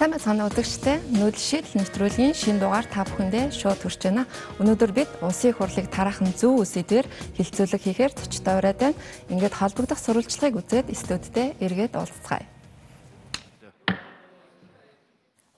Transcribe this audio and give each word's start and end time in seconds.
Сайн 0.00 0.16
байна 0.16 0.48
үзэгчдээ. 0.48 0.96
Нүүдэл 1.12 1.44
шийдэл 1.44 1.76
нэвтрүүлгийн 1.76 2.32
шин 2.32 2.56
дугаар 2.56 2.88
та 2.88 3.04
бүхэндээ 3.04 3.52
шууд 3.52 3.84
хүрч 3.84 4.00
байна. 4.08 4.24
Өнөөдөр 4.56 4.96
бид 4.96 5.10
улсын 5.20 5.52
хурлыг 5.52 5.92
тараахан 5.92 6.32
зөв 6.32 6.64
үсэдвэр 6.64 7.04
хилцүүлэг 7.36 7.84
хийхээр 7.84 8.12
зочтой 8.16 8.54
ураад 8.56 8.80
байна. 8.80 9.00
Ингээд 9.28 9.60
холбогдох 9.60 10.00
сурвалжлагыг 10.00 10.56
үзээд 10.56 10.88
студидээ 10.96 11.60
эргээд 11.60 12.00
уулзцгаая. 12.00 12.59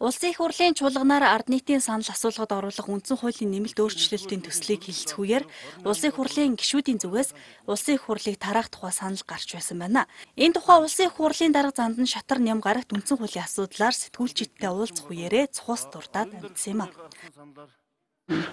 Улсын 0.03 0.35
их 0.35 0.43
хурлын 0.43 0.75
чуулганаар 0.75 1.23
ард 1.23 1.47
нийтийн 1.47 1.79
санал 1.79 2.11
асуулгад 2.11 2.51
оруулах 2.51 2.91
үндсэн 2.91 3.23
хуулийн 3.23 3.55
нэмэлт 3.55 3.79
өөрчлөлтийн 3.79 4.43
төслийг 4.43 4.83
хэлцгүүгээр 4.83 5.45
улсын 5.87 6.11
их 6.11 6.17
хурлын 6.19 6.59
гишүүдийн 6.59 6.99
зүгээс 6.99 7.31
улсын 7.71 7.95
их 7.95 8.03
хурлыг 8.11 8.35
тараах 8.43 8.67
тухай 8.67 8.91
санал 8.91 9.23
гарч 9.23 9.55
байсан 9.55 9.79
байна. 9.79 10.11
Энэ 10.35 10.59
тухай 10.59 10.83
улсын 10.83 11.07
их 11.07 11.15
хурлын 11.15 11.55
дарга 11.55 11.79
занд 11.79 12.03
нь 12.03 12.11
шатар 12.11 12.43
ням 12.43 12.59
гарагт 12.59 12.91
үндсэн 12.91 13.15
хуулийн 13.15 13.47
асуудлаар 13.47 13.95
сэтгүүлчидтэй 13.95 14.71
уулзах 14.75 15.07
үеэрээ 15.07 15.55
цухас 15.55 15.87
дурдаад 15.87 16.35
амьдсан 16.35 16.73
юм 16.75 16.81
а 16.83 16.91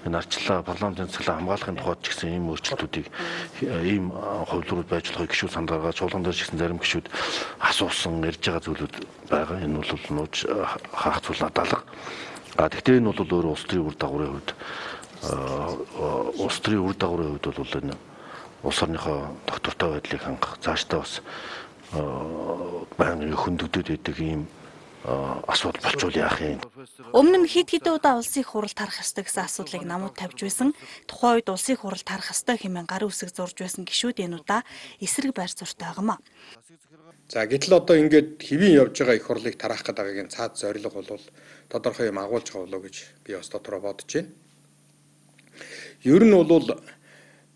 энэ 0.09 0.17
арчлаа 0.17 0.63
парламентын 0.63 1.11
цэглээ 1.13 1.37
хамгаалахын 1.37 1.77
тухайд 1.77 2.01
ч 2.01 2.05
гэсэн 2.09 2.29
ийм 2.33 2.49
өөрчлөлтүүдийг 2.49 3.07
ийм 3.61 4.05
хувилбарууд 4.49 4.89
байж 4.89 5.05
болохыг 5.13 5.29
гişүүд 5.29 5.53
санд 5.53 5.69
гаргаад 5.69 5.97
чуулган 5.99 6.23
дээр 6.25 6.33
ч 6.33 6.41
гэсэн 6.43 6.57
зарим 6.57 6.79
гişүүд 6.81 7.07
асуусан 7.61 8.23
ярьж 8.25 8.41
байгаа 8.41 8.63
зүйлүүд 8.65 8.95
байгаа. 9.29 9.57
Энэ 9.61 9.77
бол 9.77 10.05
нууж 10.09 10.35
хаах 10.89 11.19
зүйл 11.21 11.41
надалга. 11.45 11.83
А 12.57 12.69
тэгтээ 12.73 12.97
энэ 12.97 13.11
бол 13.13 13.21
өөр 13.21 13.47
улс 13.53 13.63
төрийн 13.69 13.85
үр 13.85 13.95
дагаврын 13.99 14.33
хувьд 14.33 14.49
улс 16.41 16.57
төрийн 16.63 16.85
үр 16.89 16.95
дагаврын 16.97 17.31
хувьд 17.37 17.45
бол 17.59 17.77
энэ 17.77 17.95
улс 18.63 18.79
орныхоо 18.81 19.19
доктортой 19.45 19.89
байдлыг 19.93 20.21
хангах 20.25 20.57
цаашдаа 20.63 20.99
бас 21.05 21.21
байнгын 22.97 23.37
хөндөгдөд 23.37 23.87
байдаг 23.93 24.17
ийм 24.17 24.47
асуудал 25.03 25.83
болчвол 25.83 26.15
яах 26.19 26.41
юм. 26.43 26.59
Өмнө 27.15 27.47
нь 27.47 27.47
хэд 27.47 27.71
хэдэн 27.71 27.95
удаа 27.95 28.19
улсын 28.19 28.43
хурал 28.43 28.75
тарах 28.75 28.99
ёстой 28.99 29.23
гэсэн 29.23 29.47
асуудлыг 29.47 29.87
намууд 29.87 30.19
тавьж 30.19 30.43
байсан. 30.43 30.75
Тухайн 31.07 31.39
үед 31.39 31.47
улсын 31.47 31.79
хурал 31.79 32.03
тарах 32.03 32.35
ёстой 32.35 32.59
хэмээн 32.59 32.83
гарын 32.83 33.07
үсэг 33.07 33.31
зурж 33.31 33.63
байсан 33.63 33.87
гişүүд 33.87 34.19
энэ 34.27 34.43
удаа 34.43 34.67
эсрэг 34.99 35.31
байр 35.31 35.51
зуртай 35.55 35.87
байгаамаа. 35.87 36.19
За 37.31 37.47
гэтэл 37.47 37.79
одоо 37.79 37.95
ингээд 37.95 38.43
хэвийн 38.43 38.75
явж 38.75 38.99
байгаа 38.99 39.15
их 39.15 39.25
хурлыг 39.29 39.55
тараах 39.55 39.87
гэдэг 39.87 39.95
байгаагийн 40.03 40.33
цаад 40.33 40.57
зорилго 40.59 40.91
бол 40.91 41.23
тодорхой 41.71 42.11
юм 42.11 42.19
агуулж 42.19 42.51
байгаа 42.51 42.65
болоо 42.67 42.81
гэж 42.83 42.95
би 43.23 43.37
бас 43.39 43.47
дотроо 43.47 43.79
бодож 43.79 44.09
байна. 44.09 44.33
Ер 46.03 46.23
нь 46.27 46.35
бол 46.35 46.67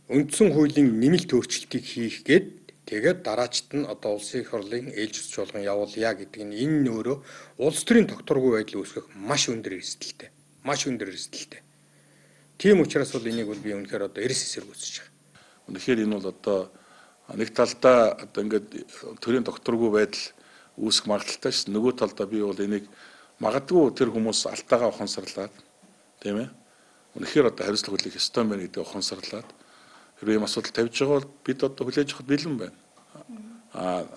үндсэн 0.08 0.54
хуулийн 0.54 0.96
нэмэлт 0.96 1.34
өөрчлөлтийг 1.34 1.84
хийх 1.84 2.24
гээд 2.24 2.63
Тэгээд 2.84 3.24
дараачд 3.24 3.72
нь 3.80 3.88
одоо 3.88 4.20
улсын 4.20 4.44
их 4.44 4.52
хурлын 4.52 4.92
ээлжис 4.92 5.32
чуулган 5.32 5.64
явуулъя 5.64 6.12
гэдэг 6.20 6.44
нь 6.44 6.58
энэ 6.68 6.84
нөөрөө 6.84 7.18
улс 7.64 7.82
төрийн 7.88 8.12
тогтворгүй 8.12 8.60
байдал 8.60 8.84
үүсгэх 8.84 9.08
маш 9.16 9.48
өндөр 9.48 9.80
эрсдэлтэй. 9.80 10.30
Маш 10.68 10.84
өндөр 10.92 11.08
эрсдэлтэй. 11.16 11.64
Тийм 12.60 12.84
учраас 12.84 13.16
бол 13.16 13.24
энийг 13.24 13.48
бол 13.48 13.64
би 13.64 13.72
үнэхээр 13.72 14.12
одоо 14.12 14.22
эрс 14.24 14.44
эсрэг 14.44 14.68
үзэж 14.68 15.00
байгаа. 15.00 15.12
Үнэхээр 15.72 16.04
энэ 16.04 16.16
бол 16.20 16.28
одоо 16.28 16.60
нэг 17.32 17.50
талдаа 17.56 18.20
одоо 18.20 18.42
ингээд 18.44 18.68
төрийн 19.24 19.48
тогтворгүй 19.48 19.90
байдал 19.92 20.26
үүсэх 20.76 21.08
магадaltaй 21.08 21.52
ш. 21.56 21.72
Нөгөө 21.72 22.04
талдаа 22.04 22.28
би 22.28 22.44
бол 22.44 22.60
энийг 22.60 22.92
магадгүй 23.40 23.96
тэр 23.96 24.12
хүмүүс 24.12 24.44
алтайгаа 24.52 24.92
ухамсарлаад 24.92 25.56
тийм 26.20 26.44
ээ. 26.44 26.50
Үнэхээр 27.16 27.48
одоо 27.48 27.64
хариуцлага 27.64 27.96
хүлээх 27.96 28.20
ёстой 28.20 28.44
байна 28.44 28.68
гэдэг 28.68 28.84
ухамсарлаад 28.84 29.48
хэрвээ 30.24 30.40
ийм 30.40 30.48
асуудал 30.48 30.72
тавьж 30.72 30.96
байгаа 30.96 31.20
бол 31.20 31.30
бид 31.44 31.60
одоо 31.64 31.84
хүлээж 31.84 32.10
авах 32.16 32.24
бэлэн 32.24 32.56
байна. 32.58 32.78
А 33.76 34.08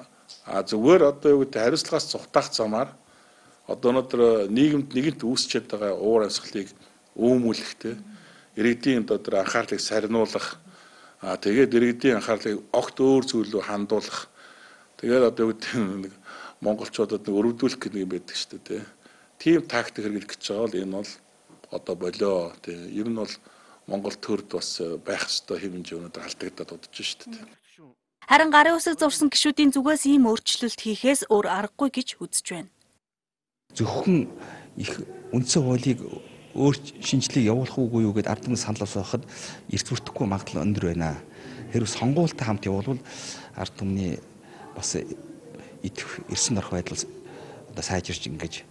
а 0.47 0.63
зүгээр 0.63 1.03
одоо 1.03 1.31
юу 1.35 1.43
гэдэг 1.43 1.59
хариуцлагаас 1.59 2.07
цухтаах 2.07 2.49
замаар 2.55 2.91
одоо 3.67 3.91
өнөөдөр 3.91 4.47
нийгэмд 4.55 4.95
нэгэнт 4.95 5.21
үүсчээд 5.27 5.67
байгаа 5.67 5.99
уур 5.99 6.31
амьсгалыг 6.31 6.71
өөмүүлэх 7.19 7.73
те 7.83 7.99
иргэдийн 8.55 9.03
одоо 9.03 9.19
тэр 9.19 9.43
анхаарлыг 9.43 9.83
сарниулах 9.83 10.63
а 11.19 11.35
тэгээд 11.35 11.75
иргэдийн 11.75 12.23
анхаарлыг 12.23 12.63
огт 12.71 12.97
өөр 13.03 13.25
зүйлөөр 13.27 13.67
хандуулах. 13.67 14.31
Тэгээд 15.03 15.29
одоо 15.35 15.43
юу 15.47 15.53
гэдэг 15.53 15.75
нэг 16.07 16.15
монголчуудад 16.63 17.27
нэг 17.27 17.35
өрөвдүүлэх 17.35 17.81
гэх 17.83 17.93
нэг 17.95 18.07
байдаг 18.07 18.37
шүү 18.39 18.63
дээ 18.63 18.83
тийм 19.39 19.63
тактик 19.63 20.05
хэрэглэх 20.05 20.31
гэж 20.33 20.43
байгаа 20.49 20.65
бол 20.65 20.81
энэ 20.81 20.97
бол 20.97 21.13
одоо 21.77 21.95
болоо 21.95 22.39
тийм 22.63 22.81
ер 23.01 23.09
нь 23.09 23.19
бол 23.21 23.35
Монгол 23.87 24.19
төрд 24.19 24.51
бас 24.59 24.81
э, 24.83 24.99
байх 24.99 25.31
ёстой 25.31 25.63
хэмжээ 25.63 25.99
өнөдр 25.99 26.27
алдагдаад 26.27 26.75
удаж 26.75 26.95
шүү 26.95 27.31
дээ. 27.31 27.47
Харин 28.27 28.51
гарын 28.51 28.75
үсэг 28.75 28.99
зурсан 28.99 29.31
гişүүдийн 29.31 29.71
зүгээс 29.71 30.11
ийм 30.11 30.27
өөрчлөлт 30.27 30.83
хийхээс 30.83 31.31
өөр 31.31 31.47
аргагүй 31.47 31.95
гэж 31.95 32.19
үзэж 32.19 32.47
байна. 32.51 32.71
Зөвхөн 33.79 34.27
их 34.75 35.07
үндсэн 35.31 35.63
хуулийг 35.63 36.03
өөр 36.59 36.75
шинжилгээ 36.99 37.47
явуулах 37.47 37.79
уугүй 37.79 38.03
юу 38.03 38.15
гэдээ 38.19 38.33
ард 38.35 38.43
түмэн 38.51 38.59
санал 38.59 38.83
асуухад 38.83 39.23
эрт 39.71 39.87
бүрдэхгүй 39.87 40.27
магадлал 40.27 40.67
өндөр 40.67 40.85
байна. 40.91 41.23
Хэрвээ 41.71 41.95
сонгуультай 41.95 42.47
хамт 42.51 42.67
явуулвал 42.67 42.99
ард 43.55 43.75
түмний 43.79 44.19
бас 44.75 44.99
идэх 44.99 46.27
эрсэн 46.27 46.59
дорх 46.59 46.75
байдал 46.75 46.99
одоо 47.71 47.85
сайжирч 47.87 48.27
ингэж 48.27 48.67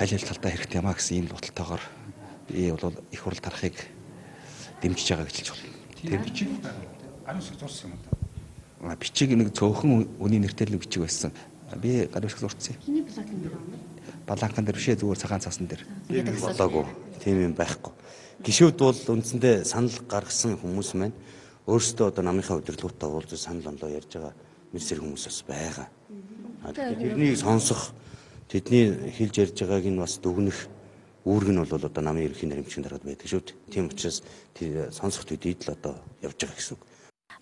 аль 0.00 0.26
талдаа 0.26 0.50
хэрэгтэй 0.50 0.82
юмаа 0.82 0.98
гэсэн 0.98 1.22
ийм 1.22 1.30
бодлотойгоор 1.30 1.82
би 2.48 2.70
бол 2.70 2.94
их 3.10 3.20
хурл 3.20 3.38
тарахыг 3.38 3.74
дэмжиж 4.82 5.08
байгаа 5.10 5.26
гэж 5.26 5.36
хэлж 5.36 5.50
байна. 5.50 5.74
Тийм 6.02 6.22
бичиг 6.22 6.48
гарын 7.26 7.40
үсэг 7.40 7.58
зурсан 7.58 7.90
юм 7.90 7.98
да. 8.04 8.96
Бичиг 8.96 9.30
нэг 9.30 9.52
цөөхөн 9.52 10.20
үний 10.20 10.38
нэртэй 10.38 10.66
л 10.70 10.78
бичиг 10.78 11.02
байсан. 11.02 11.32
Би 11.82 12.06
гарын 12.06 12.28
үсэг 12.28 12.40
зурцсан. 12.40 12.76
Хиний 12.84 13.02
блокын 13.02 13.40
дээр 13.42 13.54
байна? 13.54 13.78
Баланкан 14.26 14.64
дээр 14.64 14.76
бишээ 14.76 14.96
зүгээр 15.00 15.18
цагаан 15.18 15.40
цасан 15.40 15.66
дээр. 15.66 15.82
Болоогүй. 16.08 16.84
Тийм 17.22 17.42
юм 17.42 17.54
байхгүй. 17.54 17.92
Гişүүд 18.44 18.78
бол 18.78 19.00
үндсэндээ 19.16 19.64
санал 19.64 19.96
гаргасан 20.06 20.58
хүмүүс 20.60 20.94
маань 20.94 21.16
өөрсдөө 21.66 22.12
одоо 22.12 22.22
намынхаа 22.22 22.60
удирдлагуудаа 22.60 23.10
уулзаж 23.10 23.40
санал 23.40 23.74
онлоо 23.74 23.90
ярьж 23.90 24.12
байгаа 24.12 24.34
мэрсэр 24.70 25.00
хүмүүс 25.02 25.24
бас 25.26 25.40
байгаа. 25.48 25.88
Тэрнийг 26.74 27.38
сонсох 27.38 27.90
тэдний 28.46 29.10
хэлж 29.16 29.34
ярьж 29.40 29.56
байгааг 29.62 29.86
нь 29.90 29.98
бас 29.98 30.18
дүгнэх 30.22 30.58
үүрэг 31.26 31.50
нь 31.50 31.58
бол 31.58 31.74
одоо 31.74 31.90
намын 32.02 32.30
ерөнхий 32.30 32.46
наримчгийн 32.46 32.86
дараад 32.86 33.02
байдаг 33.02 33.26
шүү 33.26 33.42
дээ. 33.42 33.58
Тийм 33.74 33.90
учраас 33.90 34.22
тэр 34.54 34.94
сонсох 34.94 35.26
төдийд 35.26 35.66
л 35.66 35.74
одоо 35.74 35.98
явж 36.22 36.38
байгаа 36.38 36.54
гэсэн 36.54 36.78
үг. 36.78 36.82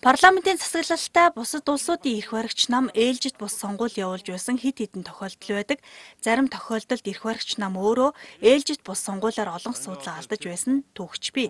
Парламентын 0.01 0.57
засаглалтай 0.59 1.31
бусад 1.31 1.69
улсуудын 1.71 2.19
эрх 2.19 2.31
баригч 2.35 2.67
нам 2.67 2.91
ээлжид 2.93 3.39
бус 3.39 3.55
сонгуул 3.55 3.95
явуулж 3.95 4.27
байсан 4.27 4.59
хэд 4.59 4.83
хэдэн 4.83 5.07
тохиолдол 5.07 5.55
байдаг. 5.55 5.79
Зарим 6.19 6.47
тохиолдолд 6.51 7.07
эрх 7.07 7.23
баригч 7.23 7.55
нам 7.57 7.79
өөрөө 7.79 8.11
ээлжид 8.43 8.83
бус 8.83 8.99
сонгуулиар 8.99 9.55
олон 9.55 9.71
асуудал 9.71 10.19
алдаж 10.19 10.41
байсан 10.43 10.83
түүхч 10.93 11.31
бий. 11.31 11.47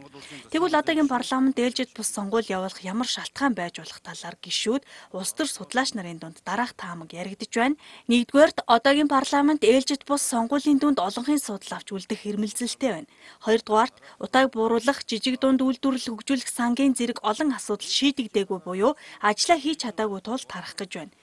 Тэгвэл 0.54 0.78
одоогийн 0.78 1.10
парламент 1.10 1.58
ээлжид 1.58 1.98
бус 1.98 2.08
сонгуул 2.14 2.46
явуулах 2.46 2.86
ямар 2.86 3.10
шалтгаан 3.10 3.58
байж 3.58 3.82
болох 3.82 4.00
талаар 4.06 4.38
гişүүд 4.38 4.84
улс 5.18 5.34
төр 5.34 5.50
судлаач 5.50 5.98
нарын 5.98 6.22
дунд 6.22 6.38
дараах 6.46 6.78
таамаг 6.78 7.18
яригдж 7.18 7.50
байна. 7.50 7.76
Нэгдүгээрт 8.08 8.62
одоогийн 8.70 9.10
парламент 9.10 9.66
ээлжид 9.66 10.06
бус 10.06 10.22
сонгуулийн 10.22 10.78
дүнд 10.78 11.02
олонхын 11.02 11.42
судал 11.42 11.82
авч 11.82 11.92
үлдэх 11.92 12.22
хэрмэлзэлтэй 12.22 12.92
байна. 12.94 13.10
Хоёрдугаарт 13.42 13.98
утааг 14.22 14.54
бууруулах, 14.54 15.02
жижиг 15.10 15.42
дунд 15.42 15.66
үйлдвэрлэл 15.66 16.14
хөгжүүлэх 16.14 16.50
сангийн 16.50 16.94
зэрэг 16.94 17.20
олон 17.26 17.52
асуудал 17.52 17.90
шийдэг 17.90 18.35
мэдээгүй 18.36 18.60
буюу 18.68 19.00
ажлаа 19.24 19.56
хийж 19.56 19.88
чадаагүй 19.88 20.20
тул 20.20 20.44
тарах 20.44 20.76
гэж 20.76 20.92
байна. 21.00 21.16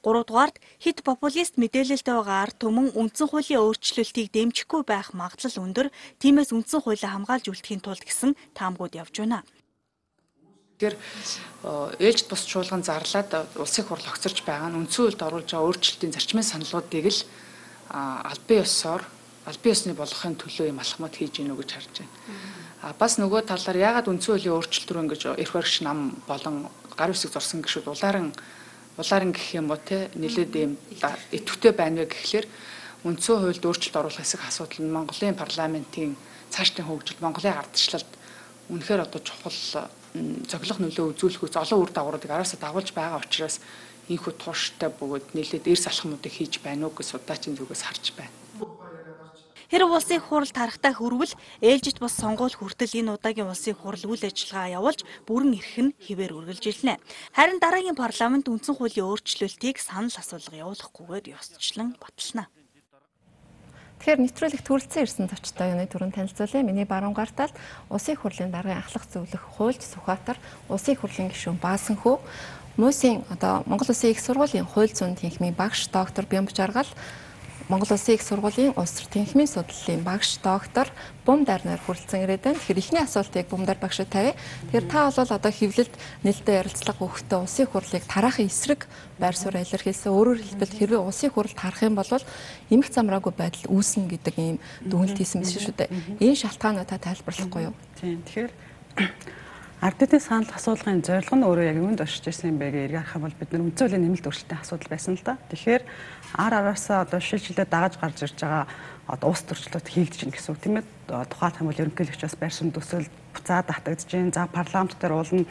3 0.00 0.24
дугаард 0.24 0.56
хит 0.80 1.04
популист 1.04 1.56
мэдээлэлтэй 1.60 2.14
байгаа 2.16 2.48
ард 2.48 2.56
түмэн 2.60 2.92
үндсэн 2.96 3.28
хуулийн 3.28 3.60
өөрчлөлтийг 3.64 4.28
дэмжихгүй 4.32 4.84
байх 4.84 5.12
магадлал 5.16 5.64
өндөр. 5.64 5.88
Тиймээс 6.20 6.52
үндсэн 6.52 6.80
хуулийг 6.84 7.08
хамгаалж 7.08 7.48
үлдэхийн 7.48 7.80
тулд 7.80 8.04
гэсэн 8.04 8.36
таамгууд 8.52 8.96
явж 9.00 9.14
байна. 9.24 9.44
Тэгэхээр 10.76 10.96
ээлжид 12.04 12.28
бус 12.28 12.44
чуулган 12.44 12.84
зарлаад 12.84 13.32
улсын 13.56 13.84
хурл 13.88 14.04
огцорж 14.04 14.44
байгаа 14.44 14.68
нь 14.68 14.78
үндсэн 14.84 15.08
хуульд 15.08 15.24
оруулж 15.24 15.48
байгаа 15.48 15.68
өөрчлөлтийн 15.72 16.12
зарчмын 16.12 16.44
саналуудыг 16.44 17.04
л 17.08 17.20
албан 17.88 18.60
ёсоор 18.60 19.02
албан 19.44 19.72
ёсны 19.72 19.92
болгохын 19.94 20.36
төлөө 20.40 20.72
юм 20.72 20.80
алхмад 20.80 21.14
хийж 21.16 21.40
гинөө 21.40 21.56
гэж 21.60 21.70
харж 21.72 21.94
байна. 22.00 22.12
А 22.84 22.92
бас 22.98 23.16
нөгөө 23.20 23.48
талаар 23.48 23.76
яагаад 23.76 24.08
үндсэн 24.08 24.36
хуулийн 24.36 24.56
өөрчлөлт 24.56 24.90
рүү 24.92 25.02
ингэж 25.04 25.22
эрх 25.36 25.52
баригч 25.52 25.76
нам 25.84 26.16
болон 26.28 26.68
гар 26.96 27.12
үсэг 27.12 27.32
зурсан 27.32 27.60
гişүүд 27.60 27.88
улаарын 27.92 28.32
улаарын 28.96 29.32
гэх 29.32 29.56
юм 29.56 29.70
уу 29.72 29.80
те 29.80 30.08
нэлээд 30.14 30.52
ийм 30.56 30.72
идэвхтэй 31.32 31.72
байна 31.72 32.04
вэ 32.04 32.12
гэхлээр 32.12 32.46
үндсэн 33.04 33.36
хуульд 33.40 33.64
өөрчлөлт 33.64 34.00
оруулах 34.00 34.20
хэсэг 34.20 34.40
асуудал 34.48 34.80
нь 34.80 34.94
Монголын 34.96 35.36
парламентийн 35.36 36.16
цаашдын 36.52 36.86
хөгжил 36.88 37.20
Монголын 37.20 37.58
ардчлалд 37.58 38.10
үнэхээр 38.68 39.04
одоо 39.04 39.20
чухал 39.20 39.58
цоглох 40.48 40.78
нөлөө 40.78 41.12
үзүүлэх 41.12 41.42
үс 41.44 41.56
олон 41.56 41.82
үр 41.82 41.90
дагавруудыг 41.92 42.30
араасаа 42.30 42.60
дагуулж 42.62 42.94
байгаа 42.94 43.20
учраас 43.20 43.60
ийхүү 44.08 44.32
тууштай 44.38 44.92
бөгөөд 44.92 45.34
нэлээд 45.34 45.68
эрс 45.68 45.88
алхмуудыг 45.90 46.32
хийж 46.32 46.60
байна 46.62 46.86
уу 46.86 46.94
гэж 46.94 47.16
судаачийн 47.16 47.56
зүгээс 47.56 47.82
харж 47.82 48.14
байна. 48.16 48.43
Хэрэв 49.74 49.90
улсын 49.90 50.22
хурал 50.22 50.54
тарахтаа 50.54 50.94
хөрвөл 50.94 51.34
ээлжит 51.58 51.98
бус 51.98 52.14
сонгуул 52.14 52.54
хүртэл 52.54 52.94
энэ 52.94 53.18
удаагийн 53.18 53.50
улсын 53.50 53.74
хурал 53.74 54.06
үйл 54.06 54.22
ажиллагаа 54.22 54.78
явуулж 54.78 55.02
бүрэн 55.26 55.58
эрх 55.58 55.74
нь 55.82 55.96
хിവэр 55.98 56.30
үргэлжилнэ. 56.30 57.02
Харин 57.34 57.58
дараагийн 57.58 57.98
парламент 57.98 58.46
үндсэн 58.46 58.78
хуулийн 58.78 59.10
өөрчлөлтийг 59.10 59.82
санал 59.82 60.14
асуулга 60.14 60.62
явуулахгүйгээр 60.62 61.34
ёсчлон 61.34 61.98
батална. 61.98 62.46
Тэгэхээр 63.98 64.22
нэвтрүүлэх 64.22 64.62
төрөлцөн 64.62 65.02
ирсэн 65.10 65.26
зочтой 65.26 65.74
юуны 65.74 65.90
түрүүн 65.90 66.14
танилцуулъя. 66.22 66.62
Миний 66.62 66.86
баруун 66.86 67.10
гартал 67.10 67.50
Улсын 67.90 68.14
хурлын 68.14 68.54
даргын 68.54 68.78
ахлах 68.78 69.10
зөвлөх 69.10 69.42
хуульч 69.58 69.82
Сүхбаатар, 69.82 70.38
Улсын 70.70 70.94
хурлын 70.94 71.34
гишүүн 71.34 71.58
Баасанхүү, 71.58 72.22
Мөсийн 72.78 73.26
одоо 73.26 73.66
Монгол 73.66 73.90
Улсын 73.90 74.14
их 74.14 74.22
сургуулийн 74.22 74.70
хууль 74.70 74.94
зүйн 74.94 75.18
тэнхимийн 75.18 75.58
багш 75.58 75.90
доктор 75.90 76.30
Бямб 76.30 76.54
Жаргал 76.54 76.86
Монгол 77.68 77.96
Улсын 77.96 78.14
их 78.14 78.22
сургуулийн 78.22 78.76
улс 78.76 78.92
тэнхимийн 79.08 79.48
судлалын 79.48 80.04
багш 80.04 80.36
доктор 80.44 80.92
Бум 81.24 81.44
Дарнаар 81.48 81.80
хүрэлцэн 81.80 82.28
ирээд 82.28 82.44
байна. 82.44 82.58
Тэгэхээр 82.60 82.82
эхний 82.84 83.00
асуултыг 83.00 83.48
Бум 83.48 83.64
Дар 83.64 83.80
багшид 83.80 84.12
тавья. 84.12 84.36
Тэгэхээр 84.68 84.84
та 84.92 85.08
бол 85.08 85.32
одоо 85.32 85.52
хөвлөлд 85.52 85.94
нэлээд 86.28 86.48
ярилцлага 86.60 87.00
өгөхдөө 87.00 87.40
улсын 87.40 87.66
хурлыг 87.72 88.04
тараахын 88.04 88.52
эсрэг 88.52 88.84
байр 89.16 89.32
суурь 89.32 89.64
илэрхийлсэн. 89.64 90.12
Өөрөөр 90.12 90.40
хэлбэл 90.44 90.76
хэрвээ 90.76 91.00
улсын 91.00 91.32
хурлд 91.32 91.56
харах 91.56 91.80
юм 91.80 91.96
бол 91.96 92.12
эмх 92.68 92.88
замраагүй 92.92 93.32
байдал 93.32 93.64
үүснэ 93.72 94.12
гэдэг 94.12 94.34
ийм 94.36 94.56
дүгнэлт 94.84 95.16
хийсэн 95.16 95.40
биш 95.40 95.56
шүү 95.56 95.72
дээ. 95.72 96.20
Энэ 96.20 96.36
шалтгаанаа 96.36 96.84
та 96.84 97.00
тайлбарлахгүй 97.00 97.72
юу? 97.72 97.74
Тийм. 97.96 98.20
Тэгэхээр 98.28 98.52
ард 99.84 100.00
эдийн 100.00 100.20
санал 100.24 100.48
асуулгын 100.48 101.04
зорилго 101.04 101.36
нь 101.36 101.44
өөрөө 101.44 101.68
яг 101.68 101.76
юунд 101.76 102.00
оршиж 102.00 102.24
ирсэн 102.24 102.56
юм 102.56 102.58
бэ 102.58 102.72
гэж 102.72 102.96
ярих 102.96 103.16
юм 103.20 103.28
бол 103.28 103.36
бид 103.36 103.52
нар 103.52 103.64
үнцөлийн 103.68 104.00
нэмэлт 104.00 104.24
өөрчлөлтийн 104.24 104.62
асуудал 104.64 104.88
байсан 104.88 105.12
л 105.12 105.28
да. 105.28 105.36
Тэгэхээр 105.52 105.82
ар 106.40 106.52
араасаа 106.56 107.04
одоо 107.04 107.20
шилжилтэд 107.20 107.68
дагаж 107.68 108.00
гарч 108.00 108.24
ирж 108.24 108.38
байгаа 108.40 108.64
одоо 109.12 109.28
ус 109.28 109.44
төрчлөлт 109.44 109.84
хийгдэж 109.84 110.24
байна 110.24 110.32
гэсэн 110.40 110.52
үг 110.56 110.60
тийм 110.64 110.76
ээ. 110.80 110.88
Тухайн 111.28 111.52
хамбал 111.52 111.82
ерөнхийлөгч 111.84 112.22
бас 112.24 112.36
байршин 112.40 112.72
төсөл 112.72 113.12
буцаад 113.36 113.68
татагдж 113.68 114.08
байна. 114.08 114.32
За 114.32 114.48
парламент 114.48 114.96
дээр 114.96 115.12
уулна 115.20 115.44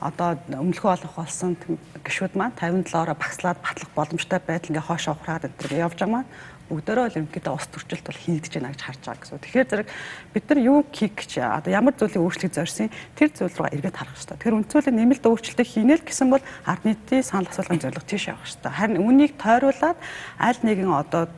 одоо 0.00 0.40
өмнөхөө 0.48 1.04
олох 1.04 1.14
болсон 1.20 1.52
гишүүд 2.00 2.40
маань 2.40 2.56
57-ороо 2.56 3.16
багслаад 3.20 3.60
батлах 3.60 3.90
боломжтой 3.92 4.40
байдал 4.40 4.72
ингээ 4.72 4.88
хоошоо 4.88 5.12
ухраад 5.12 5.44
өдрөг 5.52 5.84
явж 5.84 6.00
байгаа 6.00 6.24
маань 6.24 6.32
бүгдөө 6.68 6.94
л 6.96 7.18
ерөнхийдөө 7.20 7.54
ус 7.54 7.66
төрчлөлт 7.68 8.06
бол 8.08 8.22
хийгдэж 8.24 8.52
байна 8.56 8.72
гэж 8.72 8.82
харж 8.84 9.00
байгаа 9.04 9.20
гэсэн. 9.20 9.42
Тэгэхээр 9.44 9.68
зэрэг 9.68 9.88
бид 10.32 10.44
нар 10.48 10.60
юу 10.64 10.78
хийх 10.88 11.14
гэж 11.20 11.32
одоо 11.44 11.70
ямар 11.72 11.94
зүйлийг 11.94 12.24
өөрчлөх 12.24 12.52
зорьсон 12.56 12.88
тэр 13.14 13.30
зүйл 13.36 13.52
рүү 13.52 13.68
эргээд 13.76 13.98
харах 14.00 14.16
хэрэгтэй. 14.16 14.36
Тэгэхээр 14.40 14.58
үндсүүлийн 14.64 14.96
нэмэлт 14.96 15.24
өөрчлөлтийг 15.28 15.68
хийнэ 15.68 15.94
л 16.00 16.08
гэсэн 16.08 16.28
бол 16.32 16.44
ард 16.64 16.82
нийтийн 16.88 17.24
санал 17.24 17.52
асуулгын 17.52 17.82
зорилго 17.84 18.08
тийш 18.08 18.32
явах 18.32 18.48
хэрэгтэй. 18.48 18.72
Харин 18.72 19.02
үүнийг 19.04 19.32
тойруулаад 19.36 19.98
аль 20.40 20.60
нэгэн 20.64 20.88
одоо 20.88 21.28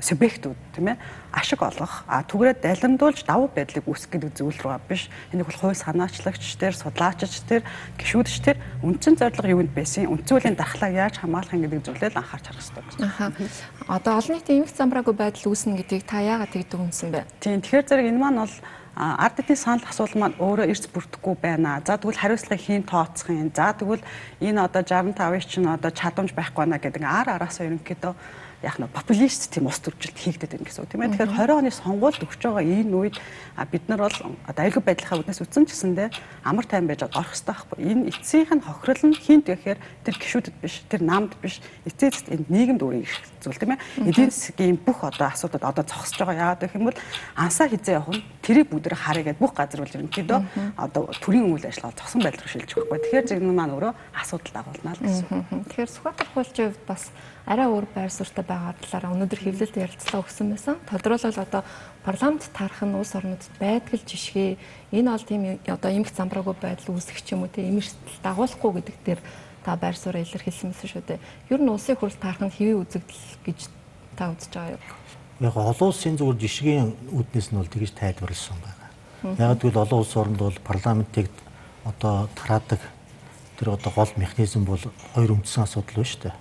субъектүүд 0.00 0.58
тийм 0.74 0.92
ээ 0.92 0.96
ашиг 1.32 1.62
олгох 1.62 2.04
а 2.08 2.22
түгээрээ 2.24 2.62
далимдуулж 2.64 3.24
давуу 3.26 3.48
байдлыг 3.52 3.84
үүсгэх 3.84 4.18
гэдэг 4.18 4.32
зүйл 4.36 4.60
рүү 4.60 4.80
биш 4.88 5.08
энийг 5.32 5.46
бол 5.46 5.60
хууль 5.60 5.76
санаачлагч 5.76 6.56
тэр 6.56 6.74
судлаачч 6.74 7.44
тэр 7.44 7.62
гишүүдч 8.00 8.34
тэр 8.42 8.56
үндсэн 8.82 9.20
зорилго 9.20 9.52
юунд 9.52 9.72
байсан 9.76 10.08
үндсүүлийн 10.08 10.56
дархлааг 10.56 10.94
яаж 10.96 11.14
хамгаалах 11.20 11.54
гэдэг 11.54 11.82
зүйлээ 11.84 12.10
л 12.14 12.20
анхаарч 12.20 12.44
харах 12.48 12.62
хэрэгтэй 12.64 12.82
байна. 12.82 13.06
Аха. 13.06 13.26
Одоо 13.86 14.12
олон 14.16 14.34
нийтийн 14.36 14.60
эмх 14.64 14.72
замбраагүй 14.72 15.14
байдал 15.14 15.50
үүснэ 15.52 15.76
гэдгийг 15.80 16.04
та 16.08 16.24
яагаад 16.24 16.52
тэгдэг 16.56 16.80
юмсан 16.80 17.10
бэ? 17.12 17.28
Тийм 17.40 17.60
тэгэхээр 17.60 17.86
зэрэг 17.86 18.10
энэ 18.10 18.22
маань 18.22 18.40
бол 18.42 18.56
ард 18.96 19.40
эдийн 19.44 19.60
санал 19.60 19.84
асуулт 19.84 20.16
маань 20.16 20.40
өөрөө 20.40 20.72
эрс 20.72 20.88
бүрдэхгүй 20.88 21.36
байна. 21.36 21.84
За 21.84 22.00
тэгвэл 22.00 22.16
хариуцлагыг 22.16 22.64
хийн 22.64 22.88
тооцох 22.88 23.28
юм. 23.28 23.52
За 23.52 23.76
тэгвэл 23.76 24.00
энэ 24.40 24.64
одоо 24.64 24.80
65-ыг 24.80 25.44
чинь 25.44 25.68
одоо 25.68 25.92
чадамж 25.92 26.32
байхгүй 26.32 26.64
байна 26.64 26.80
гэдэг 26.80 27.04
ар 27.04 27.28
араасаа 27.28 27.68
ерөнхийдөө 27.68 28.14
яг 28.66 28.82
нь 28.82 28.90
популист 28.90 29.46
тийм 29.54 29.70
ус 29.70 29.78
төржилт 29.78 30.18
хийгдэт 30.18 30.58
байна 30.58 30.66
гэсэн 30.66 30.82
үг 30.82 30.90
тийм 30.90 31.02
ээ. 31.06 31.14
Тэгэхээр 31.14 31.54
20 31.54 31.62
оны 31.62 31.70
сонгуульд 31.70 32.26
өгч 32.26 32.42
байгаа 32.42 32.66
энэ 32.66 32.90
үед 32.90 33.16
бид 33.70 33.84
нар 33.86 34.00
бол 34.02 34.18
аюулгүй 34.50 34.82
байдлынхаа 34.82 35.22
үднэс 35.22 35.40
үтсэн 35.46 35.64
ч 35.64 35.70
гэсэндээ 35.70 36.08
амар 36.42 36.66
тайван 36.66 36.90
байж 36.90 37.06
орох 37.06 37.30
хэрэгтэй 37.30 37.54
байхгүй. 37.54 37.78
Энэ 37.86 38.02
эцсийнх 38.10 38.50
нь 38.50 38.66
хохирол 38.66 39.04
нь 39.06 39.14
хинт 39.14 39.46
гэхээр 39.46 39.78
тэр 40.02 40.14
гişүүдэд 40.18 40.54
биш, 40.58 40.74
тэр 40.90 41.02
намд 41.06 41.38
биш. 41.38 41.62
Эцээст 41.86 42.26
энэ 42.34 42.50
нийгэмд 42.50 42.82
өөрийн 42.82 43.06
их 43.06 43.14
зүйл 43.46 43.62
тийм 43.62 43.78
ээ. 43.78 44.10
Эдийн 44.10 44.30
засгийн 44.34 44.78
бүх 44.82 45.06
одоо 45.06 45.30
асуудад 45.30 45.62
одоо 45.62 45.84
зогсож 45.86 46.18
байгаа. 46.18 46.58
Яагаад 46.58 46.62
гэх 46.66 46.74
юм 46.74 46.90
бол 46.90 46.98
ансаа 47.38 47.70
хизээ 47.70 48.02
явах 48.02 48.18
нь 48.18 48.26
тэрийг 48.42 48.66
бүгд 48.74 48.90
хараа 48.90 49.22
гэдээ 49.22 49.38
бүх 49.38 49.54
газар 49.54 49.86
бол 49.86 49.94
ерөнхийдөө 49.94 50.40
одоо 50.74 51.02
төрийн 51.22 51.46
үйл 51.54 51.62
ажиллагаа 51.62 51.94
зогсон 51.94 52.20
байдал 52.26 52.42
руу 52.42 52.50
шилжих 52.50 52.76
байхгүй. 52.82 52.98
Тэгэхээр 53.06 53.26
зэрэг 53.30 53.44
маань 53.46 53.74
өөрөө 53.78 53.94
асуудал 54.18 54.52
дагуулна 54.58 54.94
л 54.98 55.02
гэсэн. 55.06 55.26
Тэгэхээр 55.70 55.94
Сүхбаатар 55.94 56.28
хуульчийн 56.34 56.68
хувьд 56.74 56.84
бас 56.90 57.02
арай 57.46 57.70
өөр 57.70 57.86
байр 57.94 58.10
суурьтай 58.10 58.42
байгаа 58.42 58.74
талаараа 58.82 59.14
өнөөдөр 59.14 59.40
хэвлэлд 59.40 59.76
ярилцлага 59.78 60.26
өгсөн 60.26 60.50
байсан. 60.50 60.74
Тодорхойлбол 60.90 61.46
одоо 61.46 61.62
парламент 62.02 62.42
тарах 62.50 62.82
нь 62.82 62.98
улс 62.98 63.14
орнуудад 63.14 63.54
байдаг 63.62 63.94
л 63.94 64.02
жишгээ. 64.02 64.58
Энэ 64.90 65.10
бол 65.14 65.22
тийм 65.22 65.42
одоо 65.70 65.90
эмх 65.94 66.10
замбраагүй 66.10 66.56
байдал 66.58 66.98
үүсэх 66.98 67.22
ч 67.22 67.38
юм 67.38 67.46
уу 67.46 67.50
тийм 67.54 67.78
эмэртэл 67.78 68.22
дагуулахгүй 68.26 68.70
гэдэг 68.82 68.96
дээр 69.06 69.20
та 69.66 69.74
байр 69.74 69.98
сууриа 69.98 70.22
илэрхийлсэн 70.22 70.70
мэсэн 70.70 70.86
шүү 70.94 71.02
дээ. 71.02 71.18
Ер 71.50 71.58
нь 71.58 71.66
улсын 71.74 71.98
хурл 71.98 72.14
тарах 72.14 72.38
нь 72.38 72.54
хэвийн 72.54 72.86
үзэгдэл 72.86 73.42
гэж 73.42 73.58
та 74.14 74.30
үзэж 74.30 74.52
байгаа 74.54 74.78
юу? 74.78 74.82
Яг 75.42 75.56
олон 75.58 75.90
улсын 75.90 76.14
зүгээр 76.14 76.38
жишгийн 76.38 76.94
үүднээс 77.10 77.50
нь 77.50 77.58
бол 77.58 77.66
тэгж 77.66 77.90
тайлбарлсан 77.98 78.58
байгаа. 78.62 78.88
Яг 79.42 79.58
гэвэл 79.58 79.82
олон 79.82 79.98
улс 80.06 80.14
орнд 80.14 80.38
бол 80.38 80.58
парламентыг 80.62 81.26
одоо 81.82 82.30
тараадаг 82.38 82.78
тэр 83.58 83.74
одоо 83.74 83.90
гол 83.90 84.12
механизм 84.14 84.62
бол 84.62 84.82
хоёр 85.18 85.34
үндсэн 85.34 85.66
асуудал 85.66 85.98
байна 85.98 86.10
шүү 86.14 86.22
дээ. 86.22 86.36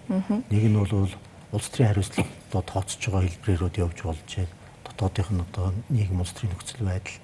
Нэг 0.53 0.63
нь 0.69 0.77
бол 0.77 1.09
улс 1.49 1.69
төрийн 1.73 1.89
хариуцлага 1.97 2.29
одоо 2.53 2.61
тооцож 2.61 3.01
байгаа 3.09 3.25
хэлбэрүүд 3.25 3.75
явж 3.81 3.97
болж 4.05 4.29
байна. 4.37 4.53
Дотоодынх 4.85 5.31
нь 5.33 5.43
одоо 5.49 5.73
нийгэм 5.89 6.21
улс 6.21 6.33
төрийн 6.37 6.53
нөхцөл 6.53 6.85
байдал 6.85 7.17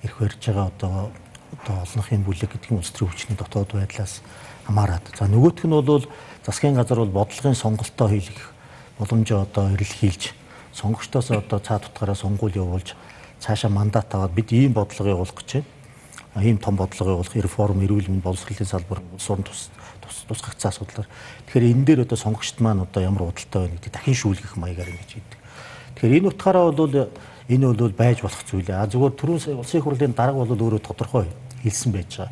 эрх 0.00 0.16
барьж 0.16 0.40
байгаа 0.48 0.66
одоо 0.72 0.94
одоо 1.60 1.76
олонхын 1.84 2.24
бүлэг 2.24 2.50
гэдэг 2.56 2.70
нь 2.72 2.80
улс 2.80 2.90
төрийн 2.94 3.12
хүчний 3.12 3.36
дотоод 3.36 3.70
байдлаас 3.76 4.24
хамаарат. 4.66 5.04
За 5.18 5.26
нөгөөх 5.26 5.66
нь 5.66 5.72
бол 5.72 6.06
засгийн 6.46 6.74
газар 6.74 6.98
бол 6.98 7.24
бодлогын 7.24 7.54
сонголтоо 7.54 8.08
хийх 8.08 8.52
боломжоо 8.98 9.42
одоо 9.42 9.72
эрэлхийлж 9.74 10.34
сонгогчдоос 10.72 11.30
одоо 11.30 11.58
цаад 11.58 11.86
утгаараа 11.88 12.16
сонгуул 12.16 12.54
явуулж 12.54 12.94
цаашаа 13.40 13.70
мандат 13.70 14.14
аваад 14.14 14.32
бид 14.32 14.52
ийм 14.52 14.72
бодлого 14.72 15.08
явуулах 15.08 15.34
гэж 15.34 15.62
байна 15.62 15.66
ийм 16.40 16.58
том 16.58 16.76
бодлого 16.76 17.10
явуулах 17.10 17.36
реформ, 17.36 17.80
эрүүл 17.84 18.08
мэнд, 18.08 18.24
боловсролын 18.24 18.66
салбар, 18.66 19.02
улс 19.12 19.28
орон 19.28 19.44
тус 19.44 19.68
тусгагдсан 20.28 20.70
асуудлаар. 20.70 21.08
Тэгэхээр 21.46 21.70
энэ 21.76 21.84
дээр 21.84 22.00
одоо 22.08 22.16
сонгогчд 22.16 22.60
маань 22.60 22.82
одоо 22.82 23.02
ямар 23.02 23.28
худалтай 23.28 23.68
байна 23.68 23.76
гэдэг 23.76 23.92
дахин 23.92 24.16
шүүлгэх 24.16 24.56
маягаар 24.56 24.88
ингэж 24.88 25.10
хийдэг. 25.12 25.38
Тэгэхээр 25.96 26.16
энэ 26.18 26.28
утгаараа 26.32 26.72
бол 26.72 26.94
энэ 27.52 27.66
бол 27.76 27.92
байж 27.92 28.24
болох 28.24 28.42
зүйл. 28.48 28.70
А 28.72 28.88
зүгээр 28.88 29.12
түрүүн 29.12 29.60
улсын 29.60 29.82
хурлын 29.84 30.16
дарга 30.16 30.40
бол 30.40 30.56
өөрөө 30.56 30.80
тодорхой 30.80 31.28
хэлсэн 31.62 31.92
байж 31.92 32.10
байгаа. 32.18 32.30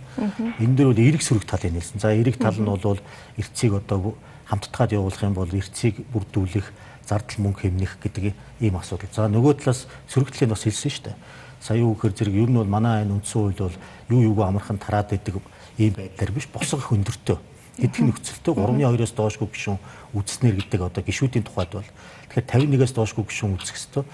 Энэ 0.59 0.75
дээр 0.77 0.89
бол 0.93 1.07
эрэг 1.07 1.23
сөрөг 1.23 1.45
тал 1.47 1.65
нэлсэн. 1.65 1.99
За 2.03 2.15
эрэг 2.15 2.37
тал 2.37 2.59
нь 2.59 2.67
бол 2.67 2.99
эрцгийг 3.39 3.75
одоо 3.75 4.15
хамттгаад 4.51 4.93
явуулах 4.93 5.23
юм 5.23 5.35
бол 5.35 5.51
эрцгийг 5.51 6.03
бүрдүүлэх, 6.13 6.67
зардал 7.07 7.39
мөнгө 7.39 7.71
хэмнэх 7.71 7.99
гэдэг 8.03 8.35
ийм 8.61 8.75
асуудал. 8.77 9.11
За 9.15 9.31
нөгөө 9.31 9.63
талаас 9.63 9.87
сөрөг 10.11 10.35
талыг 10.35 10.55
бас 10.55 10.67
хэлсэн 10.67 10.91
шүү 10.91 11.05
дээ 11.11 11.17
сая 11.61 11.79
юу 11.79 11.95
гэхээр 11.95 12.17
зэрэг 12.17 12.35
ер 12.35 12.51
нь 12.51 12.57
бол 12.57 12.65
манай 12.65 13.05
энэ 13.05 13.21
үндсэн 13.21 13.53
хууль 13.53 13.69
бол 13.69 13.77
юу 14.09 14.33
юугаа 14.33 14.49
амархан 14.49 14.81
тараад 14.81 15.13
байдаг 15.13 15.45
ийм 15.77 15.93
байдлаар 15.93 16.33
биш 16.33 16.49
босго 16.49 16.81
их 16.81 16.89
өндөртөө 16.89 17.37
эдгээр 17.85 18.07
нөхцөлтөө 18.09 18.55
3-2-оос 18.57 19.13
доошгүй 19.13 19.49
гишүүн 19.53 19.79
үзснээр 20.17 20.57
гэдэг 20.57 20.81
одоо 20.89 21.03
гишүүдийн 21.05 21.45
тухайд 21.45 21.73
бол 21.77 21.89
тэгэхээр 22.33 22.81
51-ээс 22.81 22.93
доошгүй 22.97 23.25
гишүүн 23.25 23.57
үзэх 23.57 23.77
ёстой. 23.77 24.05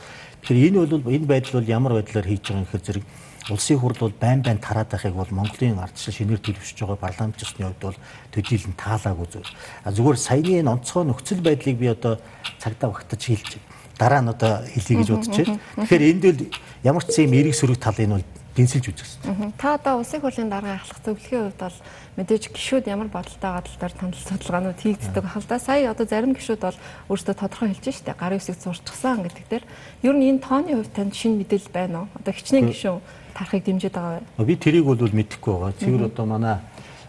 Тэгэхээр 0.43 0.67
энэ 0.71 0.79
бол 0.87 1.15
энэ 1.15 1.27
байдал 1.27 1.59
бол 1.59 1.71
ямар 1.71 1.93
байдлаар 1.99 2.27
хийж 2.27 2.43
байгаа 2.47 2.59
юм 2.63 2.67
гэхээр 2.67 2.87
зэрэг 2.87 3.05
улсын 3.51 3.79
хурл 3.79 3.99
бол 4.01 4.15
байн 4.21 4.43
байн 4.43 4.59
тараад 4.59 4.91
байхыг 4.91 5.15
бол 5.15 5.31
Монголын 5.31 5.79
ардчил 5.79 6.15
шинээр 6.15 6.43
төлөвшөж 6.43 6.79
байгаа 6.83 6.99
парламентчны 6.99 7.67
хувьд 7.67 7.83
бол 7.83 7.99
төдийлөн 8.35 8.75
таалаагүй 8.75 9.27
зүйл. 9.31 9.53
А 9.87 9.95
зүгээр 9.95 10.19
саяны 10.19 10.59
энэ 10.67 10.73
онцгой 10.75 11.05
нөхцөл 11.07 11.43
байдлыг 11.47 11.79
би 11.79 11.87
одоо 11.87 12.19
цагдаа 12.59 12.91
багтаж 12.91 13.23
хэлж 13.23 13.63
дараа 13.99 14.21
нь 14.23 14.33
одоо 14.35 14.67
хэлье 14.67 14.99
гэж 14.99 15.09
бодож 15.15 15.37
байна. 15.37 15.61
Тэгэхээр 15.79 16.05
энд 16.11 16.23
бол 16.27 16.43
ямар 16.83 17.05
ч 17.07 17.15
юм 17.23 17.33
эрэг 17.39 17.55
сөрөг 17.55 17.79
талыг 17.79 18.07
нь 18.11 18.15
бол 18.19 18.27
дэнсэлж 18.57 18.87
үзэх 18.89 19.07
хэрэгтэй. 19.23 19.53
Та 19.61 19.77
одоо 19.77 20.01
улсын 20.01 20.21
хурлын 20.21 20.51
даргын 20.51 20.81
ахлах 20.81 21.01
зөвлөхийн 21.05 21.45
хувьд 21.53 21.61
бол 21.61 21.79
мэдээж 22.17 22.45
гişүүд 22.51 22.85
ямар 22.89 23.09
бодолтой 23.13 23.53
тал 23.53 23.77
дээр 23.79 23.95
танил 23.95 24.17
судалгаанууд 24.17 24.81
хийгддэг 24.81 25.25
ахал 25.25 25.45
та 25.45 25.61
сая 25.61 25.93
одоо 25.93 26.07
зарим 26.09 26.33
гişүүд 26.33 26.61
бол 26.65 26.79
өөрсдөө 27.13 27.37
тодорхой 27.37 27.69
хэлж 27.77 27.85
штэ 28.01 28.17
гарын 28.17 28.41
үсэг 28.41 28.57
зурчихсан 28.57 29.29
гэдэг 29.29 29.45
дээр 29.53 29.65
ер 30.09 30.15
нь 30.17 30.25
энэ 30.33 30.41
тооны 30.41 30.73
хувьд 30.73 30.93
танд 30.97 31.13
шинэ 31.13 31.45
мэдээлэл 31.45 31.77
байна 31.77 32.09
уу? 32.09 32.09
Одоо 32.17 32.33
хичнээн 32.33 32.73
гişүүн 32.73 33.01
тарахыг 33.37 33.65
дэмжиж 33.65 33.93
байгаа 33.93 34.25
бай. 34.25 34.47
Би 34.47 34.57
тэрийг 34.57 34.85
бол 34.89 34.97
мэдэхгүй 34.97 35.53
байгаа. 35.53 35.77
Цэвэр 35.77 36.09
одоо 36.09 36.25
манай 36.25 36.57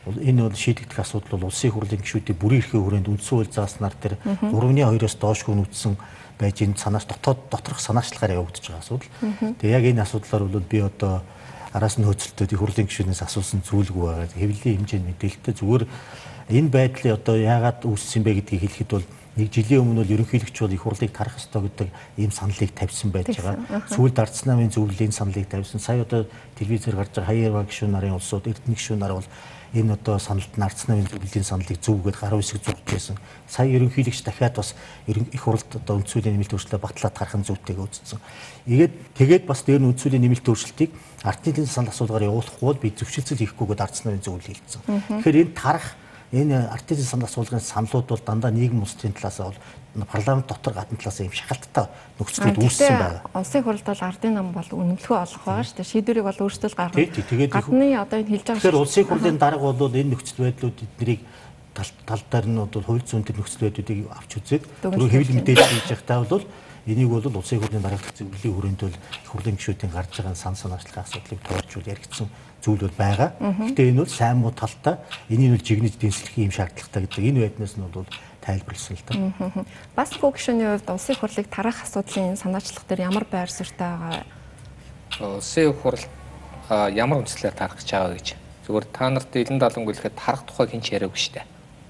энэ 0.06 0.44
бол 0.44 0.56
шийдэгдэх 0.56 1.00
асуудал 1.00 1.40
бол 1.40 1.48
улсын 1.48 1.72
хурлын 1.72 2.04
гишүүдийн 2.04 2.36
бүрийн 2.36 2.62
эрхийн 2.62 2.84
хүрээнд 2.84 3.08
үндсэн 3.08 3.32
хууль 3.32 3.52
зааснаар 3.56 3.96
тэр 3.96 4.14
3-2-оос 4.44 5.16
доошгүй 5.16 5.56
нүдсэн 5.56 5.96
байж 6.36 6.56
энэ 6.68 6.76
санаач 6.76 7.08
дотоод 7.08 7.48
доторх 7.48 7.80
санаачлагаар 7.80 8.44
явагдаж 8.44 8.64
байгаа 8.68 8.84
асуудал. 8.84 9.12
Тэгээ 9.60 9.76
яг 9.80 9.86
энэ 9.88 10.04
асуудлаар 10.04 10.44
бол 10.52 10.68
би 10.68 10.80
одоо 10.84 11.24
араас 11.72 11.96
нь 12.00 12.08
хөөцөлтөд 12.08 12.52
их 12.52 12.60
хурлын 12.60 12.88
гишүүнээс 12.88 13.24
асуусан 13.24 13.64
зүйлгүй 13.68 14.04
байгаа. 14.04 14.28
Хэвлэлийн 14.36 14.84
хэмжээнд 14.84 15.08
мэдээлэлтэй 15.12 15.54
зүгээр 15.60 15.84
Энэ 16.48 16.72
байдлыг 16.72 17.20
одоо 17.20 17.36
яагаад 17.36 17.84
үүссэн 17.84 18.24
бэ 18.24 18.40
гэдгийг 18.40 18.72
хэлэхэд 18.72 18.92
бол 18.96 19.06
нэг 19.38 19.54
жилийн 19.54 19.86
өмнө 19.86 20.02
бол 20.02 20.14
ерөнхийлөгч 20.18 20.58
бол 20.66 20.74
их 20.74 20.82
хурлыг 20.82 21.12
тарах 21.14 21.38
ёстой 21.38 21.70
гэдэг 21.70 21.90
ийм 22.18 22.32
саналыг 22.34 22.74
тавьсан 22.74 23.14
байж 23.14 23.38
байгаа. 23.38 23.86
Сүүлд 23.94 24.18
Арц 24.18 24.50
намын 24.50 24.74
зөвлөлийн 24.74 25.14
саналыг 25.14 25.46
тавьсан. 25.46 25.80
Сая 25.80 26.02
одоо 26.02 26.26
телевизээр 26.58 26.98
гарч 26.98 27.14
байгаа 27.14 27.30
хаяр 27.30 27.54
баг 27.54 27.70
гишүүн 27.70 27.94
нарын 27.94 28.18
улсууд 28.18 28.50
Эрдэнэ 28.50 28.74
гишүүн 28.74 28.98
нар 28.98 29.14
бол 29.14 29.30
энэ 29.78 29.94
одоо 29.94 30.18
саналд 30.18 30.50
Арц 30.58 30.90
намын 30.90 31.06
зөвлөлийн 31.06 31.46
саналыг 31.46 31.78
зөвгөөд 31.86 32.18
гаруй 32.18 32.42
хэсэг 32.42 32.66
зурж 32.66 32.82
байсан. 32.90 33.18
Сая 33.46 33.70
ерөнхийлөгч 33.70 34.26
дахиад 34.26 34.58
бас 34.58 34.74
их 35.06 35.42
хурлд 35.44 35.70
одоо 35.70 36.02
үндсүүлийн 36.02 36.34
нэмэлт 36.34 36.58
өөрчлөлтөд 36.58 36.82
батлаад 36.82 37.14
гарах 37.14 37.38
зүйтэйг 37.38 37.78
үзсэн. 37.78 38.18
Тэгээд 38.66 38.94
тэгээд 39.22 39.44
бас 39.46 39.62
дээр 39.62 39.86
нь 39.86 39.90
үндсүүлийн 39.94 40.24
нэмэлт 40.24 40.50
өөрчлөлтийг 40.50 40.92
ардны 41.22 41.68
санал 41.70 41.94
асуулгаар 41.94 42.26
явуулахгүй 42.26 42.66
бол 42.66 42.82
би 42.82 42.90
зөвшөлтсөл 42.96 43.44
хийхгүйгээд 43.44 43.84
Арц 43.86 44.02
намын 44.02 44.24
зөвлөл 44.24 44.50
хэлсэн. 44.50 44.82
Тэгэхээр 45.22 45.42
энэ 45.46 45.54
тарах 45.54 45.94
энэ 46.32 46.68
артистийн 46.72 47.08
санал 47.08 47.28
асуулгын 47.28 47.60
саналууд 47.60 48.08
бол 48.08 48.24
дандаа 48.26 48.52
нийгэм 48.52 48.82
улсын 48.84 49.14
талаас 49.16 49.38
бол 49.40 49.56
парламент 50.12 50.48
дотор 50.48 50.74
гадна 50.74 50.98
талаас 50.98 51.20
ийм 51.24 51.32
шахалттай 51.32 51.88
нөхцөлүүд 52.20 52.58
үүссэн 52.60 52.98
байна. 53.00 53.22
Улсын 53.34 53.64
хурд 53.64 53.84
бол 53.88 54.04
ардын 54.04 54.34
нам 54.36 54.52
бол 54.52 54.68
үнэмлэхүй 54.68 55.18
олох 55.18 55.44
байгаа 55.48 55.64
шүү 55.64 55.78
дээ. 55.80 55.92
Шийдвэрийг 55.92 56.28
бол 56.28 56.44
өөрсдөө 56.44 56.70
л 56.70 56.80
гаргах. 56.80 57.52
Гадны 57.56 57.88
одоо 57.96 58.20
энэ 58.20 58.32
хэлж 58.36 58.44
байгаа. 58.44 58.60
Тэгэхээр 58.60 58.82
улсын 58.84 59.08
хурлын 59.08 59.38
дарга 59.40 59.72
бол 59.72 59.96
энэ 59.96 60.12
нөхцөл 60.12 60.44
байдлууд 60.44 60.78
эднийг 60.84 61.22
тал 61.78 61.92
тал 62.06 62.24
дээр 62.28 62.46
нь 62.52 62.60
бол 62.60 62.84
хууль 62.84 63.06
зүйн 63.08 63.24
төр 63.24 63.38
нөхцөл 63.40 63.64
байдлуудыг 63.70 64.00
авч 64.12 64.32
үзээд 64.42 64.64
түрүү 64.84 65.10
хэвлэл 65.14 65.38
мэдээлэл 65.40 65.74
хийж 65.78 65.90
явахдаа 65.94 66.26
бол 66.26 66.46
энийг 66.88 67.10
бол 67.10 67.38
улсын 67.38 67.62
хурлын 67.62 67.84
дарга 67.86 68.12
зөвлөлийн 68.18 68.54
хүрээнд 68.56 68.82
бол 68.82 68.98
их 68.98 69.30
хурлын 69.30 69.58
гишүүдийн 69.60 69.92
гарч 69.94 70.12
байгаа 70.18 70.36
сан 70.36 70.56
санаачлалын 70.56 71.06
асуудлыг 71.06 71.42
тооцоолж 71.46 71.88
яригдсан 71.88 72.28
зүйл 72.64 72.82
бол 72.86 72.98
байгаа. 72.98 73.30
Гэтэ 73.40 73.90
энэ 73.92 74.02
бол 74.04 74.12
сайн 74.12 74.38
муу 74.42 74.52
талтай 74.52 74.98
энийг 75.30 75.58
бол 75.58 75.68
жигнэж 75.68 75.94
дэнслэх 75.98 76.38
юм 76.38 76.52
шаардлагатай 76.52 77.02
гэдэг 77.06 77.24
энэ 77.24 77.42
байднаас 77.46 77.76
нь 77.78 77.86
бол 77.86 78.08
тайлбарласан 78.42 78.96
л 78.98 79.06
та. 79.06 79.14
Бас 79.96 80.10
гүгшөний 80.16 80.68
хувьд 80.68 80.90
улсын 80.90 81.16
хурлыг 81.20 81.48
тарах 81.52 81.84
асуудлын 81.84 82.40
санаачлах 82.40 82.88
дээр 82.88 83.08
ямар 83.12 83.26
байр 83.28 83.52
суурьтай 83.52 83.92
байгаа? 83.98 84.26
Улсын 85.20 85.74
хурл 85.74 86.04
ямар 86.70 87.24
үндслээр 87.24 87.56
тарах 87.56 87.78
гэж 87.80 87.90
байгаа 87.92 88.16
гэж. 88.16 88.28
Зүгээр 88.68 88.86
та 88.92 89.10
нарт 89.10 89.32
элен 89.36 89.60
далангүй 89.60 89.96
хэлэхэд 89.96 90.16
тарах 90.20 90.44
тухай 90.44 90.68
хинч 90.68 90.92
яриаггүй 90.92 91.20
шүү 91.20 91.34
дээ. 91.40 91.48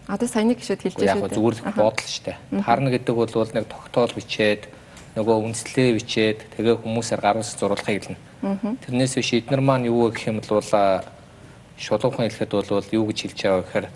Одоо 0.07 0.27
саяны 0.29 0.53
гişүүд 0.55 0.81
хэлж 0.81 0.97
байгаа 1.01 1.15
шүү 1.17 1.29
дээ. 1.29 1.38
Зүгээр 1.38 1.57
бодол 1.74 2.07
шүү 2.07 2.25
дээ. 2.25 2.38
Харна 2.62 2.89
гэдэг 2.93 3.15
бол 3.17 3.51
нэг 3.53 3.65
тогтоол 3.65 4.13
бичээд 4.13 4.63
нөгөө 5.17 5.50
үндслээ 5.50 5.97
бичээд 5.97 6.39
тэгээ 6.53 6.75
хүмүүсээр 6.86 7.21
гаруус 7.25 7.57
зурулахыг 7.57 8.13
хэлнэ. 8.13 8.17
Тэрнээс 8.86 9.17
биш 9.17 9.33
эднэр 9.33 9.65
маань 9.65 9.89
юу 9.89 10.13
гэх 10.13 10.29
юм 10.29 10.45
бол 10.45 10.62
шулуухан 11.81 12.29
хэлэхэд 12.29 12.51
бол 12.53 12.86
юу 12.93 13.05
гэж 13.09 13.17
хэлж 13.25 13.39
байгаа 13.41 13.62
гэхээр 13.65 13.88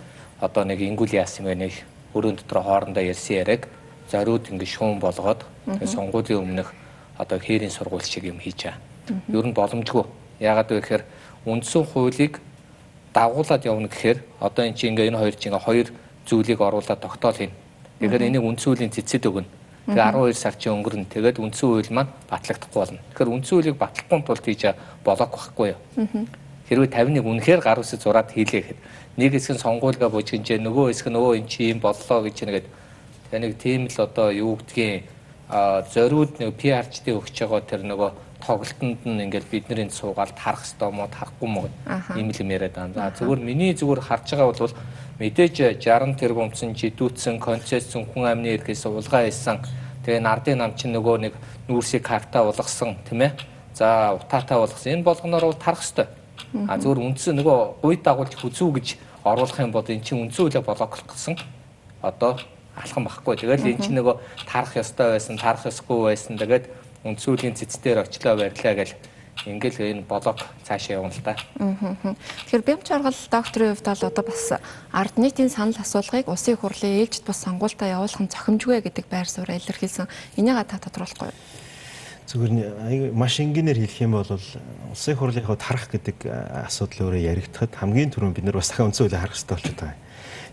одоо 0.41 0.63
нэг 0.65 0.81
ингүүл 0.81 1.13
яасан 1.13 1.45
бэ 1.45 1.53
нэг 1.61 1.73
өрөөнд 2.17 2.41
дотор 2.41 2.65
хоорондоо 2.65 3.05
ярьсан 3.05 3.37
яриаг 3.37 3.69
зориуд 4.09 4.49
ингэ 4.49 4.65
шуун 4.65 4.97
болгоод 4.97 5.45
сонгуулийн 5.85 6.41
өмнөх 6.41 6.73
одоо 7.21 7.37
хээрийн 7.37 7.69
сургууль 7.69 8.01
шиг 8.01 8.25
юм 8.25 8.41
хийж 8.41 8.65
байгаа. 8.65 8.81
Ер 9.29 9.45
нь 9.45 9.53
боломжгүй. 9.53 10.05
Яагаад 10.41 10.69
вэ 10.73 10.81
гэхээр 10.81 11.03
үндсэн 11.45 11.85
хуулийг 11.85 12.41
дагуулад 13.13 13.61
явна 13.65 13.87
гэхээр 13.87 14.17
одоо 14.41 14.65
эн 14.65 14.73
чинь 14.73 14.97
ингээ 14.97 15.13
энэ 15.13 15.21
хоёр 15.21 15.35
чинь 15.37 15.53
хоёр 15.53 15.87
зүйлийг 16.25 16.61
оруулаад 16.61 17.01
тогтоол 17.01 17.37
хийнэ. 17.37 17.53
Тэгэхээр 18.01 18.25
энийг 18.25 18.43
үндсэн 18.43 18.73
хуулийн 18.73 18.89
цэцэд 18.89 19.25
өгнө. 19.29 19.60
Тэгээ 19.87 20.13
12 20.13 20.37
сар 20.37 20.55
чи 20.57 20.69
өнгөрнө. 20.69 21.09
Тэгээд 21.09 21.41
үндсэн 21.41 21.65
хууль 21.65 21.89
маань 21.89 22.11
батлагдахгүй 22.29 22.79
болно. 22.79 22.99
Тэгэхээр 23.11 23.33
үндсэн 23.33 23.53
хуулийг 23.57 23.77
батлахгүй 23.81 24.19
тулд 24.21 24.45
хийж 24.45 24.61
болоог 25.01 25.31
байхгүй 25.33 25.67
юу? 25.73 25.79
Хэрвээ 26.69 26.89
51 26.93 27.25
үнэхээр 27.25 27.61
гар 27.65 27.81
үсэ 27.81 27.97
зураад 27.97 28.29
хийлээ 28.31 28.61
гэхэд 28.61 28.79
нэг 29.17 29.31
хэсэг 29.35 29.57
нь 29.57 29.63
сонгуулга 29.65 30.07
бужигнжээ 30.07 30.61
нөгөө 30.61 30.93
хэсэг 30.93 31.09
нь 31.11 31.19
өө 31.19 31.31
эн 31.43 31.47
чи 31.49 31.73
юм 31.73 31.83
боллоо 31.83 32.19
гэж 32.23 32.37
нэгэд 32.47 32.67
таныг 33.27 33.53
тийм 33.59 33.91
л 33.91 33.97
одоо 33.99 34.31
юу 34.31 34.55
гэдгийг 34.55 35.03
зориуд 35.91 36.39
нэг 36.39 36.55
PR-чдээ 36.55 37.15
өгч 37.19 37.35
байгаа 37.43 37.61
тэр 37.67 37.83
нөгөө 37.83 38.09
тоглолтонд 38.39 39.03
нь 39.03 39.21
ингээл 39.27 39.51
бидний 39.51 39.89
суугаад 39.91 40.31
харах 40.39 40.63
хэвээр 40.63 40.95
мó 40.95 41.05
харахгүй 41.11 41.49
мó 41.51 41.67
ийм 42.15 42.31
л 42.31 42.39
юм 42.39 42.49
яриад 42.55 42.75
байна. 42.75 42.93
За 42.95 43.11
зүгээр 43.19 43.39
миний 43.43 43.75
зүгээр 43.75 43.99
харж 43.99 44.27
байгаа 44.31 44.47
бол 44.47 44.73
мэдээж 45.21 45.85
60 45.85 46.17
тэрбумцэн 46.17 46.73
жидүүцсэн 46.73 47.37
концессцэн 47.37 48.09
хүн 48.09 48.25
амны 48.25 48.57
эрхээс 48.57 48.89
улгаа 48.89 49.29
хийсэн. 49.29 49.61
Тэгээ 50.01 50.25
нардын 50.25 50.57
нам 50.57 50.73
чинь 50.73 50.97
нөгөө 50.97 51.29
нэг 51.29 51.33
нүүрсийг 51.69 52.01
карта 52.01 52.41
болгосон 52.41 52.97
тийм 53.05 53.21
ээ. 53.29 53.37
За 53.77 54.17
утаатай 54.17 54.57
болгосон. 54.57 54.97
Энэ 54.97 55.05
болгоноор 55.05 55.53
бол 55.53 55.61
тарах 55.61 55.85
хэвээр. 55.85 56.09
А 56.65 56.81
зөвөр 56.81 57.05
үндсэн 57.05 57.37
нөгөө 57.37 57.85
гуй 57.85 57.95
дагуулж 58.01 58.33
хүзүү 58.33 58.69
гэж 58.81 58.87
оруулах 59.21 59.61
юм 59.61 59.71
бол 59.71 59.85
эн 59.85 60.01
чинь 60.01 60.25
үндсэн 60.25 60.49
үлээ 60.49 60.65
блоклсон. 60.65 61.37
Одоо 62.01 62.41
алхан 62.73 63.05
багхгүй. 63.05 63.37
Тэгэл 63.37 63.77
эн 63.77 63.77
чинь 63.77 63.97
нөгөө 64.01 64.17
тарах 64.49 64.73
ёстой 64.73 65.21
байсан, 65.21 65.37
тарах 65.37 65.69
ёсгүй 65.69 66.01
байсан. 66.09 66.33
Тэгээд 66.41 66.65
үндсүүлийн 67.05 67.53
цэцтээр 67.53 68.01
очлоо 68.01 68.41
барьлаа 68.41 68.73
гэл 68.73 68.97
ингээл 69.45 70.01
энэ 70.01 70.03
болог 70.05 70.37
цаашаа 70.63 71.01
явна 71.01 71.09
л 71.09 71.21
да. 71.25 71.35
Тэгэхээр 71.57 72.63
бямч 72.65 72.87
аргал 72.91 73.17
докторийн 73.31 73.73
хувьд 73.73 73.87
бол 73.89 74.09
одоо 74.09 74.23
бас 74.25 74.45
ард 74.91 75.15
нийтийн 75.17 75.49
санал 75.49 75.77
асуулгыг 75.81 76.29
улсын 76.29 76.57
хурлын 76.57 77.01
ээлжид 77.01 77.25
бус 77.25 77.41
сонгуультаа 77.41 77.89
явуулах 77.89 78.21
нь 78.21 78.29
зохимжгүй 78.29 78.85
гэдэг 78.85 79.05
байр 79.09 79.25
сууриа 79.25 79.57
илэрхийлсэн. 79.57 80.07
Энийг 80.37 80.61
та 80.67 80.77
тодруулахгүй 80.77 81.33
юу? 81.33 81.39
Зүгээр 82.29 83.11
маш 83.11 83.41
энгийнээр 83.41 83.81
хэлэх 83.81 84.05
юм 84.05 84.15
бол 84.15 84.29
улсын 84.29 85.15
хурлынхаа 85.17 85.57
тарах 85.57 85.89
гэдэг 85.89 86.29
асуудал 86.69 87.11
өөрөө 87.11 87.27
яригдахад 87.27 87.75
хамгийн 87.75 88.13
түрүүнд 88.13 88.37
бид 88.37 88.45
нар 88.45 88.61
бас 88.61 88.69
дахин 88.71 88.93
үндсэн 88.93 89.09
хуулийг 89.09 89.19
харах 89.19 89.35
хэрэгтэй 89.35 89.55
болчиход 89.57 89.79
байгаа 89.81 89.97
юм 89.97 90.10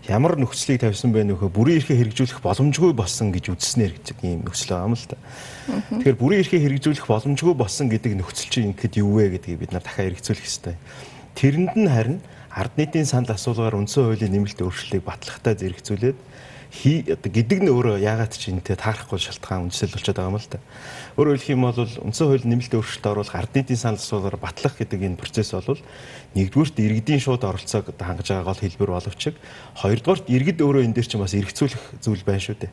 ямар 0.09 0.33
нөхцөлийг 0.41 0.81
тавьсан 0.81 1.13
бэ 1.13 1.21
нөхөө 1.29 1.53
бүрийн 1.53 1.77
эрхээ 1.85 2.01
хэрэгжүүлэх 2.01 2.41
боломжгүй 2.41 2.97
болсон 2.97 3.29
гэж 3.29 3.53
үзснээр 3.53 3.93
гэж 3.93 4.17
ийм 4.25 4.41
нөхцөл 4.41 4.73
байгаа 4.73 4.89
юм 4.89 4.97
л 4.97 5.05
та. 5.05 5.17
Тэгэхээр 5.93 6.17
бүрийн 6.17 6.41
эрхээ 6.41 6.61
хэрэгжүүлэх 6.65 7.05
боломжгүй 7.05 7.53
болсон 7.53 7.93
гэдэг 7.93 8.17
нөхцөл 8.17 8.49
чинь 8.49 8.73
ингэхэд 8.73 9.05
юу 9.05 9.21
вэ 9.21 9.37
гэдгийг 9.37 9.61
бид 9.61 9.71
нар 9.71 9.85
дахиад 9.85 10.17
хэрэгцүүлэх 10.17 10.41
хэрэгтэй. 10.41 10.75
Тэрэнд 11.37 11.73
нь 11.77 11.89
харин 11.93 12.17
ард 12.49 12.73
нийтийн 12.73 13.05
санал 13.05 13.37
асуулгаар 13.37 13.77
үндсэн 13.77 14.09
хуулийн 14.09 14.33
нэмэлт 14.33 14.65
өөрчлөлийг 14.65 15.05
батлахтаа 15.05 15.53
зэрэгцүүлээд 15.53 16.17
хий 16.73 17.01
гэдэг 17.05 17.65
нь 17.65 17.69
өөрөө 17.69 18.01
яагаад 18.01 18.33
ч 18.33 18.49
энэ 18.49 18.61
таарахгүй 18.65 19.17
шалтгаан 19.17 19.69
үндэслэл 19.69 19.93
болчиход 19.93 20.17
байгаа 20.17 20.33
юм 20.33 20.37
л 20.37 20.49
та. 20.49 20.59
Өөрөөр 21.19 21.35
хэлэх 21.35 21.51
юм 21.51 21.67
бол 21.67 21.75
үндсэн 21.75 22.27
хууль 22.31 22.47
нэмэлт 22.47 22.79
өөрчлөлт 22.79 23.11
оруулах 23.11 23.35
ард 23.35 23.51
нийтийн 23.51 23.75
санал 23.75 23.99
асуулгаар 23.99 24.39
батлах 24.39 24.79
гэдэг 24.79 25.03
энэ 25.03 25.19
процесс 25.19 25.51
бол 25.51 25.75
нэгдүгürt 26.31 26.79
иргэдийн 26.79 27.19
шууд 27.19 27.43
оролцоог 27.43 27.91
хангаж 27.91 28.27
байгааг 28.31 28.47
бол 28.47 28.63
хэлбэр 28.63 28.91
боловч 28.95 29.35
хоёрдугаарт 29.83 30.31
иргэд 30.31 30.63
өөрөө 30.63 30.87
энэ 30.87 30.95
дээр 30.95 31.07
чинь 31.11 31.19
бас 31.19 31.35
эргцүүлэх 31.35 31.99
зүйл 31.99 32.23
байна 32.23 32.39
шүү 32.39 32.55
дээ. 32.63 32.71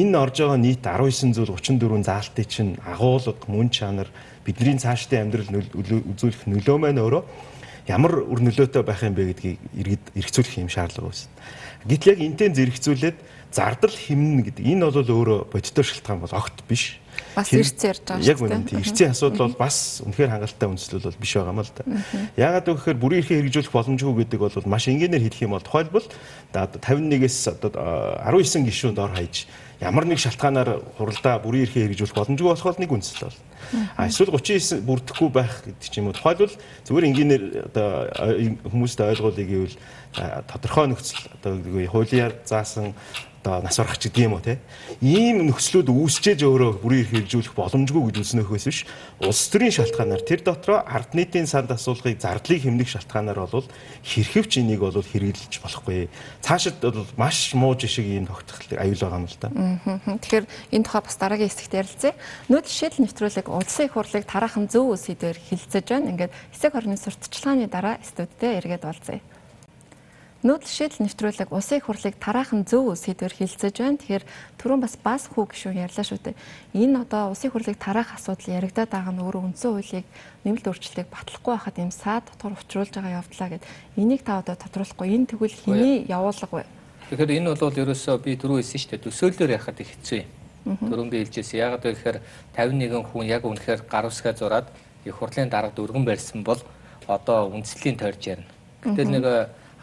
Энэ 0.00 0.16
орж 0.16 0.36
байгаа 0.40 0.56
нийт 0.64 0.80
19 0.80 1.36
зүйл 1.36 1.52
34 1.52 2.08
заалтыг 2.08 2.48
чинь 2.48 2.80
агуулга 2.88 3.36
мөн 3.52 3.68
чанар 3.68 4.08
бидний 4.48 4.80
цаашдын 4.80 5.28
амьдрал 5.28 5.52
үзүүлэх 5.52 6.48
нөлөө 6.48 6.76
маань 6.80 7.04
өөрөө 7.04 7.22
ямар 7.92 8.24
үр 8.24 8.40
нөлөөтэй 8.48 8.80
байх 8.80 9.04
юм 9.04 9.12
бэ 9.12 9.36
гэдгийг 9.36 9.60
иргэд 9.76 10.04
эргцүүлэх 10.16 10.56
юм 10.56 10.72
шаардлага 10.72 11.12
байна. 11.12 11.36
Гэтэл 11.84 12.16
яг 12.16 12.20
энтэй 12.24 12.48
зэрэгцүүлээд 12.48 13.18
зардал 13.52 13.92
хэмнэн 13.92 14.40
гэдэг 14.48 14.64
энэ 14.72 14.88
бол 14.88 15.04
өөрөө 15.04 15.38
бодиттой 15.52 15.84
шалтгаан 15.84 16.24
бол 16.24 16.32
огт 16.32 16.64
биш. 16.64 17.03
Бас 17.34 17.50
эрцэн 17.50 17.90
ярьж 17.90 18.02
байгаа 18.06 18.22
шүү 18.22 18.26
дээ. 18.26 18.32
Яг 18.32 18.40
үнэн. 18.40 18.62
Эрцэн 18.78 19.10
асуудал 19.10 19.48
бол 19.50 19.58
бас 19.58 19.76
үнэхээр 20.06 20.30
хангалттай 20.30 20.68
үндэслэл 20.70 21.06
бол 21.08 21.22
биш 21.22 21.32
байгаа 21.34 21.54
юм 21.54 21.60
л 21.60 21.72
да. 21.74 21.84
Яагаад 22.38 22.66
гэвэл 22.70 23.02
бүрийн 23.02 23.20
эрхээ 23.22 23.38
хэрэгжүүлэх 23.42 23.74
боломжгүй 23.74 24.14
гэдэг 24.22 24.40
бол 24.40 24.70
маш 24.70 24.84
энгийнээр 24.86 25.24
хэлэх 25.26 25.44
юм 25.44 25.54
бол 25.58 25.66
тухайлбал 25.66 26.06
51-ээс 26.54 27.38
одоо 27.58 27.70
19 28.22 28.70
гишүүнд 28.70 28.98
ор 29.02 29.12
хаяж 29.18 29.50
ямар 29.82 30.06
нэг 30.06 30.18
шалтгаанаар 30.22 30.80
хуралдаа 30.96 31.42
бүрийн 31.42 31.66
эрхээ 31.66 31.90
хэрэгжүүлэх 31.90 32.14
боломжгүй 32.14 32.48
болох 32.48 32.78
нэг 32.78 32.90
үндэслэл 32.94 33.26
бол. 33.26 33.40
А 33.98 34.06
эсвэл 34.06 34.30
39 34.30 34.86
бүрдэхгүй 34.86 35.28
байх 35.34 35.54
гэдэг 35.66 35.88
ч 35.90 35.98
юм 35.98 36.08
уу. 36.08 36.16
Тухайлбал 36.16 36.54
зүгээр 36.86 37.08
энгийнээр 37.10 37.44
одоо 37.74 37.88
хүмүүст 38.70 39.00
ойлгуулъя 39.02 39.46
гэвэл 39.46 39.76
тодорхой 40.46 40.86
нөхцөл 40.88 41.26
одоо 41.42 41.52
хуулиар 41.90 42.32
заасан 42.46 42.94
одоо 43.44 43.60
нас 43.60 43.76
барах 43.76 44.00
ч 44.00 44.08
гэдэг 44.08 44.24
юм 44.24 44.32
уу 44.32 44.40
те. 44.40 44.56
Ийм 45.04 45.44
нөхцлүүд 45.44 45.92
үүсчээж 45.92 46.40
өөрөө 46.48 46.80
бүрийн 46.80 47.04
эрх 47.04 47.12
хэрэгжүүлэх 47.12 47.52
боломжгүй 47.52 48.02
гэж 48.08 48.16
үзнөхөөс 48.24 48.64
биш. 48.64 48.88
Улс 49.20 49.52
төрийн 49.52 49.76
шалтгаанаар 49.76 50.24
тэр 50.24 50.40
дотроо 50.40 50.80
ард 50.80 51.12
нийтийн 51.12 51.44
санд 51.44 51.68
асуулгыг 51.68 52.16
зардлыг 52.16 52.64
хэмнэх 52.64 52.88
шалтгаанаар 52.88 53.44
бол 53.44 53.68
хэрхэвч 54.00 54.64
энийг 54.64 54.80
бол 54.80 54.96
хэрэгжилж 54.96 55.60
болохгүй. 55.60 56.08
Цаашид 56.40 56.80
бол 56.80 57.04
маш 57.20 57.52
муу 57.52 57.76
жишг 57.76 58.08
ийм 58.08 58.24
тогтхол 58.24 58.80
аюул 58.80 59.04
байгаа 59.04 59.20
юм 59.20 59.28
л 59.28 59.36
да. 59.36 59.48
Тэгэхээр 60.24 60.46
энэ 60.72 60.84
тухай 60.88 61.02
бас 61.04 61.16
дараагийн 61.20 61.52
хэсэгт 61.52 61.76
ярилцъя. 61.76 62.16
Нүүд 62.48 62.64
жишээл 62.64 63.04
нэвтрүүлэг 63.04 63.46
улсын 63.52 63.84
их 63.84 63.92
хурлыг 63.92 64.24
тараахан 64.24 64.72
зөв 64.72 64.96
үсэдээр 64.96 65.36
хилцэж 65.36 65.84
байна. 65.84 66.10
Ингээд 66.16 66.32
хэсэг 66.56 66.72
хорны 66.72 66.96
сурталчилгааны 66.96 67.68
дараа 67.68 68.00
студидтэй 68.00 68.64
эргээд 68.64 68.88
болцъё. 70.44 70.88
Нүүдэлшил 70.88 71.00
нэвтрүүлэг 71.00 71.48
улсын 71.52 71.78
их 71.80 71.86
хурлыг 71.88 72.14
тараахан 72.20 72.64
зөв 72.68 72.92
сэдвэр 72.92 73.32
хилцэж 73.32 73.74
байна. 73.80 73.96
Тэгэхээр 73.96 74.24
түрүүн 74.60 74.80
бас 74.84 74.94
бас 75.00 75.28
хүү 75.32 75.48
гişүү 75.48 75.72
ярьлаа 75.72 76.04
шүү 76.04 76.20
дээ. 76.20 76.36
Энэ 76.76 77.00
одоо 77.08 77.32
улсын 77.32 77.48
их 77.48 77.52
хурлыг 77.56 77.78
тараах 77.80 78.12
асуудал 78.12 78.60
яригадаад 78.60 78.90
байгаа 78.92 79.12
нь 79.16 79.24
өөрөө 79.24 79.42
үндсэн 79.48 79.70
хуулийг 79.72 80.06
нэмэлт 80.44 80.68
өөрчлөлтийг 80.68 81.08
батлахгүй 81.08 81.52
байхад 81.56 81.76
юм 81.80 81.90
саад 81.90 82.24
дотор 82.28 82.52
учруулж 82.60 82.92
байгаа 82.92 83.24
явдлаа 83.24 83.48
гэд 83.56 83.64
энийг 83.96 84.22
та 84.22 84.44
одоо 84.44 84.56
тодруулахгүй 84.60 85.08
энэ 85.16 85.28
тэгвэл 85.32 85.56
хэний 85.64 86.04
явуулга 86.12 86.48
вэ? 86.52 86.68
Тэгэхээр 87.08 87.36
энэ 87.40 87.48
бол 87.56 87.80
ерөөсөө 87.80 88.16
би 88.20 88.36
түрүү 88.36 88.60
хэлсэн 88.60 88.80
шүү 88.84 88.90
дээ. 88.92 89.04
Төсөөллөөр 89.08 89.56
яхад 89.56 89.80
их 89.80 89.90
хэцүү 89.96 90.18
юм. 90.20 90.76
Түрүүн 90.80 91.08
би 91.12 91.24
хэлжсэн. 91.24 91.60
Ягаад 91.60 91.84
вэ 91.84 91.92
гэхээр 91.96 92.18
51 92.56 93.04
хүн 93.12 93.24
яг 93.28 93.44
үнэхээр 93.44 93.80
гар 93.84 94.08
усгаа 94.08 94.32
зураад 94.32 94.68
их 95.04 95.12
хурлын 95.12 95.52
дарагт 95.52 95.76
өргөн 95.76 96.04
барьсан 96.08 96.40
бол 96.40 96.60
одоо 97.04 97.52
үндэслэлийн 97.52 98.00
тойрж 98.00 98.22
ярина. 98.24 98.48
Гэтэл 98.80 99.12
нэг 99.12 99.24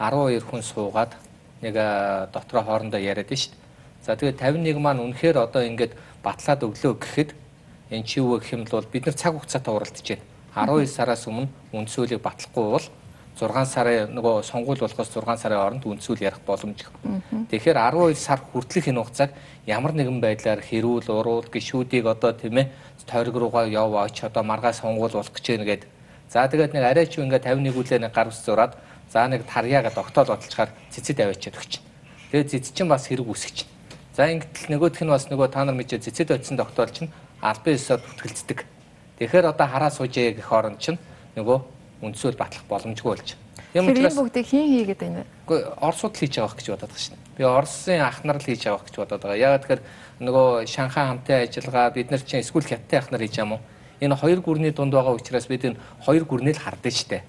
12 0.02 0.42
хүн 0.50 0.62
суугаад 0.66 1.14
нэг 1.62 1.78
дотроо 2.34 2.66
хоорондоо 2.66 2.98
яриад 2.98 3.30
шүү 3.30 3.54
дээ. 3.54 3.62
За 4.02 4.18
тэгээд 4.18 4.42
51 4.42 4.82
маань 4.82 5.04
үнэхээр 5.06 5.38
одоо 5.38 5.62
ингээд 5.62 5.94
батлаад 6.26 6.66
өглөө 6.66 6.94
гэхэд 6.98 7.30
эн 7.94 8.04
чи 8.04 8.18
юу 8.18 8.42
гэх 8.42 8.58
юм 8.58 8.66
бол 8.66 8.82
бид 8.90 9.06
нар 9.06 9.14
цаг 9.14 9.38
хугацаатай 9.38 9.74
уралдаж 9.74 10.08
байна. 10.10 10.26
12 10.58 10.90
сараас 10.90 11.28
өмнө 11.30 11.54
үндсүүлийг 11.70 12.22
батлахгүй 12.26 12.66
бол 12.66 12.88
6 13.38 13.66
сарын 13.70 14.10
нөгөө 14.18 14.42
сонгуул 14.42 14.82
болохоос 14.82 15.10
6 15.14 15.38
сарын 15.38 15.62
хооронд 15.62 15.86
үндсүүл 15.86 16.26
ярих 16.26 16.42
боломжтой. 16.46 16.90
Тэгэхээр 17.54 17.78
12 17.78 18.18
сар 18.18 18.42
хүртэлх 18.42 18.90
энэ 18.90 19.00
хугацааг 19.00 19.32
ямар 19.66 19.94
нэгэн 19.94 20.20
байдлаар 20.20 20.62
хэрүүл, 20.66 21.08
уруул, 21.08 21.46
гişүүдийг 21.46 22.06
одоо 22.10 22.34
тийм 22.34 22.58
ээ 22.58 22.68
тойрог 23.06 23.36
руугаа 23.38 23.66
яв 23.70 23.96
авч 23.96 24.24
одоо 24.26 24.44
маргаа 24.44 24.74
сонгуул 24.74 25.14
болох 25.14 25.34
гэж 25.34 25.46
байна 25.48 25.66
гээд. 25.66 25.84
За 26.30 26.48
тэгээд 26.48 26.74
нэг 26.74 26.84
арай 26.84 27.06
ч 27.08 27.20
ингээд 27.20 27.44
51 27.44 27.76
үлээ 27.76 28.00
нэг 28.02 28.12
гар 28.12 28.28
ус 28.28 28.40
зураад 28.44 28.76
За 29.12 29.28
нэг 29.28 29.44
тарьяагаад 29.44 30.00
огтол 30.00 30.32
бодлохоор 30.32 30.72
цэцэд 30.88 31.20
аваачаад 31.20 31.60
өгч. 31.60 31.84
Тэгээд 32.32 32.52
цэцэд 32.56 32.74
чинь 32.80 32.88
бас 32.88 33.12
хэрэг 33.12 33.28
үсгэж. 33.28 33.68
За 34.16 34.32
ингэтэл 34.32 34.72
нөгөөх 34.72 35.04
нь 35.04 35.12
бас 35.12 35.28
нөгөө 35.28 35.52
та 35.52 35.68
нар 35.68 35.76
мэдээ 35.76 36.00
цэцэд 36.00 36.32
очисон 36.32 36.56
доктор 36.56 36.88
чинь 36.88 37.12
албан 37.44 37.76
ёсоор 37.76 38.00
бүтгэлцдэг. 38.00 38.64
Тэгэхээр 39.20 39.52
одоо 39.52 39.68
хараа 39.68 39.92
суужээ 39.92 40.40
гэх 40.40 40.52
орон 40.52 40.80
чинь 40.80 40.96
нөгөө 41.36 41.60
үндсүүл 42.08 42.40
батлах 42.40 42.64
боломжгүй 42.72 43.12
болж. 43.12 43.36
Тийм 43.74 43.88
учраас 43.88 44.16
бүгдийг 44.16 44.48
хийн 44.48 44.68
хийгээд 44.68 45.00
байна. 45.00 45.24
Үгүй 45.48 45.60
Оросууд 45.80 46.16
л 46.16 46.20
хийж 46.20 46.36
байгаа 46.40 46.58
гэж 46.60 46.68
бодоод 46.76 46.92
байгаа 46.92 47.00
шин. 47.00 47.16
Би 47.38 47.44
Оросын 47.48 48.02
ах 48.04 48.20
нар 48.28 48.40
л 48.40 48.44
хийж 48.44 48.68
байгаа 48.68 48.84
гэж 48.84 48.96
бодоод 49.00 49.22
байгаа. 49.24 49.40
Яагаад 49.40 49.64
тэгэхээр 49.64 49.82
нөгөө 50.28 50.48
Шанхай 50.68 51.06
хамтын 51.08 51.40
ажиллагаа 51.48 51.88
бид 51.96 52.12
нар 52.12 52.20
чинь 52.20 52.44
эсвэл 52.44 52.68
хятадын 52.68 53.00
ах 53.00 53.12
нар 53.16 53.22
хийж 53.24 53.36
юм 53.40 53.56
уу? 53.56 53.62
Энэ 54.04 54.20
хоёр 54.20 54.40
гүрний 54.44 54.74
дунд 54.76 54.92
байгаа 54.92 55.16
учраас 55.16 55.48
бид 55.48 55.64
энэ 55.64 55.80
хоёр 56.04 56.24
гүрнээ 56.28 56.56
л 56.58 56.64
хардсан 56.68 56.92
штэ. 56.92 57.24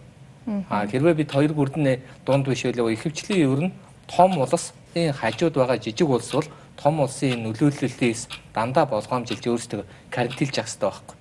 А 0.71 0.87
хэрвээ 0.87 1.15
бид 1.15 1.31
хоёр 1.31 1.53
гүрдэн 1.55 2.03
дунд 2.27 2.47
биш 2.47 2.65
байлаа 2.67 2.93
ихэвчлэн 2.93 3.39
ер 3.39 3.61
нь 3.69 3.73
том 4.09 4.39
улс 4.39 4.73
энэ 4.95 5.13
хажууд 5.13 5.55
байгаа 5.55 5.79
жижиг 5.79 6.09
улс 6.11 6.33
бол 6.33 6.49
том 6.77 7.01
улсын 7.01 7.47
нөлөөллөлтөөс 7.47 8.53
дандаа 8.55 8.87
болгоомжилж 8.87 9.45
өөрсдөө 9.47 9.85
карантинлж 10.11 10.57
явах 10.59 10.67
хэрэгтэй 10.67 10.89
байхгүй. 10.91 11.17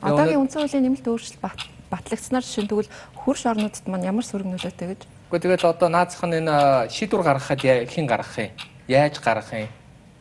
Одоогийн 0.00 0.40
үндсэн 0.46 0.60
хуулийн 0.62 0.84
нэмэлт 0.86 1.06
өөрчлөлт 1.10 1.42
батлагдсанаар 1.90 2.44
жишээ 2.46 2.70
тэгвэл 2.70 2.94
хөрш 3.18 3.42
орнуудад 3.50 3.86
маань 3.90 4.06
ямар 4.06 4.24
сөрөг 4.24 4.46
нөлөөтэй 4.46 4.86
гэж? 4.94 5.00
Гэхдээ 5.30 5.42
тэгэл 5.58 5.70
одоо 5.74 5.88
наацх 5.90 6.22
нь 6.22 6.38
энэ 6.38 6.86
шийдвэр 6.94 7.26
гаргахад 7.26 7.60
хэн 7.60 8.06
гаргах 8.06 8.38
юм? 8.38 8.54
Яаж 8.86 9.18
гаргах 9.18 9.50
юм? 9.52 9.68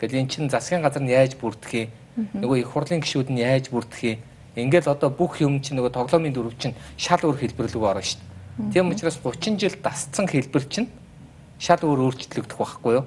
Гэтэл 0.02 0.20
эн 0.26 0.28
чин 0.28 0.50
засгийн 0.50 0.82
газар 0.82 1.04
нь 1.06 1.14
яаж 1.14 1.38
бүрдэх 1.38 1.74
юм? 1.74 1.90
Нөгөө 2.18 2.58
их 2.66 2.70
хурлын 2.74 3.02
гишүүд 3.06 3.30
нь 3.30 3.46
яаж 3.46 3.70
бүрдэх 3.70 4.02
юм? 4.04 4.20
Ингээл 4.58 4.92
одоо 4.92 5.10
бүх 5.14 5.40
юм 5.40 5.62
чинь 5.62 5.78
нөгөө 5.78 5.94
тоглоомын 5.94 6.34
дөрөв 6.34 6.58
чинь 6.58 6.76
шал 6.98 7.22
өөр 7.22 7.38
хэлбэр 7.38 7.70
рүү 7.70 7.86
орно 7.86 8.02
шүү 8.04 8.18
дээ. 8.18 8.29
Тийм 8.60 8.90
учраас 8.90 9.16
30 9.16 9.58
жил 9.58 9.76
дасцсан 9.82 10.28
хэлбэр 10.28 10.66
чинь 10.68 10.90
шал 11.64 11.80
өөр 11.80 12.12
өөрчлөгдөх 12.12 12.60
байхгүй 12.60 12.94
юу? 13.00 13.06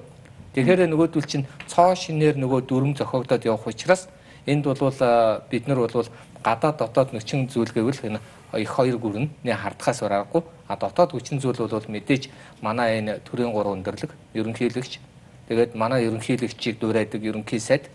Тэгэхээр 0.57 0.89
нөгөөдөл 0.89 1.29
чинь 1.29 1.45
цоо 1.69 1.93
шинээр 1.93 2.41
нөгөө 2.41 2.65
дүрм 2.65 2.97
зохиогдоод 2.97 3.45
явах 3.45 3.69
учраас 3.69 4.09
энд 4.49 4.65
бол 4.65 4.81
бид 5.53 5.67
нар 5.69 5.77
бол 5.77 6.09
гадаад 6.41 6.77
дотоод 6.81 7.13
нөчин 7.13 7.45
зүйл 7.53 7.69
гэвэл 7.69 8.17
их 8.57 8.69
хоёр 8.73 8.97
гүрэн 8.97 9.29
нэ 9.45 9.53
хардхаас 9.53 10.01
бараагүй 10.01 10.41
а 10.67 10.75
дотоод 10.75 11.13
хүчин 11.13 11.37
зүйл 11.37 11.61
бол 11.61 11.69
мэдээж 11.69 12.33
манай 12.65 12.97
энэ 13.05 13.21
төрийн 13.21 13.53
гурван 13.53 13.85
өндөрлөг 13.85 14.09
ерөнхийлөгч. 14.33 14.99
Тэгээд 15.53 15.75
манай 15.77 16.09
ерөнхийлөгчийг 16.09 16.81
дуурайдаг 16.81 17.21
ерөнхий 17.21 17.61
сайд. 17.61 17.93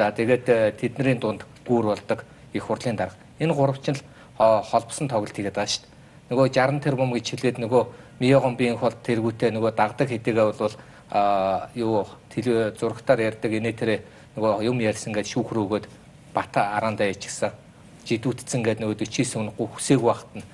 За 0.00 0.10
тэгээд 0.16 0.80
тэдний 0.80 1.14
дунд 1.20 1.44
гүүр 1.68 1.92
болдог 1.92 2.24
их 2.56 2.64
хурлын 2.64 2.96
дарга. 2.96 3.20
Энэ 3.38 3.52
гурав 3.52 3.84
чинь 3.84 4.00
холбосон 4.38 5.08
тоглолт 5.08 5.36
хийгээд 5.36 5.54
байгаа 5.54 5.68
шүү 5.68 5.84
дээ 5.84 5.95
нөгөө 6.30 6.46
60 6.50 6.82
тэрбум 6.82 7.12
гэж 7.14 7.26
хэлээд 7.34 7.58
нөгөө 7.62 7.82
Миогомбийн 8.16 8.80
хол 8.80 8.96
тэргүүтээ 8.96 9.50
нөгөө 9.52 9.72
дагдаг 9.76 10.08
хэдийгээ 10.08 10.56
бол 10.56 10.74
а 11.10 11.68
юу 11.74 12.06
теле 12.32 12.72
зурагтаар 12.72 13.20
ярьдаг 13.20 13.52
инээ 13.52 13.74
тэрэ 13.76 13.96
нөгөө 14.34 14.64
юм 14.66 14.80
ярьсан 14.80 15.12
гэж 15.12 15.36
шүүх 15.36 15.52
рүүгөөд 15.52 15.84
бата 16.34 16.74
араандаа 16.74 17.12
ичгсэн 17.12 17.52
жидүүдцэн 18.06 18.62
гэдэг 18.62 18.82
нөгөө 18.82 18.96
49 19.06 19.38
унахгүй 19.38 19.66
хүсээг 19.76 20.02
багт 20.02 20.30
нь 20.34 20.44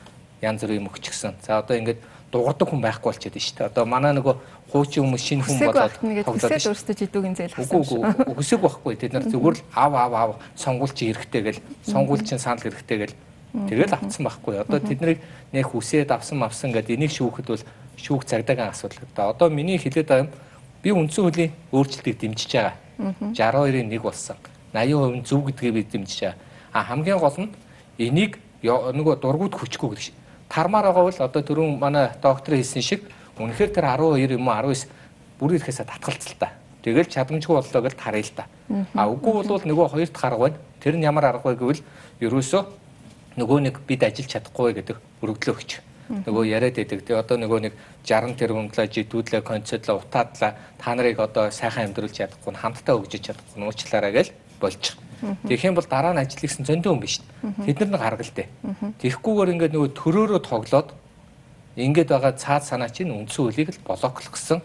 янз 0.43 0.65
бүрийн 0.65 0.83
юм 0.83 0.91
өгчихсэн. 0.91 1.39
За 1.45 1.61
одоо 1.61 1.77
ингээд 1.77 2.01
дуурдаг 2.33 2.69
хүн 2.69 2.81
байхгүй 2.81 3.13
болчиход 3.13 3.37
байна 3.37 3.45
шүү 3.45 3.57
дээ. 3.61 3.71
Одоо 3.71 3.85
манай 3.85 4.13
нөгөө 4.17 4.35
хуучин 4.73 5.05
хүмүүс 5.05 5.23
шинэ 5.23 5.45
хүн 5.45 5.59
болоод 5.69 5.93
тоглоод 6.01 6.67
өөрсдөө 6.67 6.97
жидүүгийн 6.97 7.37
зээл 7.37 7.55
хасан. 7.55 7.77
Үгүй 7.77 7.99
үгүй 8.01 8.35
хүсэг 8.41 8.61
байхгүй. 8.65 8.95
Тэд 8.97 9.13
нар 9.13 9.27
зүгээр 9.29 9.57
л 9.61 9.63
ав 9.77 9.93
ав 9.93 10.13
ав 10.17 10.31
сонгуульч 10.57 10.99
эрэхтэй 11.13 11.43
гэл 11.45 11.61
сонгуульчин 11.85 12.41
санал 12.41 12.65
эрэхтэй 12.65 12.99
гэл 13.05 13.15
Тэгэл 13.53 13.93
авцсан 13.93 14.25
байхгүй. 14.25 14.65
Одоо 14.65 14.81
тэднийг 14.81 15.21
нэг 15.53 15.67
хүсээд 15.69 16.09
авсан 16.09 16.41
авсан 16.43 16.73
гэдэг 16.73 16.97
энийг 16.97 17.13
шүүхэд 17.13 17.47
бол 17.53 17.65
шүүх 18.01 18.25
цагдаагийн 18.25 18.73
асуудал. 18.73 19.05
Одоо 19.17 19.53
миний 19.53 19.77
хэлээд 19.77 20.09
байгаа 20.09 20.25
юм 20.25 20.33
би 20.81 20.91
үндсэн 20.91 21.25
хуулийн 21.29 21.53
өөрчлөлтийг 21.69 22.17
дэмжиж 22.17 22.53
байгаа. 22.57 22.75
62-ын 23.37 23.93
1 23.93 24.01
болсон. 24.01 24.37
80% 24.73 25.29
зөв 25.29 25.45
гэдгийг 25.45 25.75
би 25.75 25.83
дэмжиж 25.85 26.21
байгаа. 26.21 26.37
А 26.73 26.83
хамгийн 26.83 27.21
гол 27.21 27.37
нь 27.37 27.53
энийг 27.99 28.41
нөгөө 28.65 29.21
дургууд 29.21 29.53
хүчгүй 29.53 29.89
гэдэг 29.93 30.01
шиг. 30.01 30.17
Тармаар 30.49 30.89
байгаа 30.89 31.05
бол 31.05 31.21
одоо 31.29 31.43
түрүүн 31.45 31.77
манай 31.77 32.09
доктор 32.23 32.57
хэлсэн 32.57 32.83
шиг 32.83 33.05
үнэхээр 33.37 33.71
тэр 33.73 33.85
12 33.85 34.33
юм 34.33 34.49
уу 34.49 34.73
19 34.73 34.89
бүр 35.37 35.61
ирэхээсээ 35.61 35.87
татгалцал 35.93 36.37
та. 36.41 36.57
Тэгэл 36.83 37.13
чадамжгүй 37.13 37.55
боллоо 37.61 37.83
гэж 37.85 37.95
тарая 38.01 38.25
л 38.25 38.33
та. 38.33 38.45
А 38.97 39.07
үгүй 39.13 39.45
бол 39.45 39.61
нөгөө 39.61 39.93
хоёр 39.93 40.09
дахь 40.09 40.25
арга 40.25 40.41
байна. 40.41 40.59
Тэр 40.81 40.97
нь 40.97 41.05
ямар 41.05 41.25
арга 41.29 41.53
вэ 41.53 41.57
гэвэл 41.61 41.83
ерөөсөө 42.21 42.82
нөгөө 43.37 43.59
нэг 43.67 43.75
бид 43.87 44.03
ажиллаж 44.05 44.31
чадахгүй 44.33 44.73
гэдэг 44.77 44.97
өргөдлөө 45.23 45.55
өгч. 45.57 45.71
Нөгөө 46.13 46.45
яриад 46.45 46.77
байдаг. 46.77 47.01
Тэгээ 47.07 47.23
одоо 47.23 47.37
нөгөө 47.41 47.61
нэг 47.71 47.75
60 48.05 48.37
тэрбумлаа 48.37 48.87
жидүүдлээ 48.91 49.43
концертлаа 49.47 49.97
утаадлаа 50.03 50.53
та 50.77 50.91
нарыг 50.93 51.19
одоо 51.21 51.49
сайхан 51.49 51.89
амьдруулж 51.89 52.13
чадахгүй 52.13 52.53
хамтдаа 52.53 52.95
өгжиж 53.01 53.33
чадахгүй 53.33 53.65
уучлаарай 53.65 54.13
гэж 54.13 54.29
болж. 54.61 54.99
Тэгэх 55.23 55.65
юм 55.71 55.79
бол 55.79 55.87
дараа 55.87 56.13
нь 56.13 56.21
ажил 56.21 56.43
хийсэн 56.43 56.67
зөндөө 56.67 56.93
юм 56.93 57.01
биш. 57.01 57.23
Тэд 57.65 57.87
нар 57.87 57.91
нэг 57.97 58.03
харгалтай. 58.03 58.47
Тэгэхгүйгээр 59.01 59.53
ингээд 59.55 59.75
нөгөө 59.79 59.91
төрөөрөө 59.95 60.41
тоглоод 60.43 60.89
ингээд 61.79 62.11
байгаа 62.11 62.35
цаад 62.37 62.67
санаа 62.67 62.91
чинь 62.91 63.15
үндсэн 63.15 63.49
хөлийг 63.49 63.71
л 63.73 63.83
блоклох 63.87 64.35
гэсэн 64.35 64.61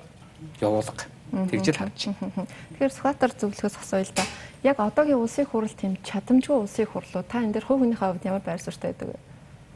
явуулга. 0.60 1.06
Тэгж 1.31 1.67
л 1.75 1.79
харж 1.79 1.99
байна. 2.07 2.47
Тэгэхээр 2.77 2.93
Сүхбаатар 2.95 3.31
зөвлөхөөс 3.35 3.75
асууя 3.77 4.05
л 4.07 4.13
да. 4.15 4.23
Яг 4.63 4.79
одоогийн 4.79 5.19
улсын 5.19 5.45
хурал 5.45 5.75
тийм 5.75 5.99
чадамжгүй 6.01 6.55
улсын 6.55 6.87
хурлуу 6.87 7.23
та 7.27 7.43
энэ 7.43 7.59
дээр 7.59 7.67
хувь 7.67 7.83
хүнийхээ 7.83 8.09
хувьд 8.15 8.27
ямар 8.27 8.43
байр 8.47 8.61
суурьтай 8.63 8.95
байдаг 8.95 9.19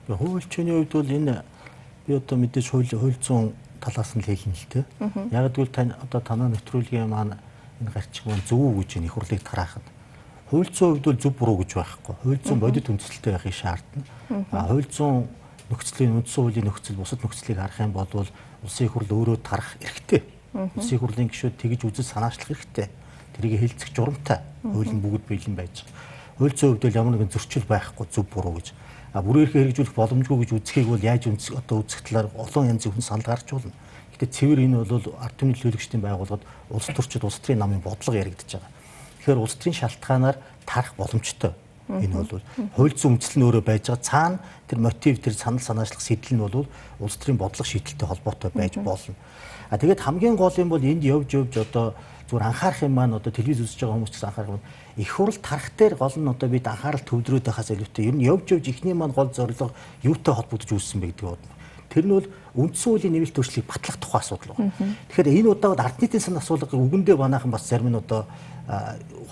вэ? 0.08 0.16
Хуульчны 0.16 0.72
хувьд 0.72 0.94
бол 0.96 1.12
энэ 1.12 1.44
би 2.08 2.12
одоо 2.16 2.38
мэдээж 2.40 2.68
хууль 2.72 2.88
хууль 2.88 3.20
зүүн 3.20 3.52
талаас 3.84 4.16
нь 4.16 4.24
л 4.24 4.32
хэлнэ 4.32 4.56
л 4.56 4.68
дээ. 4.72 4.86
Яг 5.36 5.52
гэвэл 5.52 5.76
тань 5.76 5.92
одоо 6.00 6.22
танаа 6.24 6.50
нэвтрүүлгийн 6.56 7.12
маань 7.12 7.36
энэ 7.84 7.92
гарчиг 7.92 8.26
маань 8.26 8.48
зөв 8.48 8.60
үү 8.60 8.88
гэж 8.88 8.90
энэ 8.98 9.08
их 9.12 9.14
хурлыг 9.14 9.44
тараахад 9.44 9.86
хууль 10.50 10.72
зүүн 10.72 11.00
хувьд 11.00 11.06
бол 11.06 11.20
зөв 11.20 11.34
буруу 11.36 11.58
гэж 11.64 11.72
байхгүй. 11.76 12.16
Хууль 12.24 12.44
зүүн 12.44 12.60
бодит 12.60 12.90
үндсэлтэй 12.92 13.32
байхыг 13.36 13.56
шаардна. 13.56 14.04
А 14.52 14.68
хууль 14.68 14.88
зүүн 14.88 15.28
нөхцөлийн 15.72 16.20
үндсэн 16.20 16.44
хуулийн 16.44 16.68
нөхцөл 16.68 17.00
бусад 17.00 17.24
нөхцөлийг 17.24 17.60
харах 17.60 17.80
юм 17.80 17.96
бол 17.96 18.12
улсын 18.64 18.86
их 18.86 18.92
хурл 18.92 19.08
өөрөө 19.08 19.38
тарах 19.40 19.80
эрхтэй 19.80 20.28
Улсын 20.52 21.00
хурлын 21.00 21.32
гишүүд 21.32 21.56
тэгж 21.56 21.88
үзэл 21.88 22.12
санаачлах 22.12 22.60
хэрэгтэй. 22.60 22.88
Тэрийг 23.40 23.60
хэлцэх 23.64 23.96
журамтай. 23.96 24.44
Хууль 24.68 24.92
нь 24.92 25.00
бүгд 25.00 25.24
бэлэн 25.24 25.56
байж 25.56 25.88
байгаа. 25.88 26.12
Хууль 26.36 26.56
зүйн 26.60 26.76
хувьд 26.76 26.96
ямар 26.96 27.16
нэгэн 27.16 27.32
зөрчил 27.32 27.64
байхгүй 27.64 28.06
зөв 28.12 28.28
буруу 28.28 28.60
гэж. 28.60 28.76
А 29.16 29.24
бүрээр 29.24 29.52
хэрэгжүүлэх 29.52 29.96
боломжгүй 29.96 30.38
гэж 30.44 30.50
үзэхийг 30.60 30.88
бол 30.92 31.00
яаж 31.00 31.32
үнс 31.32 31.56
одоо 31.56 31.84
үзэх 31.84 32.04
талаар 32.04 32.28
олон 32.36 32.68
янзын 32.68 32.92
хүн 32.92 33.04
санал 33.04 33.32
гарч 33.32 33.48
болно. 33.52 33.72
Гэтэ 34.12 34.28
цэвэр 34.28 34.60
энэ 34.68 34.84
бол 34.84 35.08
ард 35.20 35.36
түмний 35.40 35.56
төлөөлөгчдийн 35.56 36.04
байгууллагад 36.04 36.44
улс 36.72 36.88
төрчид 36.92 37.24
улс 37.24 37.40
төрийн 37.40 37.64
намын 37.64 37.84
бодлого 37.84 38.20
яригдчихэж 38.20 38.60
байгаа. 38.60 38.72
Тэгэхээр 39.24 39.40
улс 39.40 39.56
төрийн 39.56 39.80
шалтгаанаар 39.80 40.38
тарах 40.68 40.96
боломжтой. 41.00 41.56
Энэ 42.00 42.16
бол 42.16 42.42
хууль 42.76 42.96
зүйн 42.96 43.20
үндэслэл 43.20 43.40
нь 43.42 43.46
өөрөө 43.52 43.64
байж 43.68 43.84
байгаа. 43.92 44.08
Цаана 44.08 44.40
тэр 44.68 44.80
мотив 44.80 45.20
тэр 45.20 45.36
санал 45.36 45.60
санаачлах 45.60 46.00
сэтэл 46.00 46.40
нь 46.40 46.44
бол 46.44 46.68
улс 47.04 47.16
төрийн 47.20 47.36
бодлого 47.36 47.68
шийдэлтэй 47.68 48.08
холбоотой 48.08 48.52
байж 48.56 48.80
болно. 48.80 49.16
А 49.68 49.78
тэгээд 49.78 50.00
хамгийн 50.00 50.36
гол 50.40 50.56
юм 50.56 50.70
бол 50.70 50.84
энд 50.84 51.04
явж 51.04 51.36
явж 51.36 51.54
одоо 51.60 51.96
зүгээр 52.32 52.48
анхаарах 52.48 52.82
юм 52.84 52.94
маань 52.96 53.16
одоо 53.20 53.32
телевиз 53.32 53.60
үзэж 53.60 53.84
байгаа 53.84 53.96
хүмүүс 54.00 54.12
ч 54.16 54.24
анхаарах 54.24 54.56
юм. 54.56 54.64
Их 54.96 55.12
хурл 55.12 55.36
тарах 55.36 55.68
дээр 55.76 55.96
гол 56.00 56.16
нь 56.16 56.32
одоо 56.32 56.48
бид 56.48 56.68
анхаарал 56.68 57.04
төвлөрөөд 57.04 57.44
байхаас 57.44 57.72
илүүтэй 57.76 58.08
ер 58.08 58.16
нь 58.16 58.24
явж 58.24 58.48
явж 58.56 58.66
ихний 58.72 58.96
маань 58.96 59.12
гол 59.12 59.32
зорилго 59.32 59.76
юутай 60.04 60.34
холбогдож 60.36 60.72
үүссэн 60.72 61.00
бэ 61.04 61.12
гэдэг 61.12 61.28
бод. 61.28 61.44
Тэр 61.92 62.08
нь 62.08 62.16
бол 62.16 62.28
үндсэн 62.56 62.88
хуулийн 62.88 63.14
нэмэлт 63.20 63.36
өөрчлөлийг 63.36 63.68
батлах 63.68 63.98
тухай 64.00 64.20
асуудал 64.24 64.56
байна. 64.56 64.72
Тэгэхээр 65.12 65.28
энэ 65.44 65.52
удаад 65.52 65.80
ард 65.84 65.98
нийтийн 66.00 66.24
сан 66.24 66.40
асуулга 66.40 66.72
үгэндээ 66.72 67.16
банаахан 67.20 67.52
бас 67.52 67.68
зарим 67.68 67.92
нь 67.92 68.00
одоо 68.00 68.28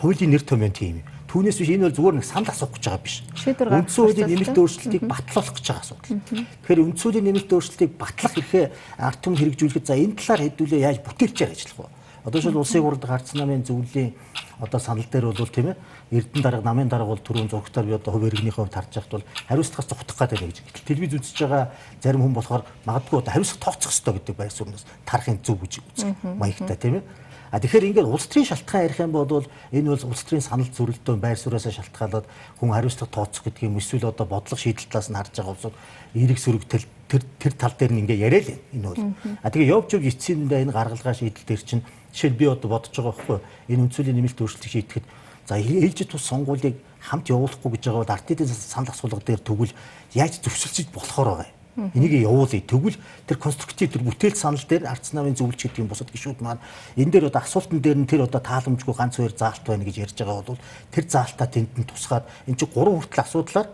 хуулийн 0.04 0.32
нэр 0.36 0.43
томьёо 0.43 0.72
тийм 0.72 1.00
юм. 1.00 1.08
Түүнээс 1.30 1.62
биш 1.62 1.70
энэ 1.70 1.86
бол 1.86 1.94
зүгээр 1.94 2.15
нэг 2.18 2.26
санал 2.26 2.50
асуух 2.50 2.74
гэж 2.74 2.84
байгаа 2.89 3.06
биш. 3.06 3.22
Үндсэн 3.46 4.02
хуулийн 4.02 4.30
нэмэлт 4.34 4.58
өөрчлөлтийг 4.58 5.04
батлуулах 5.06 5.54
гэж 5.54 5.65
байгаа 5.70 5.84
асуудал. 5.86 6.10
Тэгэхээр 6.26 6.84
үндсэн 6.89 7.06
хуулийн 7.06 7.28
нэмэлт 7.30 7.52
өөрчлөлтийг 7.54 7.92
батлах 8.02 8.34
эрхээ 8.34 8.65
ард 8.98 9.20
түмэн 9.22 9.39
хэрэгжүүлэхэд 9.46 9.86
за 9.86 9.94
энэ 9.94 10.18
талаар 10.18 10.42
хэдүүлээ 10.50 10.82
яаж 10.89 10.98
бүтээлчээр 11.06 11.54
ажиллах 11.54 11.78
вэ? 11.86 11.94
Одоо 12.26 12.42
шил 12.42 12.58
улсын 12.58 12.82
хурлд 12.82 13.06
гарцсан 13.06 13.38
намын 13.39 13.63
зөвлөлийн 13.63 14.12
одоо 14.60 14.80
санал 14.80 15.06
дээр 15.06 15.32
бол 15.32 15.48
тийм 15.48 15.72
ээ 15.72 15.78
Эрдэнэ 16.12 16.44
дарга 16.44 16.65
намын 16.65 16.89
дарга 16.89 17.08
бол 17.08 17.22
түрүүн 17.22 17.48
зургатаар 17.48 17.86
би 17.86 17.96
одоо 17.96 18.12
хувь 18.12 18.28
иргэнийхээ 18.28 18.60
хувьд 18.65 18.76
харж 18.76 18.92
байхад 18.92 19.13
бол 19.13 19.26
хариуцлагаас 19.48 19.88
зогтох 19.88 20.18
гэдэг 20.20 20.42
нэг 20.42 20.52
гэж. 20.52 20.84
Телевиз 20.84 21.13
үзэж 21.15 21.38
байгаа 21.46 21.63
зарим 22.04 22.22
хүн 22.28 22.36
болохоор 22.36 22.63
магадгүй 22.84 23.20
одоо 23.24 23.32
хариуцлага 23.32 23.63
тооцох 23.63 23.94
хэрэгтэй 23.94 24.13
гэдэг 24.20 24.36
байр 24.36 24.52
суурьнаас 24.52 24.86
тарахын 25.08 25.39
зөв 25.39 25.58
гэж 25.63 25.74
үзэх 25.80 26.12
маягтай 26.26 26.76
тийм 26.76 26.96
ээ. 27.00 27.04
А 27.49 27.59
тэгэхээр 27.59 27.89
ингээд 27.89 28.05
улс 28.05 28.29
төрийн 28.29 28.45
шалтгаан 28.45 28.85
ярих 28.85 28.99
юм 29.01 29.12
бол 29.12 29.45
энэ 29.73 29.89
бол 29.89 30.05
улс 30.13 30.21
төрийн 30.21 30.45
санал 30.45 30.69
зөвлөлтөө 30.69 31.15
байр 31.17 31.38
сууриасаа 31.38 31.73
шалтгаалаад 31.73 32.25
хүн 32.62 32.69
хариуцлага 32.69 33.09
тооцох 33.09 33.43
гэдэг 33.49 33.65
юм 33.65 33.81
эсвэл 33.81 34.13
одоо 34.13 34.25
бодлого 34.29 34.62
шийдэл 34.62 34.85
талаас 34.85 35.09
нь 35.09 35.17
харж 35.17 35.33
байгаа 35.33 35.53
улсууд 35.57 35.75
эерэг 36.13 36.38
сөрөгтөл 36.38 36.85
тэр 37.09 37.23
тэр 37.41 37.53
тал 37.57 37.73
дээр 37.73 37.91
нь 37.97 38.01
ингээ 38.05 38.21
яриа 38.21 38.41
л 38.45 38.53
энэ 38.69 38.85
бол. 38.85 39.01
А 39.41 39.49
тэгээ 39.49 39.73
явж 39.73 39.97
явж 39.97 40.05
эцсиндээ 40.13 40.62
энэ 40.69 40.77
гаргалгаа 40.77 41.15
шийдэл 41.17 41.45
дээр 41.49 41.62
чинь 41.65 41.83
жишээл 42.13 42.38
би 42.38 42.45
одоо 42.45 42.69
бодож 42.69 42.93
байгаа 42.93 43.17
байхгүй 43.17 43.38
энэ 43.73 43.83
үнцөлийн 43.89 44.17
нэмэлт 44.17 44.41
өөрчлөлтийг 44.45 44.73
шийдэхэд 44.73 45.05
за 45.49 45.57
ээлжид 45.57 46.09
тус 46.13 46.29
сонгуулийг 46.29 46.77
хамт 47.01 47.33
явуулахгүй 47.33 47.71
гэж 47.73 47.83
байгаа 47.89 48.01
бол 48.05 48.13
артидын 48.13 48.45
санал 48.45 48.93
асуулга 48.93 49.25
дээр 49.25 49.41
тэгвэл 49.41 49.73
яаж 50.13 50.38
зөвшөлдөж 50.45 50.93
болохоор 50.93 51.27
байгаа 51.33 51.49
юм. 51.49 51.59
Энийг 51.77 52.13
явуулъя. 52.25 52.62
Тэгвэл 52.62 52.97
тэр 53.27 53.38
конструктив 53.38 53.93
тэр 53.93 54.03
бүтээл 54.03 54.36
санал 54.36 54.65
дээр 54.65 54.89
арц 54.89 55.13
намын 55.13 55.38
зөвлөж 55.38 55.60
гэдэг 55.60 55.79
юм 55.79 55.88
бусад 55.88 56.12
гişүүд 56.12 56.41
маань 56.41 56.60
энэ 56.97 57.12
дээр 57.12 57.29
одоо 57.29 57.41
асуултан 57.45 57.79
дээр 57.79 57.99
нь 58.03 58.10
тэр 58.10 58.25
одоо 58.27 58.41
тааламжгүй 58.41 58.95
ганц 58.95 59.15
хоёр 59.15 59.32
заалт 59.38 59.63
байна 59.63 59.88
гэж 59.88 59.95
ярьж 60.10 60.17
байгаа 60.19 60.43
бол 60.43 60.60
тэр 60.91 61.05
заалтаа 61.08 61.47
тэнд 61.47 61.71
нь 61.79 61.88
тусгаад 61.88 62.25
эн 62.49 62.58
чинь 62.58 62.73
гурван 62.73 62.99
хүртэл 62.99 63.23
асуудлаар 63.23 63.67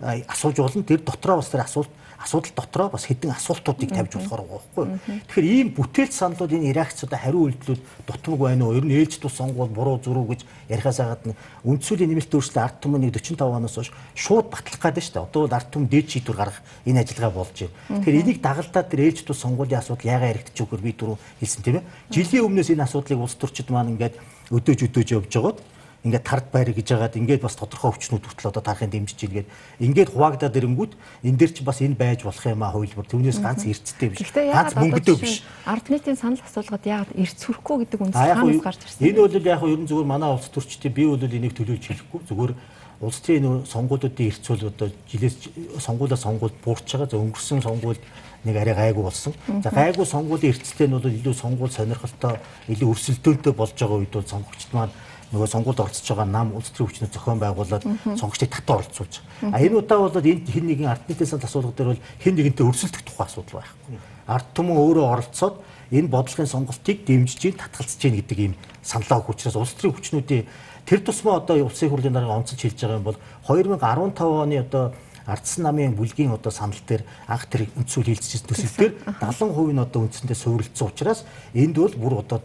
асууж 0.00 0.56
болно. 0.56 0.82
Тэр 0.82 1.00
дотроо 1.00 1.40
бас 1.40 1.48
тэр 1.48 1.64
асуулт 1.64 1.90
асуудал 2.18 2.52
дотроо 2.56 2.88
бас 2.90 3.04
хэдэн 3.06 3.30
асуултуудыг 3.30 3.90
тавьж 3.92 4.16
болохоор 4.16 4.42
байгаа 4.42 4.60
байхгүй. 4.60 4.86
Тэгэхээр 5.28 5.46
ийм 5.46 5.68
бүтээл 5.76 6.12
саналууд 6.12 6.52
энэ 6.52 6.72
реакцуудаа 6.72 7.20
хариу 7.20 7.46
үйлдэлүүд 7.46 7.82
дутмаг 8.08 8.40
байна 8.40 8.64
уу? 8.66 8.76
Ер 8.76 8.84
нь 8.84 8.96
ээлж 8.96 9.20
тус 9.20 9.36
сонгуул 9.36 9.68
буруу 9.68 10.00
зуруу 10.00 10.24
гэж 10.32 10.44
ярихаас 10.68 11.00
гадна 11.00 11.36
үндсүүлийн 11.64 12.10
нэмэлт 12.10 12.32
өөрчлөлт 12.32 12.56
ард 12.56 12.80
түмний 12.80 13.12
45 13.12 13.40
оноос 13.40 13.76
хойш 13.76 13.92
шууд 14.16 14.48
батлах 14.48 14.80
гэдэг 14.80 15.04
шүү 15.04 15.14
дээ. 15.14 15.26
Одоо 15.28 15.40
бол 15.44 15.56
ард 15.56 15.68
түм 15.70 15.84
дээд 15.86 16.06
шийдвэр 16.08 16.36
гаргах 16.36 16.60
энэ 16.88 17.00
ажиллагаа 17.04 17.32
болж 17.36 17.56
байна. 17.60 18.00
Тэгэхээр 18.00 18.20
энийг 18.24 18.38
дагалдаад 18.40 18.88
тэр 18.88 19.00
ээлж 19.06 19.20
тус 19.28 19.38
сонгуулийн 19.44 19.80
асуудал 19.80 20.08
яагаад 20.08 20.32
яригдчих 20.40 20.64
өгөхөр 20.64 20.82
би 20.82 20.92
түрүү 20.96 21.16
хэлсэн 21.40 21.62
тийм 21.62 21.76
ээ. 21.80 21.88
Жилийн 22.10 22.46
өмнөөс 22.48 22.72
энэ 22.72 22.84
асуудлыг 22.88 23.20
улс 23.20 23.36
төрчид 23.36 23.68
маань 23.70 23.92
ингээд 23.94 24.16
өдөөж 24.50 24.80
өдөөж 24.88 25.08
явж 25.20 25.32
байгаад 25.36 25.58
ингээд 26.06 26.24
тард 26.24 26.46
байр 26.54 26.70
гэж 26.70 26.86
яагаад 26.94 27.18
ингээд 27.18 27.42
бас 27.42 27.58
тодорхой 27.58 27.90
өвчнүүд 27.90 28.22
хүртэл 28.22 28.50
одоо 28.54 28.62
тарахын 28.62 28.94
дэмжиж 28.94 29.18
ийгээд 29.26 29.48
ингээд 29.82 30.12
хуваагдаад 30.14 30.54
ирэнгүүт 30.54 30.92
энэ 31.26 31.38
дээр 31.42 31.52
чи 31.52 31.62
бас 31.66 31.82
энэ 31.82 31.98
байж 31.98 32.22
болох 32.22 32.46
юм 32.46 32.62
а 32.62 32.70
хуулбар 32.70 33.06
түүнээс 33.10 33.42
ганц 33.42 33.66
эрцтэй 33.66 34.08
биш. 34.14 34.30
Ганц 34.30 34.78
мөнгөдөө 34.78 35.16
биш. 35.18 35.42
ард 35.66 35.86
нийтийн 35.90 36.14
санал 36.14 36.40
асуулгад 36.46 36.86
яагаад 36.86 37.10
эрц 37.18 37.40
хүрэхгүй 37.42 37.76
гэдэг 37.82 38.00
үндс 38.06 38.16
хаанаас 38.16 38.62
гарч 38.62 38.80
ирсэн 38.86 39.02
энэ 39.02 39.20
бол 39.20 39.34
яг 39.34 39.62
ер 39.66 39.80
нь 39.82 39.88
зүгээр 39.90 40.06
манай 40.06 40.30
улс 40.30 40.48
төрчтэй 40.48 40.90
би 40.94 41.04
бол 41.10 41.18
энийг 41.18 41.54
төлөөлж 41.58 41.84
хэлэхгүй. 41.90 42.20
Зүгээр 42.30 42.52
улс 43.00 43.18
төрийн 43.20 43.66
сонгуулиудын 43.66 44.26
эрц 44.30 44.46
бол 44.48 44.70
одоо 44.70 44.88
жилээс 45.10 45.36
сонгуулаа 45.84 46.16
сонгуульд 46.16 46.56
буурч 46.64 46.86
байгаа 46.86 47.10
за 47.10 47.20
өнгөрсөн 47.20 47.60
сонгуульд 47.60 48.00
нэг 48.46 48.56
арай 48.56 48.74
гайгүй 48.74 49.04
болсон. 49.04 49.34
За 49.62 49.70
гайгүй 49.70 50.06
сонгуулийн 50.06 50.54
эрсдэл 50.54 50.88
нь 50.88 50.96
бол 50.96 51.04
илүү 51.04 51.34
сонгуул 51.34 51.70
сонирхолтой, 51.70 52.38
илүү 52.72 52.88
өрсөлдөөнтэй 52.94 53.52
болж 53.52 53.74
байгаа 53.76 53.98
үед 54.00 54.12
бол 54.14 54.32
сонгогчд 54.32 54.72
маань 54.72 54.94
нөгөө 55.36 55.52
сонгуульд 55.52 55.80
оролцож 55.84 56.08
байгаа 56.08 56.24
нам 56.24 56.56
улс 56.56 56.72
төрийн 56.72 56.88
хүчний 56.88 57.10
зохион 57.12 57.38
байгуулад 57.38 57.84
сонгогчдыг 58.16 58.50
татан 58.50 58.80
оролцуулж. 58.80 59.20
А 59.52 59.60
энэ 59.60 59.76
удаа 59.76 60.08
бол 60.08 60.16
энэ 60.16 60.48
хэн 60.48 60.66
нэгэн 60.66 60.88
ард 60.88 61.04
нийтийн 61.04 61.28
сан 61.28 61.44
асуудал 61.44 61.76
дээр 61.76 61.92
бол 61.92 62.04
хэн 62.24 62.34
нэгэнтэй 62.40 62.64
өрсөлдөх 62.64 63.04
тухай 63.04 63.28
асуудал 63.28 63.60
байхгүй. 63.60 64.00
Ард 64.26 64.48
түмэн 64.56 64.80
өөрөө 64.80 65.06
оролцоод 65.12 65.60
энэ 65.92 66.08
бодлогын 66.08 66.48
сонголтыг 66.48 67.04
дэмжиж 67.04 67.54
татгалзаж 67.54 68.00
ийн 68.08 68.16
гэдэг 68.24 68.38
ийм 68.40 68.54
саналаа 68.82 69.22
учраас 69.28 69.54
улс 69.60 69.76
төрийн 69.76 69.94
хүчнүүдийн 69.94 70.44
тэр 70.88 71.00
тусмаа 71.04 71.38
одоо 71.38 71.62
улсын 71.66 71.90
хурлын 71.90 72.14
дарга 72.14 72.34
онцолж 72.34 72.62
хэлж 72.62 72.80
байгаа 72.80 72.98
юм 72.98 73.06
бол 73.06 73.18
2015 73.46 74.22
оны 74.22 74.56
одоо 74.62 74.94
ардсан 75.26 75.66
намын 75.66 75.94
бүлгийн 75.98 76.30
одоо 76.34 76.52
санал 76.54 76.78
дээр 76.86 77.02
анх 77.26 77.46
тэр 77.50 77.66
үндсүүл 77.74 78.14
хилцэж 78.14 78.46
төсөл 78.46 78.78
дээр 78.78 78.94
70% 79.18 79.74
нь 79.74 79.82
одоо 79.82 80.00
үндсэндээ 80.06 80.38
суурилсан 80.38 80.86
учраас 80.86 81.26
энд 81.54 81.74
бол 81.74 81.94
бүр 81.98 82.14
одоо 82.22 82.38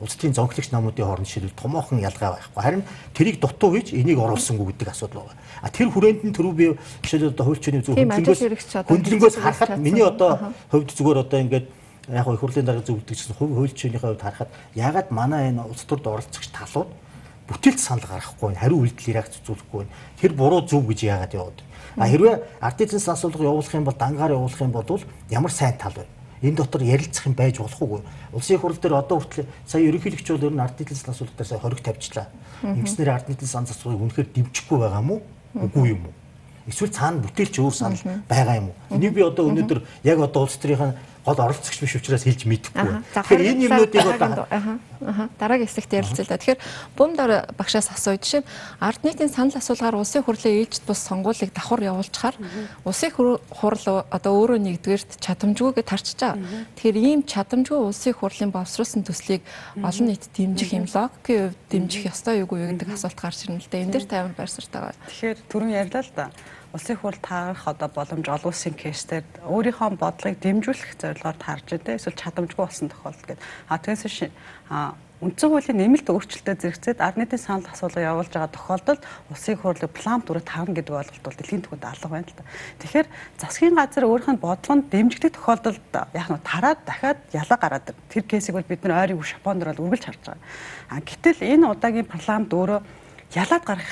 улс 0.00 0.14
төрийн 0.14 0.34
зонхлогч 0.34 0.70
намуудын 0.70 1.06
хооронд 1.06 1.26
шийдвэл 1.26 1.58
томоохон 1.58 1.98
ялгаа 1.98 2.38
байхгүй. 2.38 2.62
Харин 2.62 2.82
тэрийг 3.14 3.40
дутуу 3.40 3.74
гэж 3.74 3.92
энийг 3.92 4.18
оруулсангүй 4.18 4.70
гэдэг 4.70 4.88
асуудал 4.94 5.26
байна. 5.26 5.42
А 5.62 5.68
тэр 5.70 5.90
хүрээнд 5.90 6.22
нь 6.22 6.34
түрүү 6.34 6.52
би 6.54 6.66
жишээлбэл 7.02 7.34
одоо 7.34 7.44
хуульчны 7.46 7.82
зөв 7.82 7.98
хөндлөнгөөс 7.98 8.40
хөндлөнгөөс 8.86 9.36
харахад 9.42 9.78
миний 9.82 10.06
одоо 10.06 10.54
хувьд 10.70 10.94
зүгээр 10.94 11.22
одоо 11.26 11.38
ингээд 11.42 11.66
яг 12.14 12.26
их 12.30 12.40
хурлын 12.40 12.64
дарга 12.64 12.86
зөвлөдөг 12.86 13.10
гэсэн 13.10 13.34
хувь 13.34 13.54
хуульчныхээ 13.58 14.00
хувьд 14.14 14.22
харахад 14.22 14.50
ягаад 14.74 15.10
манай 15.10 15.50
энэ 15.50 15.66
улс 15.66 15.82
төрд 15.82 16.06
оролцогч 16.06 16.46
талууд 16.54 16.88
бүтээлч 17.48 17.80
санал 17.80 18.06
гаргахгүй 18.06 18.54
хариу 18.54 18.84
үйлдэл 18.84 19.12
реакц 19.18 19.40
үзүүлэхгүй 19.40 19.84
тэр 20.20 20.32
буруу 20.36 20.62
зөв 20.68 20.84
гэж 20.84 21.00
яагаад 21.08 21.32
яваад. 21.34 21.58
А 21.96 22.06
хэрвээ 22.06 22.60
артизанс 22.60 23.08
асуулга 23.08 23.44
явуулах 23.44 23.74
юм 23.74 23.84
бол 23.84 23.96
дангаар 23.96 24.36
явуулах 24.36 24.60
юм 24.60 24.72
бол 24.72 25.00
ямар 25.32 25.52
сайн 25.52 25.76
тал 25.80 25.96
вэ? 25.96 26.04
Энэ 26.42 26.56
дотор 26.56 26.82
ярилцах 26.82 27.26
юм 27.26 27.34
байж 27.34 27.58
болох 27.58 27.82
уу? 27.82 28.00
Улсын 28.32 28.58
хурал 28.58 28.76
дээр 28.78 28.94
одоо 28.94 29.18
хүртэл 29.18 29.46
сая 29.66 29.82
ерөнхийлөгч 29.82 30.28
бол 30.30 30.46
ер 30.46 30.54
нь 30.54 30.62
ард 30.62 30.78
нийтлэл 30.78 31.10
асуудал 31.10 31.34
дээр 31.36 31.48
сая 31.48 31.58
хориг 31.58 31.80
тавьчлаа. 31.82 32.26
Ингэснээр 32.62 33.10
ард 33.10 33.28
нийтлэл 33.28 33.48
сан 33.48 33.66
засварыг 33.66 34.00
үнэхээр 34.00 34.28
дэмжихгүй 34.34 34.78
байгаа 34.78 35.02
мó? 35.02 35.22
Үгүй 35.54 35.94
юм 35.94 36.06
уу? 36.06 36.14
Эсвэл 36.68 36.92
цаана 36.92 37.24
бүтээлч 37.24 37.58
өөр 37.58 37.74
санал 37.74 38.02
байгаа 38.28 38.56
юм 38.60 38.68
уу? 38.70 38.76
Энийг 38.92 39.14
би 39.16 39.22
одоо 39.24 39.48
өнөөдөр 39.48 39.80
яг 40.04 40.18
одоо 40.20 40.44
улс 40.44 40.60
төрийн 40.60 40.94
гол 41.28 41.44
оролцогч 41.44 41.76
биш 41.84 42.00
учраас 42.00 42.24
хэлж 42.24 42.48
мэдэхгүй. 42.48 43.04
Тэгэхээр 43.12 43.44
энэ 43.52 43.64
юмнуудыг 43.68 44.00
одоо 44.00 44.48
дараагийн 45.36 45.68
хэсэгт 45.68 45.92
ярилцъя 45.92 46.24
л 46.24 46.32
да. 46.32 46.40
Тэгэхээр 46.40 46.60
бумдор 46.96 47.30
багшаас 47.54 47.92
асууя 47.92 48.16
жишээ 48.16 48.42
нь 48.42 48.48
ард 48.80 49.00
нийтийн 49.04 49.28
санал 49.28 49.60
асуулгаар 49.60 50.00
улсын 50.00 50.24
хурлын 50.24 50.64
ээлжид 50.64 50.84
бус 50.88 51.00
сонгуулийг 51.04 51.52
давхар 51.52 51.84
явуулчихаар 51.84 52.36
улсын 52.88 53.12
хурл 53.12 53.84
одоо 54.08 54.32
өөрөө 54.32 54.58
нэгдүгээрт 54.58 55.20
чадамжгүй 55.20 55.76
гэж 55.76 55.86
тарчиж 55.86 56.18
байгаа. 56.18 56.40
Тэгэхээр 56.80 56.98
ийм 56.98 57.20
чадамжгүй 57.28 57.78
улсын 57.78 58.16
хурлын 58.16 58.50
боловсруулсан 58.50 59.04
төслийг 59.04 59.44
олон 59.76 60.06
нийт 60.08 60.26
дэмжих 60.32 60.72
юм 60.72 60.86
логикийн 60.88 61.52
хувьд 61.52 61.60
дэмжих 61.68 62.08
ёстой 62.10 62.42
юу 62.42 62.48
гэдэг 62.48 62.88
асуулт 62.88 63.18
гарч 63.20 63.46
ирнэ 63.46 63.60
л 63.60 63.68
да. 63.70 63.78
Энэ 63.78 63.92
дээр 63.92 64.06
тайван 64.08 64.34
байр 64.34 64.50
суртаа 64.50 64.90
байгаа. 64.90 65.06
Тэгэхээр 65.06 65.38
түрүүн 65.46 65.76
ярьлаа 65.76 66.02
л 66.02 66.12
да 66.16 66.26
улсын 66.74 66.96
хурл 66.96 67.20
таарах 67.22 67.64
одоо 67.68 67.88
боломж 67.88 68.26
олон 68.28 68.52
улсын 68.52 68.74
кейсээр 68.76 69.24
өөрийнхөө 69.48 69.96
бодлогыг 69.96 70.38
дэмжүүлэх 70.44 71.00
зорилгоор 71.00 71.38
таарж 71.40 71.66
байгаа 71.72 71.96
эсвэл 71.96 72.20
чадамжгүй 72.20 72.60
болсон 72.64 72.88
тохиолдол 72.92 73.24
гэдэг. 73.24 73.44
А 73.68 73.78
тэгээс 73.80 74.04
үндсэн 75.18 75.50
хуулийн 75.50 75.82
нэмэлт 75.82 76.06
өөрчлөлтөд 76.14 76.62
зэрэгцээд 76.62 77.02
ард 77.02 77.18
нийтийн 77.18 77.42
санал 77.42 77.66
асуулга 77.66 77.98
явуулж 77.98 78.30
байгаа 78.30 78.54
тохиолдолд 78.54 79.02
улсын 79.34 79.58
хурлыг 79.58 79.90
план 79.90 80.22
дүрэ 80.22 80.46
тавна 80.46 80.78
гэдэг 80.78 80.94
ойлголт 80.94 81.24
бол 81.26 81.34
дэлхийн 81.34 81.62
түвшинд 81.66 81.90
алга 81.90 82.06
байна 82.06 82.30
л 82.30 82.38
да. 82.38 82.46
Тэгэхээр 82.78 83.06
засгийн 83.34 83.74
газар 83.74 84.06
өөрийнх 84.06 84.30
нь 84.38 84.44
бодлогонд 84.46 84.86
дэмжигдэх 84.94 85.34
тохиолдолд 85.34 85.82
яг 86.14 86.28
нь 86.30 86.46
тараад 86.46 86.80
дахиад 86.86 87.18
ялаа 87.34 87.58
гараад 87.58 87.86
тэр 88.06 88.24
кейсийг 88.30 88.54
бол 88.54 88.70
бид 88.70 88.86
нар 88.86 89.10
ойрын 89.10 89.18
Японд 89.18 89.66
бол 89.66 89.82
үргэлж 89.90 90.04
харж 90.06 90.22
байгаа. 90.22 90.42
А 90.86 91.02
гэтэл 91.02 91.42
энэ 91.42 91.66
удаагийн 91.66 92.06
парламент 92.06 92.54
өөрөө 92.54 92.80
ялаад 93.34 93.64
гарах 93.66 93.90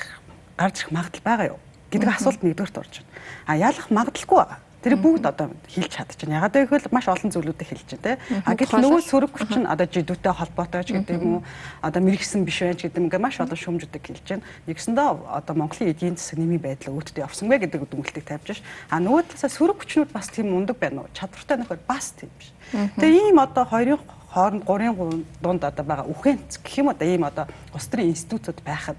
гарч 0.55 0.77
ирэх 0.87 0.95
магадлал 0.95 1.27
байгаа 1.27 1.47
юу? 1.59 1.66
Гэдэг 1.91 2.09
асуулт 2.09 2.43
нэгдүгээрт 2.43 2.79
орж 2.79 2.95
байна. 3.03 3.13
А 3.47 3.53
ялах 3.57 3.91
магадлалгүй 3.91 4.39
байгаа. 4.39 4.61
Тэр 4.87 5.03
бүгд 5.03 5.27
одоо 5.27 5.51
хэлж 5.67 5.91
чадчихна. 5.99 6.39
Ягаад 6.39 6.63
гэвэл 6.63 6.95
маш 6.95 7.11
олон 7.11 7.35
зүйлүүдийг 7.35 7.75
хэлж 7.75 7.99
байна 7.99 8.07
те. 8.07 8.23
А 8.47 8.55
гэтэл 8.55 8.87
нөгөө 8.87 9.03
сөрөг 9.03 9.33
хүч 9.35 9.59
нь 9.59 9.67
одоо 9.67 9.83
жидүүтэй 9.83 10.31
холбоотой 10.31 10.83
ч 10.87 10.95
гэдэг 10.95 11.27
юм 11.27 11.43
уу 11.43 11.43
одоо 11.83 12.01
мэрэгсэн 12.07 12.47
биш 12.47 12.63
байж 12.63 12.87
гэдэг 12.87 13.03
юм 13.03 13.11
ингээ 13.11 13.19
маш 13.19 13.43
олон 13.43 13.59
шүүмжүүдийг 13.59 14.05
хэлж 14.07 14.27
байна. 14.31 14.47
Нэгсэндээ 14.71 15.07
одоо 15.27 15.55
Монголын 15.59 15.91
эдийн 15.91 16.15
засаг 16.15 16.39
нэмийн 16.39 16.63
байдал 16.63 16.95
өөдтэй 16.95 17.27
явсан 17.27 17.51
бэ 17.51 17.67
гэдэг 17.67 17.83
дүнэлтийг 17.83 18.31
тавьж 18.31 18.63
ш. 18.63 18.63
А 18.87 19.03
нөгөө 19.03 19.35
талаас 19.35 19.59
сөрөг 19.59 19.83
хүчнүүд 19.83 20.15
бас 20.15 20.31
тийм 20.31 20.55
мундаг 20.55 20.79
байна 20.79 21.03
уу? 21.03 21.11
Чадвартай 21.11 21.57
нөхөр 21.59 21.83
бас 21.83 22.15
тийм 22.15 22.31
биш. 22.39 22.55
Тэгээ 22.71 23.35
ийм 23.35 23.43
одоо 23.43 23.67
хоёрын 23.67 23.99
хооронд 24.37 24.63
гурийн 24.63 25.25
дунд 25.43 25.65
одоо 25.65 25.85
байгаа 25.85 26.07
үхэнц 26.13 26.61
гэх 26.61 26.79
юм 26.85 26.93
одоо 26.93 27.09
ийм 27.09 27.25
одоо 27.25 27.49
улс 27.73 27.89
төрийн 27.89 28.13
институтууд 28.13 28.61
байхад 28.63 28.97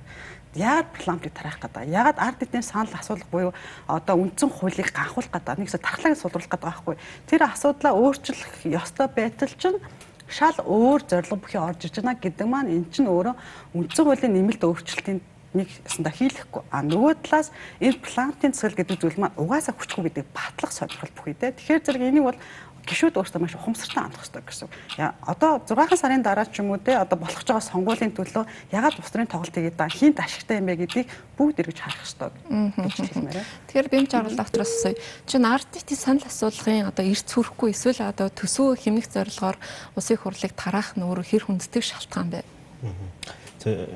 яагаад 0.58 0.90
парламентыг 0.98 1.34
тараах 1.34 1.60
гэдэг. 1.62 1.88
Яагаад 1.88 2.18
ард 2.18 2.40
эдийн 2.44 2.66
санал 2.66 2.94
асуулга 2.98 3.30
буюу 3.32 3.54
одоо 3.88 4.16
үндсэн 4.18 4.50
хуулийг 4.50 4.90
ганхуулах 4.90 5.32
гэдэг. 5.32 5.62
Нэгсээ 5.62 5.82
тархлагыг 5.86 6.18
сулруулах 6.18 6.50
гэдэг 6.50 6.68
байхгүй. 6.68 6.96
Тэр 7.30 7.42
асуудлаа 7.46 7.94
өөрчлөх 7.94 8.66
ёстой 8.66 9.08
байтал 9.08 9.54
чинь 9.54 9.80
шал 10.28 10.58
өөр 10.60 11.02
зорилго 11.08 11.38
бүхий 11.40 11.62
орж 11.62 11.88
иж 11.88 11.96
байна 12.02 12.20
гэдэг 12.20 12.48
маань 12.48 12.74
эн 12.74 12.86
чинь 12.92 13.08
өөрөө 13.08 13.36
үндсэн 13.78 14.04
хуулийн 14.04 14.34
нэмэлт 14.36 14.64
өөрчлөлтийн 14.66 15.22
нэг 15.56 15.70
ясандаа 15.88 16.12
хийлэхгүй. 16.12 16.64
А 16.70 16.84
нөгөө 16.84 17.24
талаас 17.24 17.56
энэ 17.80 18.04
плантын 18.04 18.52
цэцэл 18.52 18.76
гэдэг 18.76 19.00
зүйл 19.00 19.18
маань 19.18 19.40
угаасаа 19.40 19.74
хүчгүй 19.74 20.12
гэдэг 20.12 20.26
батлах 20.36 20.72
сонирхол 20.76 21.14
бүх 21.16 21.26
үедээ. 21.32 21.56
Тэгэхээр 21.56 21.84
зэрэг 21.88 22.04
энийг 22.04 22.26
бол 22.28 22.40
гişүүд 22.88 23.20
өөрсдөө 23.20 23.42
маш 23.44 23.54
ухамсартай 23.60 24.02
хандах 24.08 24.24
хэрэгтэй 24.24 24.44
гэсэн. 24.48 24.70
Яа 24.96 25.12
одоо 25.28 25.60
6 25.60 26.00
сарын 26.00 26.24
дараа 26.24 26.48
ч 26.48 26.64
юм 26.64 26.72
уу 26.72 26.80
те 26.80 26.96
одоо 26.96 27.20
болох 27.20 27.44
ч 27.44 27.52
байгаа 27.52 27.68
сонгуулийн 27.68 28.16
төлөө 28.16 28.48
ягаад 28.72 28.96
улс 28.96 29.12
төрийн 29.12 29.28
тоглолт 29.28 29.52
хийгээд 29.52 29.76
байгаа 29.76 30.00
хинт 30.00 30.18
ашигтай 30.24 30.58
юм 30.64 30.72
бэ 30.72 30.88
гэдгийг 30.88 31.08
бүгд 31.36 31.60
эргэж 31.62 31.78
харах 31.84 32.00
хэрэгтэй 32.02 32.32
гэж 32.80 32.96
хэлмээр. 33.12 33.38
Тэгэхээр 33.68 33.92
бэмж 33.92 34.12
аргал 34.16 34.40
доктороос 34.40 34.72
асууя. 34.72 34.96
Чин 35.28 35.44
ардтын 35.44 35.98
санал 36.00 36.26
асуулгын 36.26 36.88
одоо 36.88 37.06
эрт 37.06 37.28
сүрэхгүй 37.28 37.70
эсвэл 37.76 38.08
одоо 38.08 38.32
төсөө 38.32 38.80
хэмнэх 38.80 39.12
зорилгоор 39.12 39.58
улсын 40.00 40.18
хурлыг 40.18 40.54
тараах 40.56 40.96
өөрөө 40.96 41.26
хэр 41.28 41.44
хүнддэг 41.46 41.84
шалтгаан 41.84 42.32
бэ? 42.32 42.42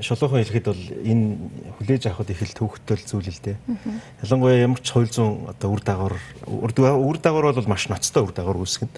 Шулуухан 0.01 0.41
хэлэхэд 0.41 0.67
бол 0.67 0.83
энэ 1.05 1.25
хүлээж 1.79 2.03
авахд 2.09 2.31
их 2.31 2.41
л 2.41 2.57
төвхтөл 2.57 3.03
зүйл 3.03 3.29
л 3.29 3.43
дээ. 3.43 3.57
Ялангуяа 4.23 4.63
ямар 4.63 4.81
ч 4.81 4.91
хууль 4.91 5.11
зүйн 5.11 5.51
одоо 5.51 5.69
үр 5.73 5.81
дагавар 5.81 6.15
үр 6.47 7.17
дагавар 7.19 7.53
бол 7.53 7.71
маш 7.71 7.89
ноцтой 7.89 8.23
үр 8.25 8.33
дагавар 8.33 8.61
үүсгэн. 8.61 8.89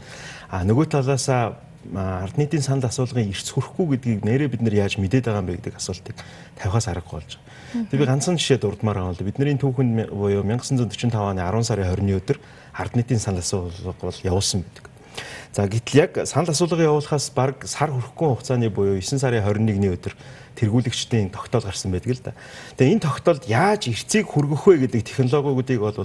А 0.49 0.63
нөгөө 0.63 0.89
талаасаа 0.91 1.59
ард 1.95 2.37
нийтийн 2.37 2.63
санал 2.63 2.87
асуулгын 2.87 3.27
эрс 3.27 3.51
хүрэхгүй 3.51 3.99
гэдгийг 3.99 4.23
нэрээ 4.23 4.47
бид 4.47 4.61
нар 4.63 4.87
яаж 4.87 4.95
мэдээд 4.97 5.27
байгаа 5.27 5.43
юм 5.43 5.49
бэ 5.51 5.57
гэдэг 5.59 5.75
асуултыг 5.75 6.15
тавихаас 6.55 6.87
аргагүй 6.87 7.19
болж 7.19 7.31
байгаа. 7.35 7.89
Тэгээ 7.91 7.99
би 7.99 8.07
ганцхан 8.07 8.39
жишээ 8.39 8.59
дурдмаар 8.63 8.97
байгаа 9.03 9.15
л 9.19 9.27
бидний 9.27 9.57
түүхэнд 9.59 10.15
буюу 10.15 10.47
1945 10.47 11.11
оны 11.11 11.43
10 11.43 11.67
сарын 11.67 11.91
20-ны 11.91 12.15
өдөр 12.23 12.37
ард 12.71 12.95
нийтийн 12.95 13.19
санал 13.19 13.43
асуулга 13.43 13.99
бол 13.99 14.19
явуулсан 14.23 14.63
байдаг. 14.63 14.92
За 15.53 15.67
гэтэл 15.69 15.99
яг 16.01 16.11
санал 16.25 16.49
асуулга 16.49 16.81
явуулахаас 16.81 17.29
баг 17.35 17.61
сар 17.69 17.93
хүрэхгүй 17.93 18.27
хугацааны 18.33 18.69
буюу 18.73 18.97
9 18.97 19.21
сарын 19.21 19.45
21-ний 19.45 19.93
өдөр 19.93 20.17
тэргүүлэгчдийн 20.57 21.29
тогтоол 21.29 21.65
гарсан 21.65 21.93
байдаг 21.93 22.13
л 22.13 22.25
да. 22.25 22.33
Тэгээ 22.77 22.93
энэ 22.97 23.05
тогтоолд 23.05 23.43
яаж 23.45 23.89
эрцгийг 23.89 24.29
хүргэх 24.29 24.65
вэ 24.65 24.89
гэдэг 24.89 25.01
технологиудыг 25.05 25.79
бол 25.81 25.97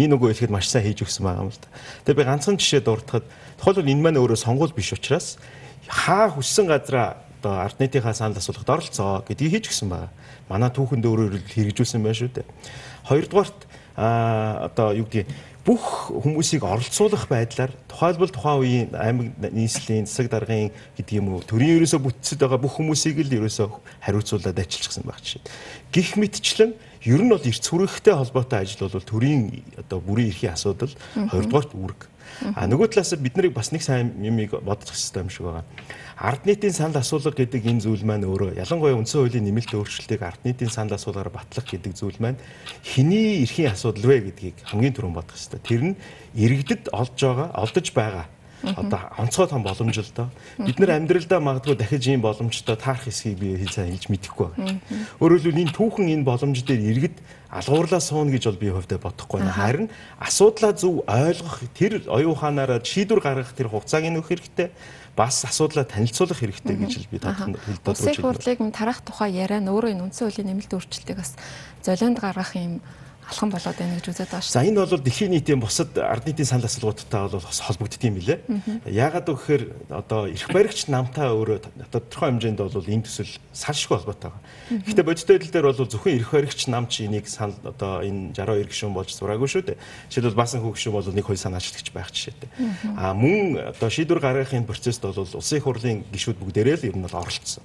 нэг 0.00 0.08
нөгөө 0.08 0.28
хэлэхэд 0.32 0.52
маш 0.52 0.68
сайн 0.68 0.84
хийж 0.88 1.04
өгсөн 1.04 1.24
байгаа 1.24 1.44
юм 1.44 1.52
л 1.52 1.60
да. 1.60 1.68
Тэгээ 2.08 2.18
би 2.20 2.28
ганцхан 2.28 2.56
жишээ 2.60 2.80
дурдахад 2.84 3.24
тухайлбал 3.60 3.92
энэ 3.92 4.04
маань 4.04 4.20
өөрөө 4.20 4.38
сонгуул 4.40 4.72
биш 4.72 4.92
учраас 4.92 5.36
хаа 5.88 6.32
хүссэн 6.32 6.68
газараа 6.68 7.24
одоо 7.44 7.60
ард 7.60 7.80
нийтийнхаа 7.80 8.16
санал 8.16 8.40
асуулгад 8.40 8.72
оролцоо 8.72 9.24
гэдгийг 9.28 9.52
хийж 9.60 9.68
гисэн 9.68 9.88
байгаа. 9.92 10.12
Манай 10.48 10.72
түүхэнд 10.72 11.04
өөрөөр 11.04 11.44
хэрэгжүүлсэн 11.44 12.00
байна 12.00 12.16
шүү 12.16 12.32
дээ. 12.40 12.46
Хоёрдугаарт 13.04 13.58
а 13.96 14.68
одоо 14.72 14.96
юу 14.96 15.04
гэдгийг 15.04 15.28
бүх 15.64 16.12
хүмүүсийг 16.12 16.60
оролцуулах 16.60 17.24
байдлаар 17.24 17.72
тухайлбал 17.88 18.28
тухайн 18.28 18.60
үеийн 18.60 18.90
аймаг 18.92 19.32
нийслэлийн 19.40 20.04
засаг 20.04 20.28
даргын 20.28 20.68
гэдэг 21.00 21.14
юм 21.16 21.32
уу 21.32 21.40
төрийн 21.40 21.80
ерөөсө 21.80 22.04
бүтцэд 22.04 22.44
байгаа 22.44 22.60
бүх 22.60 22.76
хүмүүсийг 22.76 23.24
л 23.24 23.32
ерөөсө 23.40 23.72
хариуцуулаад 24.04 24.60
ажиллчихсан 24.60 25.08
байх 25.08 25.24
жишээ. 25.24 25.40
Гэх 25.88 26.20
мэтчлэн 26.20 26.76
ер 27.08 27.20
нь 27.24 27.32
бол 27.32 27.40
эрт 27.40 27.64
сүрэхтэй 27.64 28.12
холбоотой 28.12 28.60
ажил 28.60 28.92
бол 28.92 29.08
төрийн 29.08 29.64
одоо 29.80 30.04
бүрийн 30.04 30.36
эрхийн 30.36 30.52
асуудал 30.52 30.92
хоёрдугаарт 31.16 31.72
үүрэг. 31.72 32.00
А 32.52 32.68
нөгөө 32.68 32.92
талаас 32.92 33.16
бид 33.16 33.32
нарыг 33.40 33.56
бас 33.56 33.72
нэг 33.72 33.80
сайн 33.80 34.12
юмыг 34.20 34.52
бодох 34.60 34.92
хэрэгтэй 34.92 35.24
юм 35.24 35.32
шиг 35.32 35.48
байгаа 35.48 35.64
ард 36.16 36.46
нийтийн 36.46 36.72
санал 36.72 37.02
асуулга 37.02 37.34
гэдэг 37.34 37.66
энэ 37.66 37.82
зүйл 37.82 38.06
маань 38.06 38.24
өөрөө 38.24 38.54
ялангуяа 38.54 38.94
үндсэн 38.94 39.20
хуулийн 39.26 39.46
нэмэлт 39.50 39.74
өөрчлөлтийг 39.74 40.22
ард 40.22 40.40
нийтийн 40.46 40.70
санал 40.70 40.94
асуулгаар 40.94 41.30
батлах 41.34 41.66
гэдэг 41.66 41.92
зүйл 41.98 42.18
маань 42.22 42.38
хэний 42.86 43.42
эрхийн 43.42 43.74
асуудал 43.74 44.06
вэ 44.06 44.30
гэдгийг 44.30 44.56
хамгийн 44.62 44.94
түрүүнд 44.94 45.18
бодох 45.18 45.34
хэрэгтэй. 45.34 45.60
Тэр 45.66 45.82
нь 45.82 45.94
иргэдэд 46.38 46.94
олж 46.94 47.18
байгаа, 47.18 47.48
олдож 47.58 47.88
байгаа 47.90 48.26
одоо 48.72 49.00
онцгой 49.18 49.48
том 49.48 49.62
боломж 49.62 49.98
л 49.98 50.12
доо. 50.14 50.28
Бид 50.58 50.78
нар 50.78 50.96
амьдралдаа 50.96 51.40
магадгүй 51.40 51.76
дахиж 51.76 52.08
ийм 52.08 52.20
боломжтой 52.20 52.76
таарах 52.76 53.04
хэсгийг 53.04 53.38
би 53.38 53.66
сайн 53.68 53.92
хэлж 53.92 54.08
мэдэхгүй 54.08 54.48
байна. 54.56 54.80
Өөрөөр 55.20 55.40
хэлбэл 55.42 55.62
энэ 55.68 55.76
түүхэн 55.76 56.08
энэ 56.14 56.24
боломж 56.24 56.64
дээр 56.64 56.80
иргэд 56.80 57.16
алгуурлаа 57.50 58.00
сууна 58.00 58.32
гэж 58.32 58.44
бол 58.48 58.62
би 58.62 58.68
хувьдаа 58.72 58.98
бодохгүй 58.98 59.40
байна. 59.40 59.52
Харин 59.52 59.90
асуудлаа 60.18 60.72
зөв 60.72 61.04
ойлгох 61.06 61.60
тэр 61.76 62.02
оюун 62.08 62.32
ухаанаараа 62.32 62.80
шийдвэр 62.80 63.20
гаргах 63.20 63.52
тэр 63.52 63.68
хугацааг 63.68 64.08
нөх 64.08 64.28
хэрэгтэй 64.28 64.72
бас 65.16 65.46
асуудлаа 65.46 65.86
танилцуулах 65.86 66.38
хэрэгтэй 66.42 66.74
гэж 66.74 66.92
би 67.10 67.18
тодорхой 67.22 67.54
хэлдэг. 67.54 67.86
Улсын 67.86 68.14
хурлыг 68.18 68.58
тарах 68.74 69.00
тухай 69.06 69.30
яриа 69.30 69.62
нь 69.62 69.70
өөрөө 69.70 69.94
энэ 69.94 70.04
үндсэн 70.10 70.26
хуулийн 70.26 70.48
нэмэлт 70.50 70.74
өөрчлөлтийг 70.74 71.18
бас 71.22 71.38
золионд 71.86 72.18
гаргах 72.18 72.58
юм 72.58 72.82
алхам 73.30 73.50
болоод 73.50 73.76
байна 73.78 73.96
гэж 73.96 74.06
үзээд 74.12 74.30
байгаа 74.30 74.44
шүү. 74.44 74.52
За 74.52 74.64
энэ 74.64 74.80
бол 74.84 75.00
дэлхийн 75.00 75.32
нийтийн 75.32 75.60
бусад 75.60 75.96
ард 75.96 76.26
нийтийн 76.28 76.48
санал 76.48 76.68
асуулгуудтай 76.68 77.20
бол 77.24 77.40
бас 77.40 77.60
холбогддог 77.64 78.04
юм 78.04 78.16
билэ. 78.20 78.36
Яагаад 78.84 79.28
гэхээр 79.28 79.64
одоо 79.88 80.28
эрх 80.28 80.48
баригч 80.52 80.88
намтаа 80.92 81.32
өөрөө 81.32 81.88
тодорхой 81.88 82.28
хэмжээнд 82.36 82.60
бол 82.60 82.84
энэ 82.84 83.06
төсөл 83.08 83.32
салшгүй 83.56 83.96
холбоотой 83.96 84.30
байгаа. 84.30 84.42
Гэхдээ 84.84 85.08
бодит 85.08 85.28
байдал 85.28 85.52
дээр 85.52 85.66
бол 85.72 85.88
зөвхөн 85.88 86.16
эрх 86.20 86.30
баригч 86.36 86.60
намч 86.68 86.92
энийг 87.00 87.26
санал 87.28 87.56
одоо 87.64 88.04
энэ 88.04 88.36
62 88.36 88.68
гишүүн 88.68 88.94
болж 88.94 89.10
зураагүй 89.16 89.48
шүү 89.48 89.62
дээ. 89.72 89.80
Жишээлбэл 90.12 90.40
баасан 90.40 90.60
хүү 90.60 90.76
гишүүн 90.76 90.94
бол 90.94 91.08
нэг 91.08 91.24
хоёр 91.24 91.40
санаачлагч 91.40 91.88
байх 91.96 92.12
жишээтэй. 92.12 92.50
А 92.96 93.16
мөн 93.16 93.72
одоо 93.72 93.88
шийдвэр 93.88 94.20
гаргахын 94.20 94.68
процессд 94.68 95.00
бол 95.00 95.16
улсын 95.16 95.60
хурлын 95.64 96.04
гишүүд 96.12 96.38
бүгдээрээ 96.38 96.76
л 96.84 96.88
ер 96.92 96.96
нь 96.96 97.04
бол 97.04 97.20
оролцсон. 97.20 97.64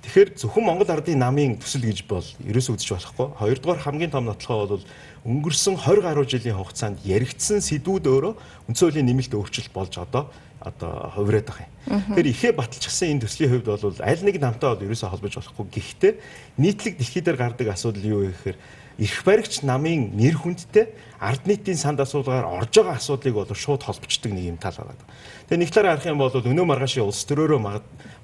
Тэгэхээр 0.00 0.28
зөвхөн 0.40 0.64
Монгол 0.64 0.88
ардын 0.88 1.20
намын 1.20 1.58
төсөл 1.60 1.84
гэж 1.84 2.08
бол 2.08 2.24
ерөөсөө 2.40 2.74
үзэж 2.80 2.88
болохгүй. 2.96 3.26
Хоёрдугаар 3.36 3.84
хамгийн 3.84 4.10
том 4.10 4.24
нотлохоо 4.24 4.80
бол 4.80 4.84
өнгөрсөн 5.28 5.76
20 5.76 6.00
гаруй 6.00 6.24
жилийн 6.24 6.56
хугацаанд 6.56 7.04
яригдсан 7.04 7.60
сэдвүүд 7.60 8.08
өөрөө 8.08 8.32
үндсэн 8.72 8.84
хуулийн 8.88 9.08
нэмэлт 9.12 9.36
өөрчлөлт 9.36 9.72
болж 9.76 10.00
одоо 10.00 10.32
одоо 10.60 11.12
хувираад 11.16 11.48
байгаа 11.48 11.68
юм. 11.68 12.00
Тэгэхээр 12.16 12.32
ихээ 12.32 12.52
баталчихсан 12.56 13.08
энэ 13.12 13.22
төслийн 13.24 13.50
хувьд 13.52 13.68
бол 13.68 14.00
аль 14.00 14.24
нэг 14.24 14.36
намтай 14.40 14.68
бол 14.72 14.86
ерөөсөө 14.88 15.08
холбож 15.12 15.34
болохгүй. 15.36 15.66
Гэхдээ 15.68 16.12
нийтлэг 16.60 16.94
дэлхий 17.00 17.22
дээр 17.24 17.36
гардаг 17.40 17.68
асуудал 17.72 18.04
юу 18.04 18.28
вэ 18.28 18.32
гэхээр 18.32 18.58
эрх 19.00 19.24
баригч 19.24 19.64
намын 19.64 20.12
нэр 20.12 20.36
хүндтэй 20.36 20.92
ард 21.16 21.48
нийтийн 21.48 21.80
санд 21.80 22.04
асуулгаар 22.04 22.44
орж 22.44 22.76
байгаа 22.76 23.00
асуудлыг 23.00 23.34
бол 23.36 23.48
шууд 23.48 23.80
холбочдөг 23.84 24.32
нэг 24.36 24.44
юм 24.52 24.58
тал 24.60 24.76
байгаа. 24.76 25.08
Тэгээ 25.48 25.60
нэг 25.64 25.70
талаар 25.72 25.96
харах 25.96 26.12
юм 26.12 26.20
бол 26.20 26.36
өнөө 26.36 26.66
маргаашийн 26.68 27.08
улс 27.08 27.24
төрөөрөө 27.24 27.60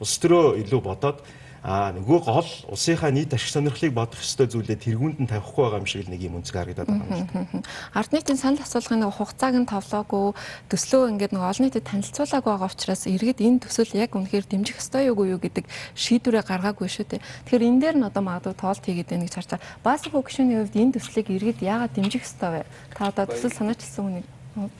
улс 0.04 0.14
төрөө 0.20 0.60
илүү 0.60 0.80
бодоод 0.84 1.24
а 1.66 1.90
нөгөө 1.90 2.20
гол 2.22 2.50
улсынхаа 2.70 3.10
нийт 3.10 3.34
ашиг 3.34 3.50
сонирхлыг 3.50 3.90
бодох 3.90 4.22
ёстой 4.22 4.46
зүйлээ 4.46 4.86
тэргүүнд 4.86 5.18
нь 5.18 5.26
тавихгүй 5.26 5.66
байгаа 5.66 5.82
юм 5.82 5.90
шиг 5.90 6.06
нэг 6.06 6.22
юм 6.22 6.38
үнцэг 6.38 6.54
харагдаад 6.54 6.86
байгаа 6.86 7.10
юм 7.10 7.26
шиг. 7.26 7.66
Ард 7.90 8.10
нийтийн 8.14 8.38
санал 8.38 8.62
асуулгын 8.62 9.02
нэг 9.02 9.10
хугацааг 9.10 9.54
нь 9.58 9.66
товлоогүй 9.66 10.26
төслөө 10.70 11.10
ингээд 11.10 11.34
нэг 11.34 11.42
олон 11.42 11.64
нийтэд 11.66 11.90
танилцуулаагүй 11.90 12.52
байгаа 12.54 12.70
учраас 12.70 13.02
иргэд 13.10 13.42
энэ 13.42 13.62
төсөл 13.66 13.98
яг 13.98 14.14
үнэхээр 14.14 14.46
дэмжих 14.46 14.78
ёстой 14.78 15.10
юу 15.10 15.26
юу 15.26 15.42
гэдэг 15.42 15.66
шийдвэрээ 15.98 16.46
гаргаагүй 16.46 16.86
шүү 16.86 17.18
дээ. 17.18 17.26
Тэгэхээр 17.50 17.66
энэ 17.66 17.80
дээр 17.82 17.96
нь 17.98 18.06
одоо 18.06 18.22
магадгүй 18.22 18.54
тоолт 18.54 18.86
хийгээд 18.86 19.10
байна 19.10 19.26
гэж 19.26 19.34
харж 19.34 19.50
байгаа. 19.58 19.66
Баасан 19.82 20.14
хөгшөний 20.14 20.56
хувьд 20.62 20.78
энэ 20.78 20.94
төслийг 20.94 21.26
иргэд 21.34 21.66
яагаад 21.66 21.98
дэмжих 21.98 22.22
ёстой 22.22 22.62
вэ? 22.62 22.70
Та 22.94 23.10
одоо 23.10 23.26
төсөл 23.26 23.50
санаачилсан 23.50 24.06
хүнийг 24.06 24.26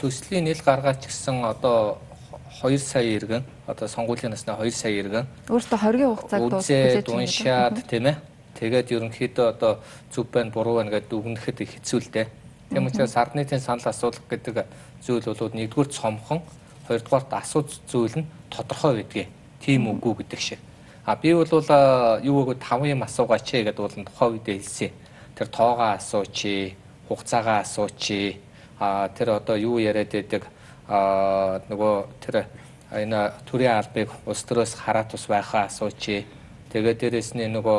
төслийн 0.01 0.49
нийл 0.49 0.63
гаргаач 0.65 1.05
гэсэн 1.05 1.45
одоо 1.45 2.01
2 2.63 2.79
сая 2.79 3.05
иргэн. 3.05 3.45
Одоо 3.67 3.89
сонгуулийн 3.89 4.31
насны 4.31 4.53
2 4.57 4.71
сая 4.71 4.93
иргэн. 4.93 5.27
Өөртөө 5.49 5.79
хоргийн 5.79 6.15
хугацааг 6.17 6.51
дуусгаж 6.51 7.09
уншаад 7.09 7.77
тийм 7.85 8.07
ээ. 8.07 8.17
Тэгээд 8.57 8.93
ерөнхийдөө 8.97 9.47
одоо 9.53 9.73
зүв 10.09 10.27
байна 10.33 10.51
буруу 10.51 10.81
байна 10.81 10.91
гэдэг 10.91 11.13
үгнэхэд 11.13 11.61
их 11.61 11.71
хэцүү 11.77 12.01
л 12.01 12.09
дээ. 12.09 12.27
Тийм 12.73 12.87
учраас 12.89 13.17
ард 13.17 13.37
нийтийн 13.37 13.61
санал 13.61 13.85
асуулах 13.85 14.25
гэдэг 14.31 14.65
зүйл 15.05 15.29
бол 15.29 15.53
нэгдүгээр 15.53 15.93
цомхон 15.93 16.41
хоёрдугаарт 16.89 17.31
асууц 17.37 17.85
зүйл 17.85 18.25
нь 18.25 18.27
тодорхой 18.49 19.05
байдгийг 19.05 19.29
тийм 19.61 19.93
үгүй 19.93 20.25
гэдэг 20.25 20.41
шиг. 20.41 20.59
А 21.05 21.15
би 21.17 21.35
бол 21.35 21.47
юу 21.47 22.41
гэвэл 22.49 22.65
5 22.65 22.89
юм 22.89 23.03
асуугаач 23.05 23.47
гэдэг 23.53 23.77
бол 23.77 23.93
тухайн 23.93 24.33
үедээ 24.41 24.57
хэлсэн. 24.59 24.91
Тэр 25.37 25.49
тоогоо 25.53 25.95
асууч, 26.01 26.39
хугацаагаа 27.09 27.61
асууч, 27.61 28.03
а 28.81 29.09
тэр 29.13 29.37
одоо 29.37 29.57
юу 29.57 29.79
яриад 29.79 30.11
байдаг 30.11 30.49
а 30.89 31.61
нөгөө 31.69 31.95
тэр 32.23 32.47
энэ 32.95 33.33
төрийн 33.47 33.79
албыг 33.83 34.11
улс 34.27 34.43
төрөөс 34.47 34.75
хараад 34.79 35.11
тус 35.11 35.27
байхаа 35.27 35.67
асууч. 35.67 36.27
Тэгээд 36.71 36.99
дээрэс 37.03 37.35
нь 37.35 37.51
нөгөө 37.51 37.79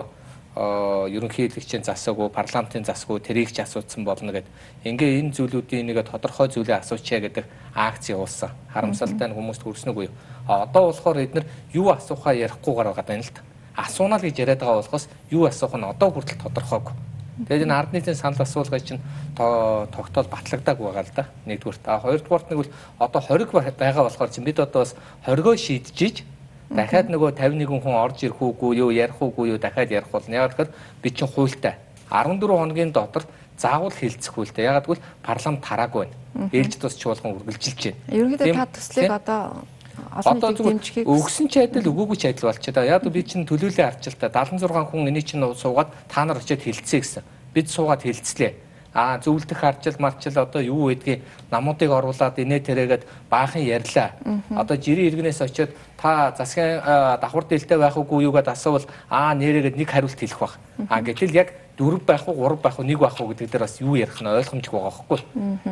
ерөнхийлөгчийн 0.57 1.83
засаагүй 1.85 2.29
парламентын 2.33 2.83
засаагүй 2.83 3.19
тэрийг 3.21 3.53
ч 3.53 3.61
асуусан 3.61 4.03
болно 4.03 4.31
гэд. 4.33 4.47
Ингээ 4.83 5.21
энэ 5.21 5.33
зүйлүүдийн 5.37 5.85
нэг 5.85 6.01
тодорхой 6.09 6.49
зүйлээ 6.49 6.81
асуучаа 6.81 7.19
гэдэг 7.21 7.45
акц 7.75 8.09
явуулсан. 8.09 8.51
Харамсалтай 8.73 9.27
нь 9.29 9.37
хүмүүст 9.37 9.61
хүрснэг 9.63 9.97
үү. 9.97 10.09
Одоо 10.47 10.89
болохоор 10.89 11.23
эдгээр 11.23 11.45
юу 11.77 11.93
асуухаа 11.93 12.33
ярихгүйгээр 12.33 12.89
байгаа 12.89 13.15
юм 13.15 13.21
л 13.21 13.31
та. 13.31 13.45
Асуунаа 13.77 14.17
л 14.17 14.25
гэж 14.25 14.35
яриад 14.41 14.59
байгаа 14.59 14.81
болохоос 14.81 15.05
юу 15.29 15.45
асуух 15.45 15.77
нь 15.77 15.85
одоо 15.85 16.09
хүртэл 16.09 16.41
тодорхойгүй. 16.41 16.95
Тэгээд 17.45 17.69
энэ 17.69 17.77
ард 17.77 17.93
нийтийн 17.93 18.17
санал 18.17 18.41
асуулгыг 18.41 18.81
чинь 18.81 19.01
тогтоол 19.37 20.25
батлагдаг 20.25 20.77
байгаа 20.81 21.05
л 21.05 21.13
да. 21.13 21.25
Нэгдүгürt. 21.45 21.85
А 21.85 22.01
хоёрдугаарт 22.01 22.49
нэг 22.49 22.57
бол 22.65 22.71
одоо 22.97 23.21
хориг 23.21 23.51
байгаа 23.53 24.03
болохоор 24.09 24.29
чинь 24.33 24.43
бид 24.43 24.59
одоо 24.59 24.81
бас 24.81 24.95
хоригоо 25.21 25.53
шийдчихэж 25.53 26.25
дахиад 26.73 27.13
нөгөө 27.13 27.37
51 27.37 27.81
хүн 27.83 27.93
орж 27.93 28.25
ирэх 28.25 28.41
үгүй 28.41 28.81
юу, 28.81 28.89
ярих 28.89 29.21
үгүй 29.21 29.53
юу 29.53 29.59
дахиад 29.61 29.93
ярих 29.93 30.09
болно. 30.09 30.33
Яг 30.33 30.57
тэгэхээр 30.57 30.73
бид 31.03 31.13
чинь 31.13 31.29
хуультай 31.29 31.77
14 32.09 32.41
хоногийн 32.41 32.91
дотор 32.91 33.23
заавал 33.57 33.91
хилцэх 33.91 34.33
хүлтэй. 34.33 34.65
Яг 34.65 34.85
гэвэл 34.85 35.01
парламент 35.23 35.63
тараагүй 35.65 36.07
байна. 36.07 36.49
Ээлж 36.53 36.77
тус 36.77 36.95
чуулган 36.95 37.35
үргэлжилж 37.37 37.81
байна. 37.83 38.01
Ерөнхийдөө 38.13 38.53
та 38.53 38.65
төслийг 38.71 39.11
одоо 39.11 39.41
олон 40.17 40.53
зүгээр 40.57 40.77
дэмжихийг 40.81 41.05
өгсөн 41.05 41.47
ч 41.47 41.61
адил 41.61 41.91
өгөөгүй 41.93 42.17
ч 42.17 42.23
адил 42.33 42.49
болчиход 42.49 42.75
байгаа. 42.81 42.97
Яг 42.97 43.05
би 43.05 43.21
чинь 43.21 43.45
төлөөлөө 43.45 43.85
харж 43.85 44.03
л 44.09 44.17
та 44.17 44.33
76 44.33 44.89
хүн 44.89 45.09
энийг 45.13 45.25
чинь 45.29 45.45
суугаад 45.45 45.89
та 46.09 46.25
нар 46.25 46.41
очиод 46.41 46.61
хилцээ 46.65 47.01
гэсэн. 47.01 47.23
Бид 47.53 47.69
суугаад 47.69 48.01
хилцлээ. 48.01 48.53
Аа 48.97 49.21
зөвлөдөх 49.21 49.61
арчил 49.61 49.93
марчил 49.99 50.33
одоо 50.41 50.61
юу 50.61 50.89
гэдгийг 50.89 51.21
намуудыг 51.53 51.91
оруулаад 51.91 52.39
инээ 52.41 52.65
тэрэгэд 52.65 53.03
баахан 53.29 53.61
ярьлаа. 53.61 54.17
Одоо 54.49 54.77
жирийн 54.77 55.13
иргэнээс 55.13 55.41
очиод 55.45 55.69
та 56.01 56.33
засгийн 56.33 56.81
давхар 57.21 57.45
дэлтэй 57.45 57.77
байх 57.77 57.93
уугүй 57.93 58.25
юугаад 58.25 58.49
асуувал 58.49 58.89
аа 59.09 59.37
нэрээгээд 59.37 59.77
нэг 59.77 59.89
хариулт 59.91 60.17
хэлэх 60.17 60.39
бах. 60.41 60.57
Аа 60.89 61.05
гэтэл 61.05 61.35
яг 61.37 61.53
дөрв 61.77 62.01
байх 62.05 62.27
уу, 62.27 62.35
гурав 62.35 62.61
байх 62.61 62.79
уу, 62.79 62.85
нэг 62.85 62.99
байх 62.99 63.19
уу 63.21 63.29
гэдэг 63.29 63.51
дээр 63.53 63.63
бас 63.63 63.77
юу 63.79 63.95
ярих 63.95 64.17
нь 64.17 64.27
ойлгомжгүй 64.27 64.79
байгаа 64.81 65.05
байхгүй. 65.05 65.19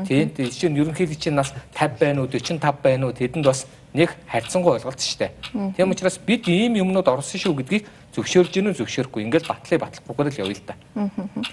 Тийм. 0.06 0.30
Тийм 0.30 0.50
чинь 0.54 0.78
ерөнхийдөө 0.78 1.18
чинь 1.18 1.34
нас 1.34 1.50
50 1.74 1.98
байна 1.98 2.22
уу, 2.22 2.30
45 2.30 2.62
байна 2.86 3.10
уу 3.10 3.18
тэдэнд 3.18 3.46
бас 3.46 3.66
нэг 3.96 4.14
харьцангуй 4.30 4.78
ойлголт 4.78 5.02
шүү 5.02 5.20
дээ. 5.26 5.32
Тийм 5.74 5.90
учраас 5.90 6.20
бид 6.22 6.46
ийм 6.46 6.78
юмнууд 6.78 7.08
орсон 7.10 7.40
шүү 7.42 7.58
гэдгийг 7.58 7.90
зөвшөөрж 8.14 8.52
гинүү 8.54 8.74
зөвшөөрөхгүй 8.78 9.24
ингээд 9.26 9.50
батлыг 9.50 9.82
батлахгүйгээр 9.82 10.30
л 10.30 10.42
явъя 10.46 10.60
л. 10.62 10.68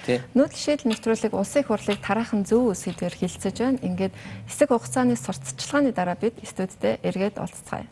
Тийм. 0.05 0.21
Нүүдэл 0.35 0.61
шийдэл 0.61 0.91
нэвтрүүлэг 0.91 1.33
улсын 1.33 1.65
хурлыг 1.65 1.99
тараахан 2.03 2.45
зөв 2.45 2.75
сэдвээр 2.75 3.15
хилцэж 3.15 3.57
байна. 3.57 3.79
Ингээд 3.81 4.15
хэсэг 4.51 4.69
хугацааны 4.69 5.17
сурталчилгааны 5.17 5.91
дараа 5.95 6.19
бид 6.19 6.37
студидтэй 6.43 7.01
эргээд 7.03 7.39
уулзцгаая. 7.39 7.87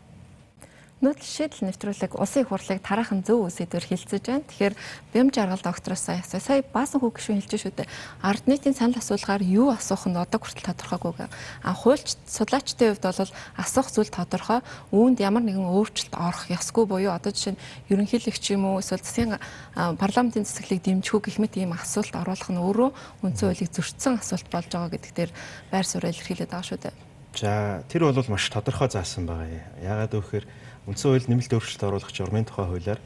Нүүдэл 1.01 1.25
шийдэл 1.25 1.65
нэвтрүүлэг 1.65 2.13
улсын 2.13 2.45
их 2.45 2.53
хурлыг 2.53 2.77
тараахан 2.85 3.25
зөв 3.25 3.49
сэдвэр 3.49 3.89
хилцэж 3.89 4.21
байна. 4.21 4.45
Тэгэхээр 4.45 4.75
бям 5.17 5.33
жаргал 5.33 5.57
доктороос 5.57 6.05
сая 6.05 6.21
сая 6.21 6.61
баасан 6.61 7.01
хүүг 7.01 7.17
гişүн 7.17 7.41
хэлж 7.41 7.57
шүү 7.57 7.73
дээ. 7.73 7.89
Ард 8.21 8.45
нийтийн 8.45 8.77
санал 8.77 9.01
асуулгаар 9.01 9.41
юу 9.41 9.73
асуух 9.73 10.05
нь 10.05 10.13
одоо 10.13 10.37
хүртэл 10.37 10.69
тодорхойгүй. 10.69 11.25
А 11.65 11.73
хуульч 11.73 12.21
судлаачдын 12.29 12.93
хувьд 12.93 13.05
бол 13.17 13.33
асуух 13.57 13.89
зүйл 13.89 14.13
тодорхой. 14.13 14.61
Үүнд 14.93 15.17
ямар 15.25 15.41
нэгэн 15.41 15.73
өөрчлөлт 15.73 16.13
орох 16.13 16.45
ёсгүй 16.53 16.85
буюу 16.85 17.17
одоо 17.17 17.33
жишээ 17.33 17.57
нь 17.57 17.61
ерөнхийлөгч 17.89 18.53
юм 18.53 18.69
уу 18.69 18.85
эсвэл 18.85 19.01
засгийн 19.01 19.41
парламентын 19.73 20.45
цэцгэлийг 20.45 20.85
дэмжих 20.85 21.17
үү 21.17 21.21
гэх 21.33 21.41
мэт 21.41 21.57
ийм 21.57 21.73
асуулт 21.73 22.13
оруулах 22.13 22.53
нь 22.53 22.61
өөрөө 22.61 23.25
үндсэн 23.25 23.49
хуулийг 23.49 23.73
зөрчсөн 23.73 24.21
асуулт 24.21 24.53
болж 24.53 24.69
байгаа 24.69 24.93
гэдэг 24.93 25.11
дээр 25.17 25.31
байр 25.73 25.85
суурь 25.89 26.13
илэрхийлээд 26.13 26.53
байгаа 26.53 26.69
шүү 26.69 26.77
дээ. 26.85 26.93
За 27.41 27.81
тэр 27.87 28.11
бол 28.11 28.29
маш 28.29 28.53
тодорхой 28.53 28.91
заасан 28.91 29.25
байгаа 29.25 29.49
юм. 29.49 29.65
Яагаад 29.81 30.13
гэвэл 30.13 30.45
үндсэн 30.89 31.07
хууль 31.11 31.29
нэмэлт 31.29 31.53
өөрчлөлт 31.53 31.83
оруулах 31.85 32.11
журмын 32.13 32.45
тухай 32.45 32.65
хуулиар 32.65 32.99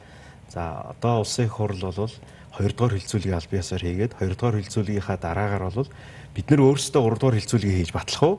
за 0.47 0.93
одоо 0.95 1.25
улсын 1.25 1.49
хурл 1.49 1.81
бол 1.81 2.13
хоёрдугаар 2.55 2.95
хилцүүлгийг 2.95 3.35
аль 3.35 3.51
биесаар 3.51 3.83
хийгээд 3.83 4.15
хоёрдугаар 4.15 4.59
хилцүүлгийнхаа 4.63 5.17
дараагаар 5.19 5.63
бол 5.75 5.89
бид 6.35 6.47
нар 6.49 6.61
өөрсдөө 6.63 7.01
гуравдугаар 7.03 7.39
хилцүүлгийг 7.39 7.75
хийж 7.83 7.91
батлах 7.91 8.23
уу 8.23 8.35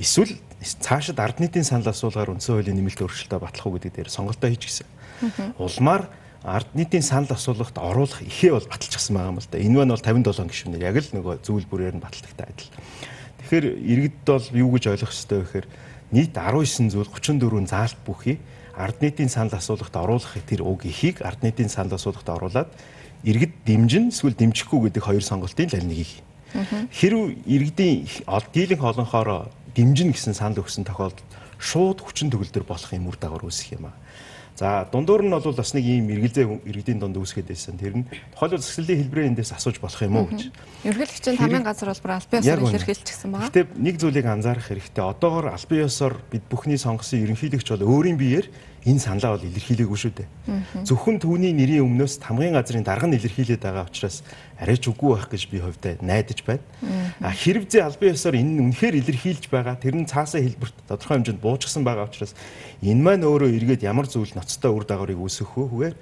эсвэл 0.00 0.32
цаашид 0.62 1.20
ард 1.20 1.40
нийтийн 1.40 1.68
санал 1.68 1.92
асуулгаар 1.92 2.32
үндсэн 2.32 2.56
хуулийн 2.56 2.80
нэмэлт 2.80 3.04
өөрчлөлтөө 3.04 3.40
батлах 3.44 3.66
уу 3.68 3.76
гэдэг 3.76 3.92
дээр 3.92 4.08
сонголтоо 4.08 4.48
хийчихсэн. 4.48 4.88
Улмаар 5.60 6.08
ард 6.42 6.70
нийтийн 6.74 7.02
санал 7.02 7.30
асуулгад 7.30 7.76
оруулах 7.76 8.22
ихээ 8.24 8.56
бол 8.56 8.66
баталчихсан 8.66 9.14
байгаа 9.14 9.32
юм 9.34 9.38
л 9.38 9.50
да. 9.50 9.58
Энэ 9.58 9.76
маань 9.76 9.92
бол 9.92 10.00
57 10.00 10.48
гишүүнээр 10.48 10.86
яг 10.88 10.96
л 11.02 11.14
нөгөө 11.18 11.34
зүйл 11.44 11.66
бүрээр 11.68 11.94
нь 11.98 12.04
баталдагтай 12.04 12.46
адил. 12.46 12.72
Тэгэхээр 13.42 13.66
иргэд 13.74 14.16
бол 14.24 14.46
юу 14.54 14.70
гэж 14.78 14.84
ойлгох 14.88 15.12
ёстой 15.12 15.38
вэ 15.38 15.44
гэхээр 15.46 15.66
нийт 16.14 16.32
19 16.32 16.94
зүйл 16.94 17.10
34 17.10 17.68
заалт 17.68 17.98
бүхий 18.06 18.38
ард 18.78 19.02
нийтийн 19.02 19.28
санал 19.28 19.58
асуулгад 19.58 19.96
оруулах 19.98 20.38
тэр 20.46 20.62
уг 20.62 20.86
ихийг 20.86 21.20
ард 21.26 21.42
нийтийн 21.42 21.68
санал 21.68 21.98
асуулгад 21.98 22.30
оруулаад 22.30 22.70
иргэд 23.26 23.66
дэмжин 23.66 24.14
эсвэл 24.14 24.38
дэмжихгүй 24.38 24.86
гэдэг 24.86 25.02
хоёр 25.02 25.24
сонголтын 25.26 25.74
аль 25.74 25.90
нэгийг. 25.90 26.22
Хэрв 26.94 27.34
иргэдийн 27.42 28.06
дийлэнх 28.54 28.84
олонхоор 28.86 29.50
дэмжин 29.74 30.14
гэсэн 30.14 30.38
санал 30.38 30.62
өгсөн 30.62 30.86
тохиолдолд 30.86 31.26
шууд 31.58 31.98
хүчин 32.00 32.30
төгөлдөр 32.30 32.62
болох 32.62 32.90
юм 32.94 33.10
үр 33.10 33.18
дагавар 33.18 33.50
үүсэх 33.50 33.74
юм 33.74 33.90
аа. 33.90 33.96
За 34.58 34.88
дундуур 34.90 35.22
нь 35.22 35.30
бол 35.30 35.54
бас 35.54 35.70
нэг 35.70 35.86
ийм 35.86 36.10
эргэлзээ 36.10 36.66
иргэдийн 36.66 36.98
дунд 36.98 37.14
үүсгээд 37.14 37.46
байсан. 37.46 37.78
Тэр 37.78 38.02
нь 38.02 38.10
тухайлбал 38.34 38.58
засаглалын 38.58 38.98
хэлбэрээ 39.06 39.30
эндээс 39.30 39.54
асууж 39.54 39.78
болох 39.78 40.02
юм 40.02 40.18
уу 40.18 40.26
гэж. 40.34 40.50
Ерөнхийлөгчийн 40.82 41.38
хамгийн 41.38 41.62
газар 41.62 41.94
бол 41.94 42.18
албан 42.18 42.42
ёсоор 42.42 42.66
илэрхийлчихсэн 42.66 43.30
байгаа. 43.30 43.54
Гэтэ 43.54 43.62
нэг 43.78 43.94
зүйлийг 44.02 44.26
анзаарах 44.26 44.66
хэрэгтэй. 44.66 45.04
Одоогор 45.06 45.54
албан 45.54 45.78
ёсоор 45.86 46.18
бид 46.26 46.42
бүхний 46.50 46.74
сонгосон 46.74 47.22
ерөнхийлөгч 47.22 47.70
бол 47.70 47.86
өөрийн 47.86 48.18
биеэр 48.18 48.50
энэ 48.86 49.02
саналаа 49.02 49.34
бол 49.34 49.48
илэрхийлээгүй 49.48 49.98
шүү 49.98 50.12
дээ. 50.14 50.28
Зөвхөн 50.86 51.18
түүний 51.18 51.50
нэрийн 51.56 51.82
өмнөөс 51.82 52.22
хамгийн 52.22 52.54
газрын 52.54 52.86
дарга 52.86 53.10
нь 53.10 53.18
илэрхийлээд 53.18 53.62
байгаа 53.62 53.90
учраас 53.90 54.22
арайч 54.58 54.86
үгүй 54.86 55.18
байх 55.18 55.26
гэж 55.30 55.42
би 55.50 55.58
хувьдаа 55.58 55.98
найдаж 55.98 56.46
байна. 56.46 56.62
А 57.18 57.34
хэрвзээ 57.34 57.82
албан 57.82 58.14
ёсоор 58.14 58.36
энэ 58.38 58.62
үнэхээр 58.62 58.94
илэрхийлж 59.02 59.44
байгаа 59.50 59.74
тэр 59.78 59.98
нь 59.98 60.06
цаасаа 60.06 60.38
хэлбэрт 60.38 60.76
тодорхой 60.86 61.16
хэмжээнд 61.18 61.42
буужсан 61.42 61.82
байгаа 61.82 62.06
учраас 62.06 62.38
энэ 62.82 63.02
маань 63.02 63.26
өөрөө 63.26 63.50
эргээд 63.58 63.82
ямар 63.82 64.06
зүйл 64.06 64.30
ноцтой 64.38 64.70
үр 64.70 64.86
дагаврыг 64.86 65.18
үүсгэх 65.18 65.58
вэ 65.58 65.66
хүгээр 65.66 65.96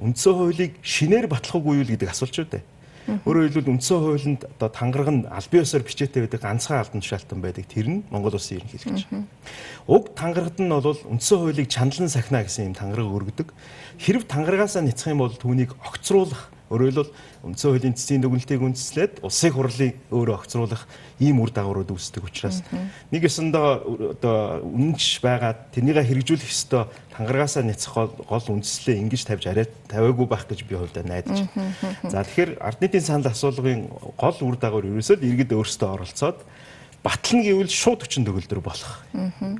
үндсэн 0.00 0.32
хуулийг 0.32 0.72
шинээр 0.80 1.26
батлах 1.28 1.56
уугүй 1.60 1.84
юу 1.84 1.88
гэдэг 1.88 2.08
асуулт 2.08 2.34
шүү 2.36 2.48
дээ. 2.52 2.64
Өөрөөр 3.08 3.48
хэлбэл 3.50 3.72
үндсэн 3.74 3.98
хуулинд 3.98 4.40
одоо 4.58 4.68
тангараг 4.68 5.08
нь 5.10 5.24
албан 5.26 5.62
ёсоор 5.64 5.82
бичээтэй 5.82 6.20
байдаг 6.26 6.40
ганцхан 6.44 6.78
албан 6.78 7.00
тушаалтан 7.00 7.40
байдаг. 7.40 7.64
Тэр 7.66 7.86
нь 7.88 8.04
Монгол 8.12 8.36
Улсын 8.36 8.60
ерөнхийлөгч. 8.60 9.08
Уг 9.88 10.14
тангарагт 10.14 10.60
нь 10.60 10.68
бол 10.68 11.00
үндсэн 11.08 11.38
хуулийг 11.40 11.68
чандлан 11.72 12.12
сахина 12.12 12.44
гэсэн 12.44 12.70
юм 12.70 12.76
тангараг 12.76 13.08
өргөдөг. 13.08 13.48
Хэрв 13.98 14.28
тангарагаасаа 14.28 14.84
няцах 14.84 15.10
юм 15.10 15.24
бол 15.24 15.34
түүнийг 15.34 15.74
огцруулах 15.80 16.52
Өөрөөр 16.70 17.00
хэлбэл 17.02 17.12
үндсэн 17.42 17.70
хуулийн 17.70 17.96
цэцгийн 17.98 18.22
дүгнэлтийг 18.22 18.62
үндэслээд 18.62 19.14
улсын 19.26 19.50
хурлыг 19.50 19.94
өөрөө 20.14 20.36
огцруулах 20.38 20.86
ийм 21.18 21.42
үр 21.42 21.50
дагаврууд 21.50 21.90
үүсдэг 21.90 22.22
учраас 22.22 22.62
нэг 23.10 23.22
ёсондоо 23.26 24.14
одоо 24.14 24.62
үнэнч 24.62 25.18
байгаа 25.18 25.56
тэрнийгээ 25.74 26.06
хэрэгжүүлэх 26.06 26.46
ёстой 26.46 26.86
тангаргаасаа 27.10 27.66
няцах 27.66 28.14
гол 28.22 28.46
үндслээ 28.54 29.02
ингэж 29.02 29.22
тавьж 29.26 29.44
арай 29.50 29.66
тавиагүй 29.90 30.26
байх 30.30 30.46
гэж 30.46 30.62
би 30.62 30.78
хувьдаа 30.78 31.02
найдаж 31.02 31.50
байна. 31.50 31.74
За 32.06 32.22
тэгэхээр 32.22 32.62
ард 32.62 32.78
нийтийн 32.78 33.02
санал 33.02 33.34
асуулгын 33.34 33.90
гол 34.14 34.38
үр 34.46 34.56
дагавар 34.56 34.86
ерөөсөө 34.86 35.18
л 35.18 35.26
иргэд 35.26 35.50
өөрсдөө 35.50 35.88
оролцоод 35.90 36.38
батлна 37.00 37.40
гэвэл 37.40 37.72
шууд 37.72 38.04
хүчин 38.04 38.28
төгөлдөр 38.28 38.60
болох. 38.60 39.00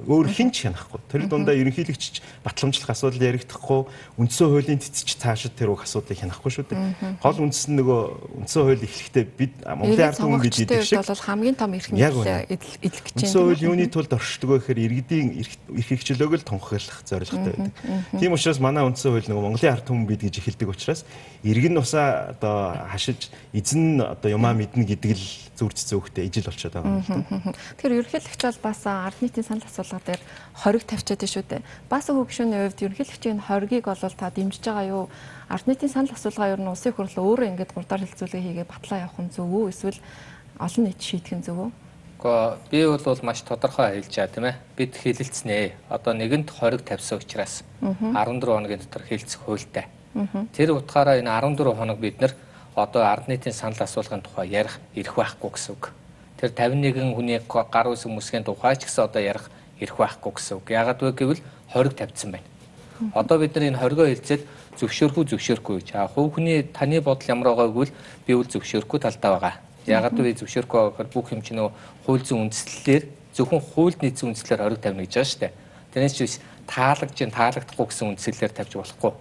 Өөр 0.04 0.28
хинч 0.28 0.68
хянахгүй. 0.68 1.00
Тэр 1.08 1.24
дундаа 1.24 1.56
ерөнхийлөгч 1.56 2.20
батламжлах 2.44 2.92
асуудал 2.92 3.32
яригдахгүй, 3.32 3.88
үндсэн 4.20 4.46
хуулийн 4.52 4.80
цэцч 4.84 5.16
цаашид 5.16 5.56
тэр 5.56 5.72
уг 5.72 5.88
асуудлыг 5.88 6.20
хянахгүй 6.20 6.52
шүү 6.52 6.68
дээ. 6.68 7.16
Гол 7.24 7.40
үндс 7.40 7.72
нь 7.72 7.80
нөгөө 7.80 8.00
үндсэн 8.44 8.60
хууль 8.60 8.84
эхлэхдээ 8.84 9.24
бид 9.24 9.52
Монголын 9.64 10.04
ард 10.12 10.20
түмэн 10.20 10.40
бид 10.44 10.56
гэдэг 10.60 10.84
шиг 10.84 11.00
бол 11.00 11.24
хамгийн 11.24 11.56
том 11.56 11.72
эрх 11.72 11.88
мэдэл 11.88 12.28
эдлэх 12.44 13.04
гэж 13.08 13.16
байна. 13.16 13.24
Үндсэн 13.24 13.40
хууль 13.40 13.64
юуны 13.64 13.86
тулд 13.88 14.12
оршдог 14.12 14.48
вэ 14.52 14.56
гэхээр 14.60 14.80
иргэдийн 14.84 15.28
эрх 15.40 15.52
хэрэгчлөөг 15.72 16.32
л 16.36 16.44
тунхаглах 16.44 17.00
зорилготой 17.08 17.52
байдаг. 17.56 17.72
Тийм 18.20 18.36
учраас 18.36 18.60
манай 18.60 18.84
үндсэн 18.84 19.16
хууль 19.16 19.28
нөгөө 19.32 19.44
Монголын 19.48 19.72
ард 19.72 19.88
түмэн 19.88 20.04
бид 20.04 20.28
гэж 20.28 20.44
эхэлдэг 20.44 20.68
учраас 20.68 21.08
иргэн 21.40 21.72
нусаа 21.72 22.36
одоо 22.36 22.76
хашиж 22.92 23.32
эзэн 23.56 24.04
одоо 24.04 24.28
юмаа 24.28 24.52
мэднэ 24.52 24.84
гэдэг 24.84 25.16
л 25.16 25.24
зүрд 25.60 25.76
зөөхтэй 25.76 26.28
ижил 26.28 26.48
болчиход 26.48 26.72
байгаа 26.72 26.88
юм 26.88 27.04
да. 27.04 27.29
Тэгэхээр 27.30 27.96
ерөнхийлөгч 28.02 28.42
бол 28.42 28.58
бас 28.66 28.82
ард 28.86 29.18
нийтийн 29.22 29.46
санал 29.46 29.62
асуулга 29.62 30.02
дээр 30.02 30.22
хориг 30.66 30.82
тавьчаад 30.82 31.22
шүү 31.22 31.44
дээ. 31.46 31.62
Бас 31.86 32.10
хөгшөөний 32.10 32.58
хувьд 32.66 32.82
ерөнхийлөгчийн 32.82 33.38
хоригийг 33.46 33.86
бол 33.86 34.02
та 34.02 34.34
дэмжиж 34.34 34.66
байгаа 34.66 34.86
юу? 34.90 35.04
Ард 35.46 35.66
нийтийн 35.70 35.94
санал 35.94 36.10
асуулга 36.10 36.50
ер 36.50 36.58
нь 36.58 36.66
улсын 36.66 36.90
хурлаа 36.90 37.22
өөрөө 37.22 37.50
ингээд 37.54 37.74
гурдаар 37.74 38.02
хэлцүүлгээ 38.02 38.66
хийгээ 38.66 38.66
батлаа 38.66 39.06
явах 39.06 39.22
нь 39.22 39.30
зөв 39.30 39.46
үү? 39.46 39.70
Эсвэл 39.70 40.02
олон 40.58 40.82
нийт 40.90 40.98
шийдэх 40.98 41.38
нь 41.38 41.46
зөв 41.46 41.70
үү? 41.70 41.70
Гэхдээ 42.18 42.98
би 42.98 42.98
бол 42.98 43.22
маш 43.22 43.40
тодорхой 43.46 44.02
хэлж 44.02 44.10
байгаа 44.10 44.34
тийм 44.34 44.46
ээ. 44.50 44.56
Бид 44.74 44.92
хэлэлцнээ. 44.98 45.64
Одоо 45.86 46.12
нэгэнт 46.18 46.50
хориг 46.50 46.82
тавьсан 46.82 47.22
учраас 47.22 47.62
14 47.80 48.42
хоногийн 48.42 48.82
дотор 48.82 49.06
хэлцэх 49.06 49.40
хуультай. 49.46 49.86
Тэр 50.52 50.74
утгаараа 50.74 51.22
энэ 51.22 51.30
14 51.30 51.78
хоног 51.78 51.98
бид 52.02 52.20
нар 52.20 52.34
одоо 52.74 53.06
ард 53.06 53.30
нийтийн 53.30 53.54
санал 53.54 53.78
асуулгын 53.78 54.20
тухай 54.20 54.50
ярих 54.50 54.82
эрх 54.98 55.14
байхгүй 55.14 55.50
гэсэн 55.54 55.74
үг. 55.78 55.94
Тэр 56.40 56.50
51 56.56 57.12
хүний 57.12 57.36
гар 57.44 57.92
үс 57.92 58.08
хүмүүсийн 58.08 58.48
тухай 58.48 58.76
ч 58.80 58.88
гэсэн 58.88 59.04
одоо 59.04 59.20
ярих 59.20 59.52
эрх 59.76 59.96
байхгүй 60.00 60.32
гэсэн 60.32 60.56
үг. 60.56 60.70
Яагаад 60.72 61.00
вэ 61.04 61.12
гэвэл 61.12 61.42
хориг 61.68 61.94
тавьдсан 62.00 62.32
байна. 62.32 62.48
Одоо 63.12 63.36
бид 63.38 63.54
нар 63.54 63.68
энэ 63.68 63.76
хоригоо 63.76 64.08
хэлцээд 64.08 64.48
зөвшөөрөх 64.80 65.16
үү 65.20 65.28
зөвшөөрөхгүй 65.36 65.76
гэж. 65.84 65.88
А 66.00 66.08
хувь 66.08 66.32
хүний 66.36 66.64
таны 66.64 67.00
бодол 67.04 67.28
ямар 67.28 67.52
байгаа 67.52 67.68
гэвэл 67.68 67.92
би 68.24 68.32
бол 68.32 68.48
зөвшөөрөхгүй 68.48 69.00
талдаа 69.00 69.30
байгаа. 69.36 69.54
Яагаад 69.84 70.16
вэ 70.16 70.32
зөвшөөрөхгүй 70.40 70.80
гэхээр 70.80 71.08
бүх 71.12 71.28
юм 71.32 71.42
чинь 71.44 71.60
нөө 71.60 71.70
хууль 72.04 72.24
зүйн 72.24 72.48
үндслэлээр 72.48 73.04
зөвхөн 73.36 73.60
хуульд 73.60 74.00
нийцсэн 74.00 74.28
үндслэлээр 74.32 74.64
хориг 74.64 74.80
тавина 74.80 75.04
гэж 75.04 75.12
байгаа 75.16 75.28
шүү 75.28 75.40
дээ. 75.40 75.52
Тэрнээс 75.92 76.14
ч 76.16 76.20
таалагч 76.68 77.18
таалагдахгүй 77.20 77.86
гэсэн 77.88 78.08
үндслэлээр 78.16 78.52
тавьж 78.56 78.72
болохгүй. 78.76 79.12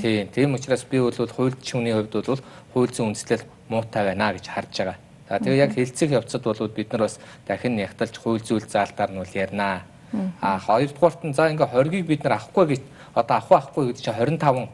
Тийм. 0.00 0.28
Тийм 0.32 0.54
учраас 0.56 0.84
би 0.84 0.98
бол 1.00 1.12
хуульчны 1.12 1.92
хувьд 1.92 2.14
бол 2.24 2.42
хууль 2.72 2.92
зүйн 2.92 3.12
үндслэл 3.12 3.44
муутай 3.68 4.04
байна 4.08 4.32
гэж 4.32 4.48
харж 4.48 4.72
байгаа. 4.76 5.09
За 5.30 5.38
тэгээ 5.38 5.62
яг 5.62 5.72
хэлцэх 5.78 6.10
явцад 6.10 6.42
бол 6.42 6.58
бид 6.74 6.90
нар 6.90 7.06
бас 7.06 7.22
дахин 7.46 7.78
нягталж 7.78 8.18
хууль 8.18 8.42
зүйл 8.42 8.66
заалтаар 8.66 9.14
нь 9.14 9.22
бол 9.22 9.30
ярина. 9.30 9.86
А 10.42 10.58
хоёрдугаарт 10.58 11.22
нь 11.22 11.34
за 11.38 11.54
ингээ 11.54 11.70
хоргийг 11.70 12.06
бид 12.10 12.26
нар 12.26 12.42
авахгүй 12.42 12.66
гэж 12.66 12.82
одоо 13.14 13.36
авах 13.38 13.70
авахгүй 13.70 13.94
гэдэг 13.94 14.02
чинь 14.02 14.18
25 14.42 14.68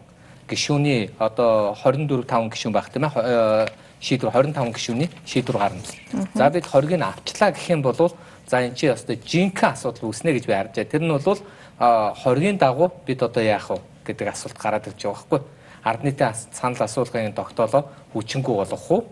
гишүүний 0.49 1.13
одоо 1.21 1.77
24 1.77 2.25
5 2.25 2.57
гишүүн 2.57 2.73
байх 2.73 2.89
тийм 2.89 3.05
ээ 3.05 3.69
шийдвэр 4.01 4.33
25 4.33 4.73
гишүүний 4.73 5.09
шийдвэр 5.29 5.61
гарна. 5.61 5.85
За 6.33 6.49
бид 6.49 6.65
хоргийг 6.65 7.05
авчлаа 7.05 7.53
гэх 7.53 7.69
юм 7.69 7.85
бол 7.85 8.17
За 8.47 8.63
эн 8.63 8.79
чинь 8.79 8.95
өстой 8.95 9.19
жинхэнэ 9.19 9.75
асуудал 9.75 10.07
үүснэ 10.07 10.31
гэж 10.39 10.47
би 10.47 10.55
харж 10.55 10.79
байна. 10.79 10.91
Тэр 10.95 11.03
нь 11.03 11.11
бол 11.11 11.41
хоргийн 12.23 12.59
дагуу 12.63 12.95
бид 13.03 13.19
одоо 13.19 13.43
яах 13.43 13.75
вэ 13.75 13.83
гэдэг 14.07 14.31
асуулт 14.31 14.55
гараад 14.55 14.87
ирж 14.87 15.03
байгаа 15.03 15.19
байхгүй. 15.19 15.41
Ард 15.83 16.03
нийтийн 16.07 16.35
санал 16.55 16.87
асуулгын 16.87 17.35
тогтоолоо 17.35 17.91
хүчингү 18.15 18.55
болгох 18.55 18.91
уу? 18.91 19.03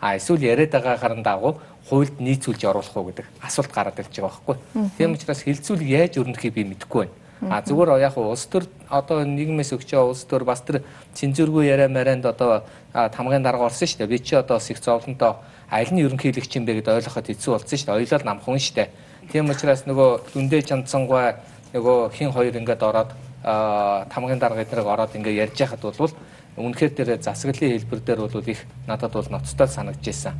А 0.00 0.16
эсвэл 0.16 0.42
яриад 0.42 0.70
байгаагаар 0.70 1.22
дагуу 1.22 1.58
хуульд 1.88 2.20
нийцүүлж 2.20 2.62
оруулах 2.64 2.96
уу 2.96 3.10
гэдэг 3.10 3.26
асуулт 3.42 3.72
гараад 3.72 3.98
ирж 3.98 4.14
байгаа 4.14 4.30
байхгүй. 4.30 4.56
Тийм 4.98 5.12
учраас 5.12 5.42
хилцүүлэг 5.42 5.88
яаж 5.88 6.18
өрнөхийг 6.22 6.54
би 6.54 6.64
мэдэхгүй 6.64 7.08
байна. 7.08 7.54
А 7.54 7.62
зүгээр 7.62 8.02
яг 8.02 8.18
улс 8.18 8.46
төр 8.46 8.66
одоо 8.90 9.22
нийгмээс 9.24 9.70
өгч 9.74 9.94
байгаа 9.94 10.10
улс 10.10 10.22
төр 10.26 10.44
бас 10.44 10.60
тэр 10.62 10.82
цензургүй 11.14 11.66
яриа 11.66 11.88
марианд 11.88 12.26
одоо 12.26 12.62
тамгын 12.92 13.42
дарга 13.42 13.66
орсон 13.66 13.86
шүү 13.86 14.06
дээ. 14.06 14.10
Би 14.10 14.18
чи 14.18 14.34
одоо 14.34 14.58
их 14.58 14.78
зовлонтой 14.82 15.34
аль 15.70 15.90
нь 15.90 16.02
ерөнхийлөгч 16.02 16.56
юм 16.58 16.66
бэ 16.66 16.82
гэдээ 16.82 16.98
ойлгоход 16.98 17.26
хэцүү 17.30 17.52
болсон 17.54 17.78
шүү 17.78 17.86
дээ. 17.86 17.98
Ойлол 18.02 18.26
намхан 18.26 18.58
шүү 18.58 18.74
дээ. 18.74 18.88
Тийм 19.30 19.50
учраас 19.50 19.86
нөгөө 19.86 20.34
дүндээ 20.34 20.62
чандсангүй 20.66 21.34
нөгөө 21.74 21.98
хин 22.16 22.32
хоёр 22.32 22.54
ингээд 22.58 22.82
ороод 22.82 23.10
тамгын 23.44 24.38
дарга 24.38 24.62
эднэрэг 24.66 24.86
ороод 24.86 25.14
ингээд 25.14 25.40
ярьж 25.46 25.56
яхад 25.62 25.80
бол 25.80 26.10
үнэхээр 26.58 26.92
тэр 26.94 27.08
засаглалын 27.22 27.78
хэлбэр 27.78 28.00
дээр 28.02 28.20
бол 28.26 28.42
их 28.50 28.66
надад 28.86 29.12
бол 29.12 29.28
ноцтой 29.30 29.68
санагдж 29.68 30.04
байсан. 30.04 30.34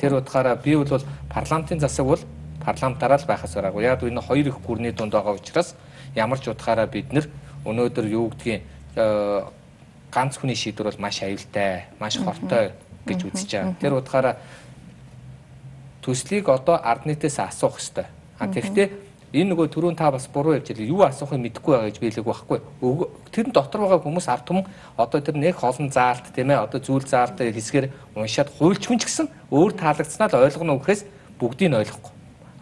Тэр 0.00 0.20
утгаараа 0.20 0.56
би 0.56 0.76
бол 0.76 1.02
парламентын 1.32 1.80
засаг 1.80 2.06
бол 2.06 2.22
парламентараа 2.64 3.18
л 3.18 3.26
байхаас 3.26 3.54
гараагүй. 3.54 3.84
Яг 3.84 4.02
энэ 4.02 4.20
хоёр 4.20 4.46
их 4.48 4.58
гүрний 4.60 4.92
дунд 4.92 5.12
байгаа 5.12 5.34
учраас 5.34 5.74
ямар 6.14 6.38
ч 6.40 6.48
утгаараа 6.48 6.86
бид 6.86 7.12
нэр 7.12 7.28
өнөөдөр 7.64 8.06
юу 8.08 8.30
гэдгийг 8.30 8.62
ганц 10.12 10.38
хүний 10.38 10.54
шийдвэр 10.54 10.94
бол 10.94 11.02
маш 11.02 11.22
аюултай, 11.22 11.90
маш 11.98 12.16
хортой 12.18 12.72
гэж 13.06 13.20
үзэж 13.24 13.50
байгаа. 13.50 13.74
Тэр 13.80 13.94
утгаараа 13.98 14.36
төслийг 16.04 16.48
одоо 16.48 16.78
ард 16.78 17.06
нийтээс 17.06 17.38
асуух 17.40 17.80
хэрэгтэй. 17.80 18.06
А 18.38 18.46
тэгэхдээ 18.46 19.03
энэ 19.34 19.50
нөгөө 19.50 19.66
түрүүн 19.74 19.98
та 19.98 20.14
бас 20.14 20.28
буруу 20.30 20.54
ярьж 20.54 20.70
байлаа. 20.70 20.86
Юу 20.86 21.02
асуухыг 21.02 21.42
мэдэхгүй 21.42 21.74
байгаа 21.74 21.90
гэж 21.90 21.98
биелэг 21.98 22.24
байхгүй. 22.24 22.58
Тэр 23.34 23.50
дотор 23.50 23.82
байгаа 23.82 23.98
хүмүүс 24.06 24.30
ард 24.30 24.46
түмэн 24.46 24.64
одоо 24.94 25.18
тэр 25.18 25.34
нэг 25.34 25.58
олон 25.58 25.90
заалт 25.90 26.30
тийм 26.30 26.54
ээ 26.54 26.62
одоо 26.62 26.78
зүйл 26.78 27.02
заалт 27.02 27.34
хэсгээр 27.42 27.90
уншаад 28.14 28.54
хуульч 28.54 28.86
хүн 28.86 29.02
ч 29.02 29.10
гэсэн 29.10 29.26
өөр 29.50 29.74
таалагдсанаа 29.74 30.30
л 30.30 30.46
ойлгоно 30.46 30.78
гэхээс 30.78 31.02
бүгдийг 31.34 31.70
нь 31.74 31.78
ойлгохгүй. 31.82 32.12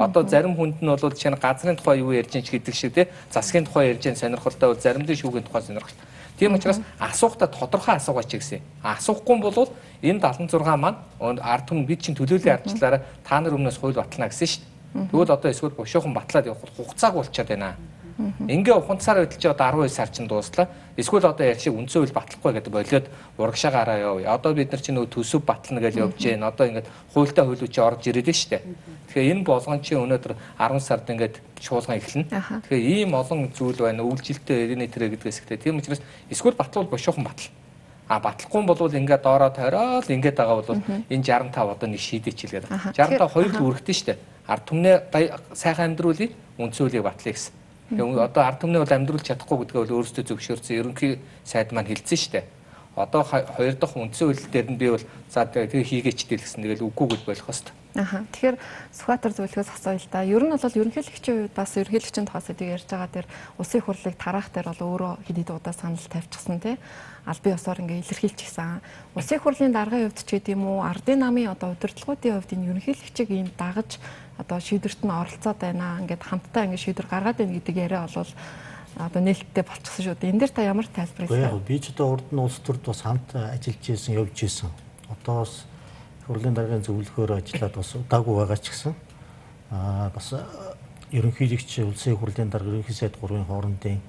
Одоо 0.01 0.25
зарим 0.25 0.57
хүнд 0.57 0.81
нь 0.81 0.89
бол 0.89 1.13
жишээ 1.13 1.37
нь 1.37 1.43
газрын 1.45 1.77
тухай 1.77 2.01
юу 2.01 2.17
ярьж 2.17 2.33
байгаа 2.33 2.49
ч 2.49 2.57
гэдэг 2.57 2.75
шиг 2.75 2.97
тий 2.97 3.07
засгийн 3.29 3.69
тухай 3.69 3.93
ярьж 3.93 4.09
байгаа 4.09 4.25
сонирхолтой 4.25 4.69
бол 4.73 4.81
заримдаа 4.81 5.13
шүүгийн 5.13 5.45
тухай 5.45 5.63
сонирхолтой. 5.63 6.09
Тийм 6.41 6.57
учраас 6.57 6.81
асуухта 6.99 7.47
тодорхой 7.47 8.01
асуугаач 8.01 8.33
гэсэн. 8.33 8.65
Асуухгүй 8.83 9.37
бол 9.45 9.69
энэ 10.01 10.25
76 10.25 10.57
маань 10.81 10.97
ард 11.21 11.69
түмэн 11.69 11.85
бид 11.85 12.01
чинь 12.01 12.17
төлөөллийн 12.17 12.57
ардчлаараа 12.57 13.05
та 13.23 13.41
нар 13.41 13.55
өмнөөс 13.55 13.79
хууль 13.79 13.95
батлана 13.95 14.33
гэсэн 14.33 14.49
шүү 14.49 14.61
дээ. 14.65 14.72
Тэгвэл 14.93 15.33
одоо 15.33 15.51
эсвэл 15.51 15.73
бушуухан 15.73 16.13
батлаад 16.13 16.47
явах 16.47 16.69
хугацааг 16.77 17.15
болчиход 17.15 17.49
байна. 17.49 17.77
Ингээ 18.49 18.77
ухамсаар 18.77 19.25
хөдөлж 19.25 19.45
одоо 19.49 19.89
12 19.89 19.89
сар 19.89 20.09
чинь 20.13 20.29
дууслаа. 20.29 20.69
Эсвэл 20.97 21.27
одоо 21.27 21.47
яг 21.47 21.59
шиг 21.61 21.73
үндсэн 21.73 22.05
хууль 22.05 22.13
батлахгүй 22.13 22.53
гэдэг 22.53 22.73
болоод 22.73 23.07
урагшаагаараа 23.41 23.99
яв. 23.99 24.17
Одоо 24.29 24.53
бид 24.53 24.71
нар 24.71 24.83
чинь 24.85 25.01
нөгөө 25.01 25.11
төсөв 25.17 25.41
батлана 25.49 25.81
гэж 25.81 25.97
явж 25.97 26.21
гэн. 26.21 26.45
Одоо 26.45 26.67
ингээд 26.69 26.89
хуультай 27.15 27.45
хууль 27.45 27.65
чи 27.73 27.81
орж 27.81 28.05
ирээд 28.05 28.29
нь 28.29 28.37
штэ. 28.37 28.61
Тэгэхээр 29.09 29.33
энэ 29.33 29.45
болгон 29.49 29.81
чи 29.81 29.97
өнөөдөр 29.97 30.37
10 30.61 30.81
сард 30.85 31.09
ингээд 31.09 31.41
шуулган 31.57 31.97
эхэлнэ. 31.97 32.29
Тэгэхээр 32.29 32.85
ийм 32.85 33.17
олон 33.17 33.49
зүйл 33.49 33.81
байна. 33.81 34.05
Үйлчлэлтэй 34.05 34.69
ирээний 34.69 34.93
тэрэ 34.93 35.17
гэдгээс 35.17 35.41
ихтэй. 35.41 35.57
Тийм 35.57 35.81
учраас 35.81 36.05
эсвэл 36.29 36.59
батлуул 36.59 36.93
бошуухан 36.93 37.25
батал. 37.25 37.49
А 38.09 38.21
батлахгүй 38.21 38.63
бол 38.67 38.91
ингээд 38.91 39.23
доороо 39.23 39.51
тойроод 39.51 40.11
ингээд 40.11 40.37
байгаа 40.37 40.57
бол 40.61 40.83
энэ 41.09 41.25
65 41.25 41.55
одоо 41.55 41.89
нэг 41.89 42.01
шийдэчихлгээд. 42.01 42.67
65 42.69 43.29
хоёр 43.31 43.51
л 43.55 43.63
үүрэгтэй 43.63 43.97
штэ. 43.97 44.19
Ард 44.47 44.67
түмнээ 44.67 44.97
сайхан 45.55 45.95
амьдруулъя, 45.95 46.29
хуулийг 46.59 47.07
батлая 47.07 47.33
гэсэн. 47.33 47.55
Тэгээ 47.93 48.25
одоо 48.25 48.43
ард 48.43 48.59
түмний 48.65 48.81
бол 48.81 48.97
амьдруулж 48.97 49.27
чадахгүй 49.29 49.69
гэдгээ 49.69 49.81
бол 49.85 49.95
өөрөөсөө 50.01 50.25
зөвшөөрсөн 50.25 50.77
ерөнхий 50.81 51.13
сайд 51.45 51.77
маань 51.77 51.93
хэлсэн 51.93 52.17
шүү 52.17 52.33
дээ. 52.41 52.45
Одоо 52.97 53.23
хоёр 53.25 53.75
дахь 53.77 53.97
үндсэн 53.97 54.33
хууль 54.33 54.45
дээр 54.49 54.69
нь 54.73 54.81
би 54.81 54.89
бол 54.89 55.05
за 55.29 55.45
тэгээ 55.45 55.85
хийгээч 55.85 56.21
дээ 56.25 56.41
гэсэн 56.41 56.65
тэгэл 56.65 56.89
үгүй 56.89 57.07
гэж 57.13 57.23
болох 57.29 57.49
хэвээр. 57.53 57.69
Аха. 57.93 58.25
Тэгэхээр 58.33 58.57
Сүхбаатар 58.97 59.33
зөвлөхөөс 59.37 59.71
асууя 59.77 60.01
л 60.01 60.09
да. 60.09 60.25
Ер 60.25 60.41
нь 60.41 60.57
бол 60.57 60.81
ерөнхийлөгчийн 60.81 61.37
үед 61.45 61.53
бас 61.53 61.77
ерөнхийлөгчийн 61.77 62.25
тухай 62.25 62.41
сэдвийг 62.41 62.73
ярьж 62.81 62.89
байгаа 62.89 63.11
дээр 63.13 63.29
улсын 63.61 63.85
хурлыг 63.85 64.17
тараах 64.17 64.49
дээр 64.49 64.73
бол 64.73 64.97
өөрөө 64.97 65.13
хэд 65.29 65.37
хэд 65.45 65.51
удаа 65.53 65.75
санал 65.77 66.01
тавьчихсан 66.01 66.57
тий. 66.65 66.77
Албан 67.23 67.55
ёсоор 67.55 67.79
ингээ 67.83 68.03
илэрхийлчихсэн. 68.03 68.83
Улсын 69.15 69.39
хурлын 69.39 69.71
даргын 69.71 70.11
хувьд 70.11 70.21
ч 70.27 70.31
гэдэм 70.43 70.59
үү, 70.59 70.79
ардын 70.83 71.23
намын 71.23 71.55
одоо 71.55 71.71
удирдлагуудын 71.71 72.35
хувьд 72.35 72.51
энэ 72.51 72.69
ерөнхийлөгчийг 72.75 73.31
ийм 73.31 73.49
дагаж 73.55 74.03
одоо 74.43 74.59
шийдвэрт 74.59 75.07
нь 75.07 75.15
оролцоод 75.15 75.59
байна. 75.63 76.03
Ингээд 76.03 76.23
хамтдаа 76.27 76.67
ингээ 76.67 76.83
шийдвэр 76.83 77.07
гаргаад 77.07 77.39
байна 77.39 77.55
гэдэг 77.55 77.77
яриа 77.79 78.11
бол 78.11 78.33
одоо 78.99 79.21
нээлттэй 79.23 79.65
болчихсон 79.65 80.03
шүү 80.05 80.17
дээ. 80.19 80.31
Энэ 80.35 80.41
дээр 80.43 80.53
та 80.53 80.63
ямар 80.67 80.87
тайлбар 80.91 81.27
хийх 81.31 81.55
вэ? 81.55 81.63
Би 81.63 81.79
ч 81.79 81.95
одоо 81.95 82.19
урд 82.19 82.29
нь 82.35 82.43
улс 82.43 82.59
төрд 82.59 82.83
бас 82.83 83.01
хамт 83.07 83.29
ажиллаж 83.39 83.85
исэн, 83.87 84.19
явж 84.19 84.39
исэн. 84.43 84.71
Одоо 85.07 85.47
бас 85.47 85.65
хурлын 86.27 86.55
даргын 86.55 86.83
зөвлөхөөр 86.83 87.39
ажиллаад 87.39 87.75
бас 87.79 87.91
удаагүй 87.97 88.35
байгаа 88.35 88.59
ч 88.59 88.67
гэсэн 88.75 88.95
аа 89.71 90.11
бас 90.13 90.35
ерөнхийлөгч 91.13 91.71
улсын 91.89 92.17
хурлын 92.17 92.51
дарга 92.51 92.69
ерөнхий 92.69 92.95
сайд 92.95 93.17
гурвын 93.21 93.47
хоорондын 93.49 94.01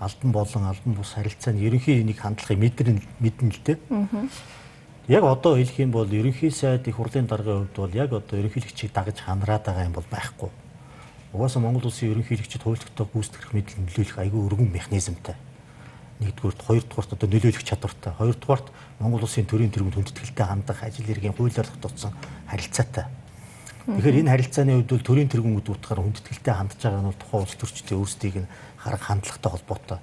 албан 0.00 0.32
болон 0.32 0.64
албан 0.70 0.94
бус 0.94 1.12
харилцааны 1.14 1.58
ерөнхий 1.58 2.04
нэг 2.04 2.18
хандлагыг 2.22 2.58
мэдэрнэ 2.58 3.02
мэднэ 3.20 3.50
л 3.50 3.60
дээ. 3.64 3.78
Яг 5.08 5.24
одоо 5.24 5.56
хэлэх 5.56 5.78
юм 5.78 5.90
бол 5.90 6.06
ерөнхий 6.06 6.50
сайд 6.50 6.86
их 6.86 6.96
хурлын 6.96 7.26
даргын 7.26 7.66
хувьд 7.66 7.76
бол 7.76 7.94
яг 7.94 8.12
одоо 8.12 8.38
ерөнхийлөгчийг 8.38 8.92
дагаж 8.92 9.18
ханараад 9.20 9.64
байгаа 9.64 9.84
юм 9.88 9.92
бол 9.96 10.06
байхгүй. 10.10 10.50
Угаасаа 11.32 11.62
Монгол 11.62 11.88
улсын 11.88 12.12
ерөнхийлөгчд 12.12 12.62
хуульчтай 12.62 13.06
гүйцэтгэх 13.08 13.52
мэдл 13.52 13.80
нөлөөлөх 13.84 14.18
айгүй 14.20 14.40
өргөн 14.48 14.70
механизмтай. 14.72 15.36
Нэгдүгürt, 16.20 16.60
хоёрдугаарт 16.66 17.12
одоо 17.14 17.28
нөлөөлөх 17.28 17.64
чадвартай. 17.64 18.12
Хоёрдугаарт 18.16 18.72
Монгол 18.98 19.22
улсын 19.22 19.46
төрийн 19.46 19.70
тэргунд 19.70 19.96
хүндэтгэлтэй 19.96 20.46
хандах 20.46 20.82
ажил 20.82 21.06
хэргийн 21.06 21.36
хуулиар 21.36 21.68
тогтоосон 21.68 22.12
харилцаатай. 22.48 23.06
Тэгэхээр 23.88 24.20
энэ 24.20 24.32
харилцааны 24.36 24.72
хувьд 24.84 24.92
бол 24.92 25.08
төрийн 25.08 25.32
тэргүүнд 25.32 25.68
утгаар 25.72 26.04
хүндэтгэлтэй 26.04 26.52
хандж 26.52 26.76
байгаа 26.76 27.00
нь 27.00 27.08
бол 27.08 27.22
тухайн 27.24 27.40
улс 27.48 27.56
төрчдийн 27.56 28.00
өөрсдийг 28.04 28.36
нь 28.44 28.50
харах 28.76 29.00
хандлагатай 29.00 29.48
холбоотой. 29.48 29.98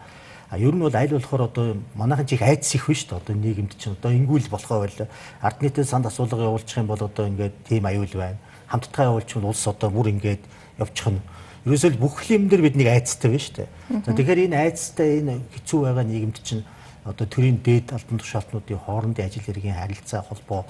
А 0.50 0.58
ер 0.58 0.74
нь 0.74 0.82
бол 0.82 0.90
аль 0.98 1.14
болохоор 1.14 1.44
одоо 1.46 1.78
манайхан 1.94 2.26
чих 2.26 2.42
айдас 2.42 2.74
их 2.74 2.90
биш 2.90 3.06
үү 3.06 3.22
одоо 3.22 3.38
нийгэмд 3.38 3.78
чинь 3.78 3.94
одоо 3.94 4.10
ингүүл 4.10 4.50
болохоо 4.50 4.90
байл 4.90 5.06
ард 5.38 5.62
нийтэд 5.62 5.86
санд 5.86 6.10
асуулга 6.10 6.50
явуулчих 6.50 6.82
юм 6.82 6.90
бол 6.90 6.98
одоо 6.98 7.30
ингээд 7.30 7.54
тийм 7.70 7.86
аюул 7.86 8.10
байна. 8.10 8.42
Хамтдаа 8.74 9.06
явуулчихвал 9.06 9.54
улс 9.54 9.68
одоо 9.70 9.90
бүр 9.94 10.10
ингээд 10.18 10.42
явчих 10.82 11.14
нь. 11.14 11.22
Ерөөсөө 11.70 12.02
бүх 12.02 12.26
юм 12.34 12.50
дээр 12.50 12.66
бид 12.66 12.82
нэг 12.82 12.90
айцтай 12.90 13.30
байна 13.30 13.46
шүү 13.46 13.54
дээ. 13.54 13.70
За 14.02 14.12
тэгэхээр 14.18 14.46
энэ 14.50 14.58
айцтай 14.66 15.10
энэ 15.22 15.46
хэцүү 15.54 15.80
байгаа 15.86 16.06
нийгэмд 16.10 16.38
чинь 16.42 16.66
одоо 17.06 17.26
төрийн 17.30 17.62
дээд 17.62 17.94
албан 17.94 18.18
тушаалтнуудын 18.18 18.82
хоорондын 18.82 19.30
ажил 19.30 19.46
хэргийн 19.46 19.78
харилцаа 19.78 20.26
холбоо 20.26 20.66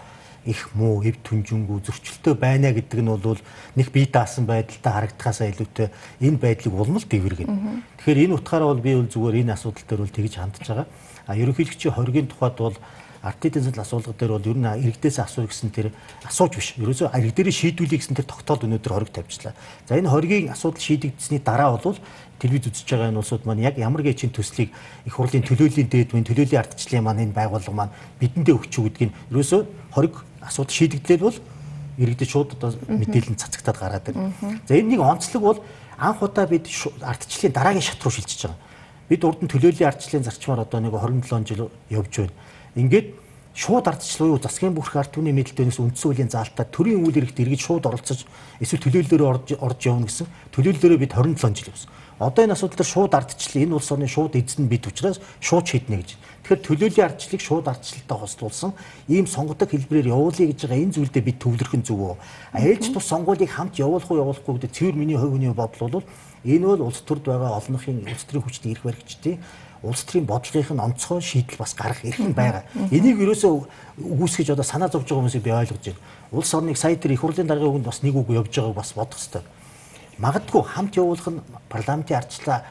их 0.46 0.70
муу 0.74 1.02
эв 1.04 1.18
түнжингүү 1.26 1.82
зөрчилтэй 1.86 2.34
байна 2.38 2.72
гэдэг 2.72 3.02
нь 3.02 3.10
бол 3.10 3.42
нэг 3.76 3.88
бие 3.92 4.06
даасан 4.06 4.46
байдалтай 4.46 4.94
харагдахаасаа 4.94 5.50
илүүтэй 5.50 5.90
энэ 6.22 6.38
байдлыг 6.38 6.74
улмал 6.74 7.02
дэвэргэн. 7.02 7.50
Тэгэхээр 7.98 8.24
энэ 8.30 8.36
утгаараа 8.38 8.70
бол 8.74 8.86
би 8.86 8.94
бол 8.94 9.10
зүгээр 9.10 9.42
энэ 9.42 9.54
асуудал 9.58 9.86
дээр 9.90 10.02
бол 10.06 10.14
тэгж 10.14 10.34
хандж 10.38 10.66
байгаа. 10.70 10.88
А 11.26 11.34
ерөнхийлөгчийн 11.34 11.94
хоргийн 11.98 12.30
тухайд 12.30 12.58
бол 12.62 12.78
артитын 13.26 13.64
зал 13.64 13.82
асуулга 13.82 14.14
дээр 14.14 14.38
бол 14.38 14.50
ер 14.54 14.58
нь 14.58 14.70
иргэдээс 14.86 15.18
асуу 15.20 15.50
гэсэн 15.50 15.74
тэр 15.74 15.90
асууж 16.30 16.54
биш. 16.62 16.78
Ерөөсөө 16.78 17.10
иргэд 17.10 17.36
дээр 17.42 17.50
шийдвүлээ 17.50 17.98
гэсэн 17.98 18.16
тэр 18.22 18.30
тогтоол 18.30 18.70
өнөөдөр 18.70 18.94
хориг 18.94 19.10
тавьчихлаа. 19.10 19.58
За 19.90 19.98
энэ 19.98 20.14
хоригийн 20.14 20.54
асуудал 20.54 20.78
шийдэгдсэний 20.78 21.42
дараа 21.42 21.74
бол 21.74 21.98
телевиз 22.38 22.70
үзэж 22.70 22.86
байгаа 22.86 23.10
энэ 23.10 23.22
улсууд 23.26 23.44
маань 23.50 23.66
яг 23.66 23.82
ямар 23.82 24.06
гэчин 24.06 24.30
төслийг 24.30 24.70
их 25.10 25.14
хурлын 25.18 25.42
төлөөллийн 25.42 25.90
дээд 25.90 26.14
мөн 26.14 26.28
төлөөллийн 26.30 26.62
ардчлалын 26.62 27.02
маань 27.02 27.24
энэ 27.26 27.34
байгууллага 27.34 27.74
маань 27.74 27.96
бидэндээ 28.22 28.56
өгч 28.56 28.74
үү 28.78 28.86
гэдгийг 28.94 29.12
ерөөсөө 29.34 29.62
хориг 29.96 30.14
асуудал 30.46 30.74
шийдэгдлээ 30.74 31.20
бол 31.20 31.38
иргэдэд 31.98 32.30
шууд 32.30 32.50
одоо 32.56 32.76
мэдээлэл 32.88 33.40
цацагтаад 33.40 33.78
гараад 33.78 34.04
байна. 34.06 34.34
За 34.68 34.76
энэ 34.78 34.96
нэг 34.96 35.02
онцлог 35.02 35.42
бол 35.42 35.60
анх 35.98 36.22
удаа 36.22 36.46
бид 36.48 36.68
ардчлалын 37.02 37.54
дараагийн 37.54 37.84
шат 37.84 38.04
руу 38.04 38.12
шилжиж 38.12 38.46
байгаа. 38.46 38.60
Бид 39.10 39.22
урд 39.24 39.42
нь 39.44 39.52
төлөөллийн 39.52 39.90
ардчлалын 39.90 40.28
зарчмаар 40.28 40.66
одоо 40.68 40.80
нэг 40.80 40.94
27 40.94 41.48
жил 41.48 41.72
явж 41.90 42.14
байна. 42.20 42.36
Ингээд 42.76 43.08
шууд 43.56 43.88
ардчлал 43.88 44.36
уу 44.36 44.44
засгийн 44.44 44.76
бүрх 44.76 45.00
ард 45.00 45.16
түмний 45.16 45.32
мэдлэлтээс 45.32 45.80
үндсэн 45.80 46.12
хуулийн 46.12 46.28
заалтаа 46.28 46.68
төрийн 46.68 47.00
үйл 47.00 47.16
хэрэгт 47.16 47.40
эргэж 47.40 47.62
шууд 47.64 47.88
оролцож 47.88 48.28
эсвэл 48.60 48.84
төлөөллөөрөө 48.84 49.30
орж 49.32 49.48
орж 49.56 49.80
явна 49.88 50.12
гэсэн 50.12 50.28
төлөөллөөрөө 50.52 51.00
бид 51.00 51.16
27 51.16 51.56
жил 51.56 51.72
явсан. 51.72 51.90
Одоо 52.20 52.44
энэ 52.44 52.56
асуудал 52.56 52.80
дээр 52.84 52.92
шууд 52.92 53.14
ардчлал 53.16 53.64
энэ 53.64 53.76
улс 53.80 53.92
орны 53.92 54.08
шууд 54.12 54.36
эзэн 54.36 54.68
бид 54.68 54.88
учраас 54.88 55.24
шууд 55.40 55.68
шийднэ 55.72 56.04
гэж. 56.04 56.10
Тэгэхээр 56.44 56.64
төлөөллийн 56.68 57.08
ардчлалыг 57.12 57.42
шууд 57.44 57.66
ардчлалтай 57.68 58.18
хослуулсан 58.20 58.72
ийм 59.08 59.28
сонгодог 59.28 59.72
хэлбэрээр 59.72 60.12
явуулъя 60.12 60.48
гэж 60.52 60.60
байгаа 60.68 60.84
энэ 60.84 60.96
зүйлдээ 60.96 61.24
бид 61.24 61.40
төвлөрөх 61.40 61.76
нь 61.76 61.84
зүг 61.84 62.00
үү. 62.00 62.16
Ээлж 62.56 62.92
тус 62.92 63.08
сонгуулийг 63.08 63.52
хамт 63.52 63.76
явуулах 63.80 64.08
уу 64.12 64.20
явуулахгүй 64.20 64.54
гэдэг 64.64 64.72
цэвэр 64.72 64.96
миний 64.96 65.20
хувь 65.20 65.36
хүний 65.36 65.52
бодол 65.52 66.00
бол 66.00 66.08
энэ 66.46 66.66
бол 66.70 66.88
улс 66.88 67.02
төрд 67.04 67.26
байгаа 67.28 67.60
олонхын 67.60 68.06
улс 68.08 68.24
төрийн 68.30 68.46
хүчний 68.46 68.72
эрх 68.78 68.84
баригчдын 68.86 69.40
улс 69.86 70.04
төрийн 70.04 70.26
бодлогынх 70.26 70.74
нь 70.74 70.82
онцгой 70.82 71.22
шийдэл 71.22 71.62
бас 71.62 71.74
гарах 71.78 72.02
эрх 72.04 72.20
нь 72.20 72.34
байгаа. 72.34 72.64
Энийг 72.92 73.22
ерөөсөө 73.22 73.54
үгүйсгэж 74.02 74.52
одоо 74.52 74.66
санаа 74.66 74.90
зовж 74.90 75.08
байгаа 75.08 75.22
хүмүүсийг 75.24 75.46
би 75.46 75.54
ойлгож 75.54 75.86
байна. 75.86 76.02
Улс 76.32 76.54
орныг 76.54 76.78
сая 76.78 76.96
тэр 76.98 77.14
их 77.14 77.22
хурлын 77.22 77.48
даргын 77.48 77.70
үгэнд 77.70 77.86
бас 77.86 78.02
нэг 78.04 78.16
үг 78.16 78.30
явж 78.30 78.50
байгааг 78.50 78.76
бас 78.76 78.94
бодох 78.98 79.20
хэрэгтэй. 79.20 79.44
магадгүй 80.18 80.64
хамт 80.64 80.96
явуулах 80.96 81.28
нь 81.28 81.42
парламентын 81.70 82.18
ардчлалаа 82.18 82.64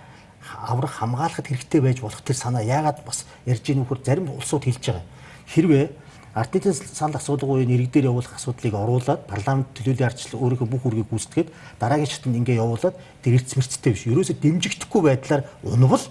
аврах 0.68 0.92
хамгаалахад 1.00 1.46
хэрэгтэй 1.46 1.80
байж 1.80 2.00
болох 2.00 2.20
тэр 2.24 2.36
санаа 2.36 2.62
яагаад 2.64 3.04
бас 3.04 3.24
ярьж 3.46 3.64
ийн 3.68 3.84
нөхөр 3.84 4.00
зарим 4.04 4.28
улсууд 4.32 4.64
хэлж 4.64 4.84
байгаа. 4.84 5.04
Хэрвээ 5.52 5.84
ардын 6.34 6.72
санал 6.72 7.20
асуудалгүй 7.20 7.62
иргэдээр 7.68 8.08
явуулах 8.10 8.34
асуудлыг 8.34 8.74
оруулаад 8.74 9.26
парламент 9.28 9.70
төлөөллийн 9.76 10.08
ардчлал 10.08 10.42
өөрийнхөө 10.42 10.68
бүх 10.72 10.86
үргийг 10.88 11.08
гүйцэтгээд 11.12 11.48
дараагийн 11.78 12.10
шатнд 12.10 12.36
ингээ 12.42 12.58
явуулаад 12.58 12.96
тэр 13.22 13.38
эрц 13.38 13.54
мэрцтэй 13.54 13.92
биш. 13.92 14.08
Ерөөсө 14.10 14.34
дэмжигдэхгүй 14.42 15.02
байдлаар 15.04 15.46
унавал 15.62 16.02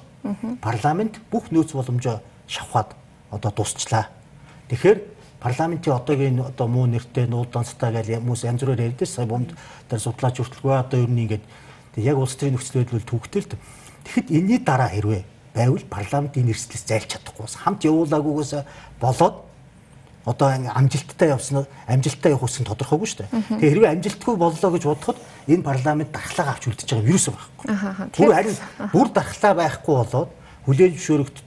парламент 0.62 1.20
бүх 1.32 1.52
нөөц 1.52 1.76
боломжоо 1.76 2.22
шавхаад 2.48 2.96
одоо 3.32 3.52
дусчлаа. 3.52 4.08
Тэгэхээр 4.70 5.00
парламентын 5.44 5.94
одоогийн 5.94 6.40
одоо 6.40 6.68
муу 6.68 6.88
нэртэй 6.88 7.28
нуулданцтай 7.28 7.92
гэж 7.92 8.24
хүмүүс 8.24 8.48
янз 8.48 8.64
бүрээр 8.64 8.96
ярьдээ 8.96 9.08
сая 9.08 9.28
бомд 9.28 9.52
дээр 9.90 10.02
судлаач 10.02 10.40
хүртэлгүй 10.40 10.74
одоо 10.80 11.00
ер 11.04 11.12
нь 11.12 11.28
ингээд 11.28 11.44
яг 12.00 12.18
улс 12.18 12.36
төрийн 12.40 12.56
нөхцөл 12.56 12.80
байдал 12.88 13.04
төвхтэй 13.04 13.42
л 13.44 13.50
дээ. 13.52 13.62
Тэгэхэд 14.08 14.28
энэний 14.32 14.60
дараа 14.64 14.88
хэрвээ 14.88 15.24
байвал 15.52 15.86
парламентын 15.92 16.48
нэрслээс 16.48 16.84
зайлж 16.88 17.10
чадахгүй 17.12 17.44
бас 17.44 17.56
хамт 17.60 17.84
явуулаагүйгээс 17.84 18.54
болоод 19.04 19.36
одоо 20.26 20.48
амжилттай 20.52 21.30
явсан 21.30 21.66
амжилттай 21.88 22.32
явах 22.32 22.48
үсэн 22.48 22.68
тодорхойгүй 22.68 23.08
шүү 23.08 23.20
дээ. 23.28 23.60
Тэгээ 23.60 23.72
хэрвээ 23.76 23.92
амжилтгүй 23.92 24.36
боллоо 24.40 24.72
гэж 24.72 24.84
бодоход 24.88 25.20
энэ 25.48 25.68
парламент 25.68 26.12
дархлаагаа 26.16 26.54
авч 26.56 26.64
үлдэж 26.72 26.88
байгаа 26.88 27.08
вирус 27.08 27.28
байхгүй. 27.28 27.68
Бүр 28.16 28.32
харин 28.32 28.58
бүр 28.96 29.08
дархлаа 29.12 29.54
байхгүй 29.60 29.96
болоод 30.00 30.32
хүлээж 30.64 30.92
зөвшөөрөгд 30.96 31.38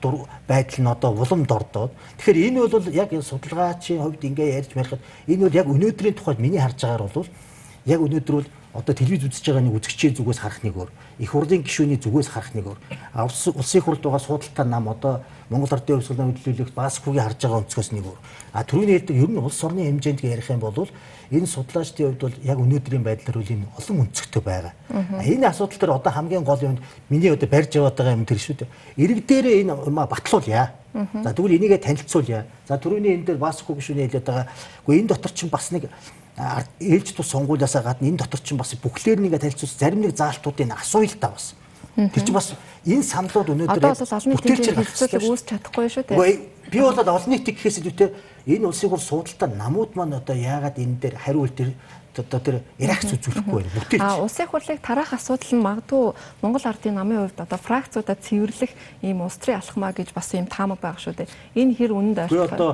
байдал 0.45 0.81
нь 0.85 0.93
одоо 0.93 1.11
улам 1.17 1.49
дордоод 1.49 1.93
тэгэхээр 2.21 2.53
энэ 2.53 2.69
бол 2.69 2.89
яг 2.93 3.11
судалгаачийн 3.17 4.05
хувьд 4.05 4.23
ингээ 4.29 4.61
ярьж 4.61 4.71
байхад 4.77 5.01
энэ 5.25 5.49
бол 5.49 5.57
яг 5.57 5.67
өнөөдрийн 5.73 6.17
тухайд 6.21 6.39
миний 6.39 6.61
харж 6.61 6.85
байгаагаар 6.85 7.17
бол 7.17 7.29
яг 7.89 8.01
өнөөдөр 8.05 8.35
бол 8.37 8.49
одоо 8.77 8.95
телевиз 8.95 9.25
үзэж 9.25 9.45
байгаа 9.49 9.65
нэг 9.65 9.77
үзэгчийн 9.81 10.15
зүгээс 10.17 10.41
харах 10.45 10.61
нэг 10.61 10.77
өөр 10.77 10.91
их 11.19 11.31
хурлын 11.33 11.65
гишүүний 11.65 11.97
зүгээс 11.97 12.29
харах 12.29 12.53
нэг 12.53 12.67
өөр 12.69 12.81
улсын 13.57 13.83
хурд 13.83 14.03
байгаа 14.05 14.21
суудалтай 14.21 14.67
нам 14.69 14.89
одоо 14.93 15.25
Монгол 15.49 15.73
Ардын 15.73 16.03
хувьсгалын 16.03 16.37
хөдөлгөөлөх 16.37 16.75
Баскугийн 16.77 17.25
харж 17.25 17.41
байгаа 17.41 17.63
өнцгөөс 17.65 17.91
нэг 17.97 18.05
өөр 18.05 18.19
а 18.53 18.65
түрүүний 18.65 18.97
ярьдаг 19.01 19.17
ер 19.17 19.31
нь 19.31 19.41
улс 19.41 19.61
орны 19.65 19.89
хэмжээнд 19.89 20.21
ярих 20.25 20.51
юм 20.51 20.61
бол 20.61 20.89
энэ 21.31 21.47
судлаачдын 21.47 22.07
хувьд 22.07 22.23
бол 22.23 22.37
яг 22.45 22.59
өнөөдрийн 22.59 23.05
байдлаар 23.05 23.39
үл 23.41 23.53
энэ 23.53 23.67
олон 23.79 23.97
өнцгтэй 24.07 24.43
байгаа. 24.43 24.73
Энэ 25.27 25.47
асуудал 25.51 25.79
дээр 25.79 25.97
одоо 25.99 26.13
хамгийн 26.13 26.45
гол 26.45 26.63
юм 26.63 26.79
миний 27.11 27.31
одоо 27.31 27.49
барьж 27.49 27.75
яваад 27.75 27.97
байгаа 27.97 28.15
юм 28.15 28.25
тэр 28.25 28.39
шүү 28.39 28.57
дээ. 28.63 28.69
Ирэг 28.97 29.27
дээрээ 29.27 29.61
энэ 29.67 29.75
батлуулъя. 30.07 30.71
За 30.95 31.35
тэгвэл 31.35 31.59
энийгээ 31.59 31.83
танилцуулъя. 31.83 32.47
За 32.69 32.79
түрүүний 32.79 33.15
энэ 33.19 33.27
дээр 33.27 33.39
Баску 33.39 33.75
гишүүний 33.75 34.07
хэлээд 34.07 34.25
байгаа. 34.25 34.47
Гэхдээ 34.87 35.01
энэ 35.03 35.11
дотор 35.11 35.33
чинь 35.35 35.51
бас 35.51 35.71
нэг 35.75 35.91
ээлж 36.37 37.17
тус 37.17 37.33
сонгуулиасаа 37.33 37.83
гадна 37.83 38.09
энэ 38.13 38.21
дотор 38.21 38.41
чинь 38.41 38.61
бас 38.61 38.77
бүхлээр 38.77 39.21
нэгэ 39.25 39.41
танилцуулж 39.41 39.73
зарим 39.73 40.01
нэг 40.05 40.17
заалтуудыг 40.17 40.69
асууя 40.69 41.09
л 41.09 41.17
та 41.17 41.33
бас. 41.33 41.57
Тэр 41.97 42.23
чинь 42.25 42.37
бас 42.37 42.53
энэ 42.85 43.03
саналууд 43.03 43.49
өнөөдөр 43.57 43.81
одоо 43.81 43.97
бол 43.97 44.17
олон 44.21 44.31
нийтийн 44.37 44.77
хэлцүүлэг 44.77 45.25
үүсч 45.25 45.45
чадахгүй 45.49 45.89
шүү 45.89 46.05
дээ. 46.13 46.45
Би 46.69 46.79
бол 46.85 46.93
олон 46.93 47.31
нийтийн 47.33 47.57
гэхээс 47.57 47.81
илүүтэй 47.81 48.09
энэ 48.53 48.69
улсын 48.69 48.91
хурл 48.93 49.01
суудалтай 49.01 49.49
намууд 49.49 49.97
маань 49.97 50.21
одоо 50.21 50.37
яагаад 50.37 50.77
энэ 50.77 51.01
дээр 51.01 51.17
хариу 51.17 51.49
үйл 51.49 51.73
одоо 52.21 52.41
тэр 52.41 52.57
реакц 52.81 53.13
үзүүлэхгүй 53.13 53.61
байна. 53.61 53.77
Бүтээлч. 53.77 54.01
А 54.01 54.21
улсын 54.21 54.49
хурлыг 54.49 54.81
тарах 54.81 55.13
асуудал 55.13 55.53
нь 55.53 55.65
магадгүй 55.65 56.05
Монгол 56.41 56.65
ардын 56.65 56.97
намын 56.97 57.29
хувьд 57.29 57.41
одоо 57.45 57.61
фракцуудад 57.61 58.21
цэвэрлэх 58.25 58.73
ийм 59.05 59.21
улс 59.21 59.37
төрийн 59.37 59.61
алхмаа 59.61 59.93
гэж 59.93 60.13
бас 60.17 60.33
ийм 60.33 60.49
таамаг 60.49 60.81
байгаа 60.81 61.01
шүү 61.01 61.17
дээ. 61.17 61.29
Энэ 61.61 61.77
хэр 61.77 61.93
үнэнд 61.93 62.19
ойртох 62.25 62.53
вэ? 62.53 62.57
Одоо 62.57 62.73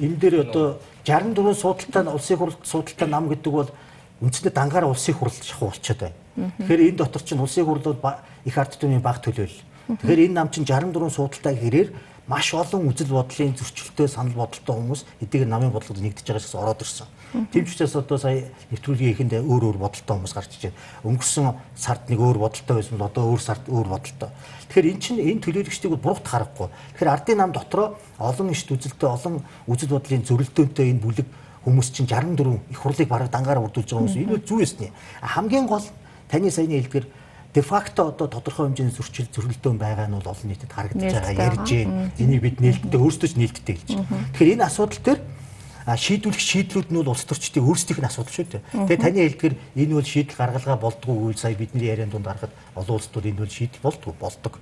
энэ 0.00 0.16
дээр 0.16 0.36
одоо 0.50 0.80
64 1.04 1.54
суудалтай 1.54 2.02
улсын 2.06 2.36
хурл 2.36 2.54
суудалтай 2.62 3.08
нам 3.08 3.28
гэдэг 3.30 3.52
бол 3.52 3.70
үндсэндээ 4.20 4.52
дангаар 4.52 4.90
улсын 4.90 5.14
хурл 5.14 5.32
шахуу 5.32 5.70
болчиход 5.70 6.10
байна. 6.10 6.16
Тэгэхээр 6.58 6.82
энэ 6.90 6.98
дотор 6.98 7.22
чинь 7.22 7.40
улсын 7.40 7.64
хурл 7.64 7.94
бол 7.94 8.18
их 8.44 8.58
ард 8.58 8.74
түмний 8.74 8.98
баг 8.98 9.22
төлөөл. 9.22 9.56
Тэгэхээр 9.86 10.24
энэ 10.26 10.34
нам 10.34 10.48
чинь 10.50 10.66
64 10.66 11.10
суудалтай 11.10 11.54
хэрээр 11.54 11.88
маш 12.26 12.50
олон 12.54 12.90
үзэл 12.90 13.14
бодлын 13.14 13.54
зөрчилтэй 13.54 14.08
санал 14.10 14.34
бодолтой 14.34 14.74
хүмүүс 14.74 15.06
эдгээр 15.22 15.46
намын 15.46 15.70
бодлогод 15.70 16.02
нэгдэж 16.02 16.26
байгаа 16.26 16.42
шээс 16.42 16.58
ороод 16.58 16.82
ирсэн. 16.82 17.06
Тийм 17.52 17.64
ч 17.66 17.76
учраас 17.76 17.96
одоо 17.96 18.18
сая 18.18 18.48
нэвтрүүлгийн 18.72 19.12
ихэндээ 19.12 19.42
өөр 19.44 19.62
өөр 19.68 19.78
бодолтой 19.82 20.16
хүмүүс 20.16 20.34
гарч 20.34 20.52
ижээ. 20.56 20.72
Өнгөрсөн 21.04 21.52
сард 21.76 22.08
нэг 22.08 22.20
өөр 22.20 22.38
бодолтой 22.40 22.74
байсан 22.80 22.96
бол 22.96 23.08
одоо 23.08 23.24
өөр 23.30 23.42
сард 23.44 23.64
өөр 23.68 23.88
бодолтой. 23.92 24.30
Тэгэхээр 24.72 24.90
эн 24.90 25.00
чинь 25.00 25.20
энэ 25.20 25.42
төлөөлөгчдийг 25.44 26.00
буруугт 26.00 26.24
харахгүй. 26.24 26.68
Тэгэхээр 26.96 27.12
ардын 27.12 27.38
нам 27.38 27.52
дотроо 27.52 28.00
олон 28.16 28.48
ишт 28.50 28.72
үзэлтэй 28.72 29.08
олон 29.08 29.44
үзэл 29.68 29.92
бодлын 29.92 30.24
зөрөлдөөнтэй 30.24 30.86
энэ 30.96 31.02
бүлэг 31.04 31.28
хүмүүс 31.66 31.88
чинь 31.92 32.08
64 32.08 32.72
их 32.72 32.78
хурлыг 32.80 33.08
бараг 33.10 33.28
дангаараа 33.28 33.66
үрдүүлж 33.68 33.90
байгаа 33.90 34.06
хүмүүс. 34.06 34.16
Энэ 34.16 34.32
бол 34.38 34.48
зүг 34.48 34.60
эсний. 34.62 34.90
Хамгийн 35.20 35.66
гол 35.66 35.84
таны 36.30 36.50
саяны 36.50 36.78
хэлдгэр 36.80 37.06
де 37.56 37.62
факто 37.62 38.08
одоо 38.08 38.28
тодорхой 38.28 38.68
хэмжээний 38.68 38.94
зөрчил 38.94 39.26
зөрөлдөөн 39.32 39.78
байгаа 39.80 40.06
нь 40.06 40.14
бол 40.14 40.30
олон 40.30 40.46
нийтэд 40.46 40.70
харагдаж 40.70 41.10
байгаа 41.10 41.56
ярьж 41.56 41.70
байна. 41.72 42.12
Энийг 42.20 42.42
бид 42.44 42.60
нээлттэй 42.60 43.00
өөрсдөө 43.00 43.28
ч 43.32 43.34
нээлттэй 43.40 43.74
хэлж. 43.80 43.90
Тэгэхээр 44.36 44.52
энэ 44.60 44.66
асуудал 44.68 45.00
дээр 45.02 45.20
шийдвэрлэх 45.94 46.42
шийдлүүд 46.42 46.90
нь 46.90 46.98
бол 46.98 47.14
улс 47.14 47.22
төрчдийн 47.22 47.62
өөрсдийнх 47.62 48.02
нь 48.02 48.10
асуудал 48.10 48.34
шүү 48.34 48.46
дээ. 48.50 48.62
Тэгээ 48.74 49.04
таны 49.06 49.22
хэлдгэр 49.22 49.54
энэ 49.78 49.94
бол 49.94 50.02
шийдэл 50.02 50.34
гаргалгаа 50.34 50.78
болдгоо 50.82 51.14
үйл 51.30 51.38
сая 51.38 51.54
бидний 51.54 51.86
ярианд 51.86 52.10
дунд 52.10 52.26
гаргад 52.26 52.50
олон 52.74 52.98
улсууд 52.98 53.22
энэ 53.22 53.38
бол 53.38 53.54
шийдэл 53.54 53.86
болдгоо 53.86 54.14
болдог. 54.18 54.58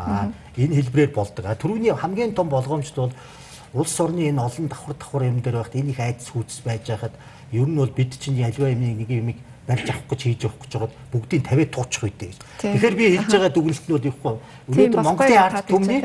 Аа 0.00 0.32
энэ 0.56 0.76
хэлбрээр 0.80 1.12
болдог. 1.12 1.44
Түрүүний 1.44 1.92
хамгийн 1.92 2.32
том 2.32 2.48
болгоомжт 2.48 2.96
бол 2.96 3.12
улс 3.76 4.00
орны 4.00 4.32
энэ 4.32 4.40
олон 4.40 4.68
давхар 4.72 4.96
давхар 4.96 5.28
юм 5.28 5.44
дээр 5.44 5.60
байхад 5.60 5.76
энэ 5.76 5.92
их 5.92 6.00
айдас 6.00 6.32
хүүцс 6.32 6.64
байж 6.64 6.88
байхад 6.88 7.12
ер 7.52 7.68
нь 7.68 7.76
бол 7.76 7.92
бид 7.92 8.16
чинь 8.16 8.40
альва 8.40 8.72
юм 8.72 8.80
нэг 8.80 9.12
юм 9.12 9.36
барьж 9.66 9.90
авах 9.90 10.06
гэж 10.08 10.20
хийж 10.22 10.42
явах 10.46 10.62
гэж 10.62 10.72
байгаад 10.72 10.94
бүгдийг 11.12 11.42
тавиад 11.42 11.70
туучих 11.74 12.02
үедээ. 12.06 12.32
Тэгэхээр 12.62 12.94
би 12.94 13.04
хэлж 13.18 13.32
байгаа 13.34 13.50
дүгнэлтнүүд 13.50 14.04
ихгүй. 14.14 14.34
Өнөөдөр 14.70 15.02
Монголын 15.02 15.42
ард 15.42 15.66
түмний 15.66 16.00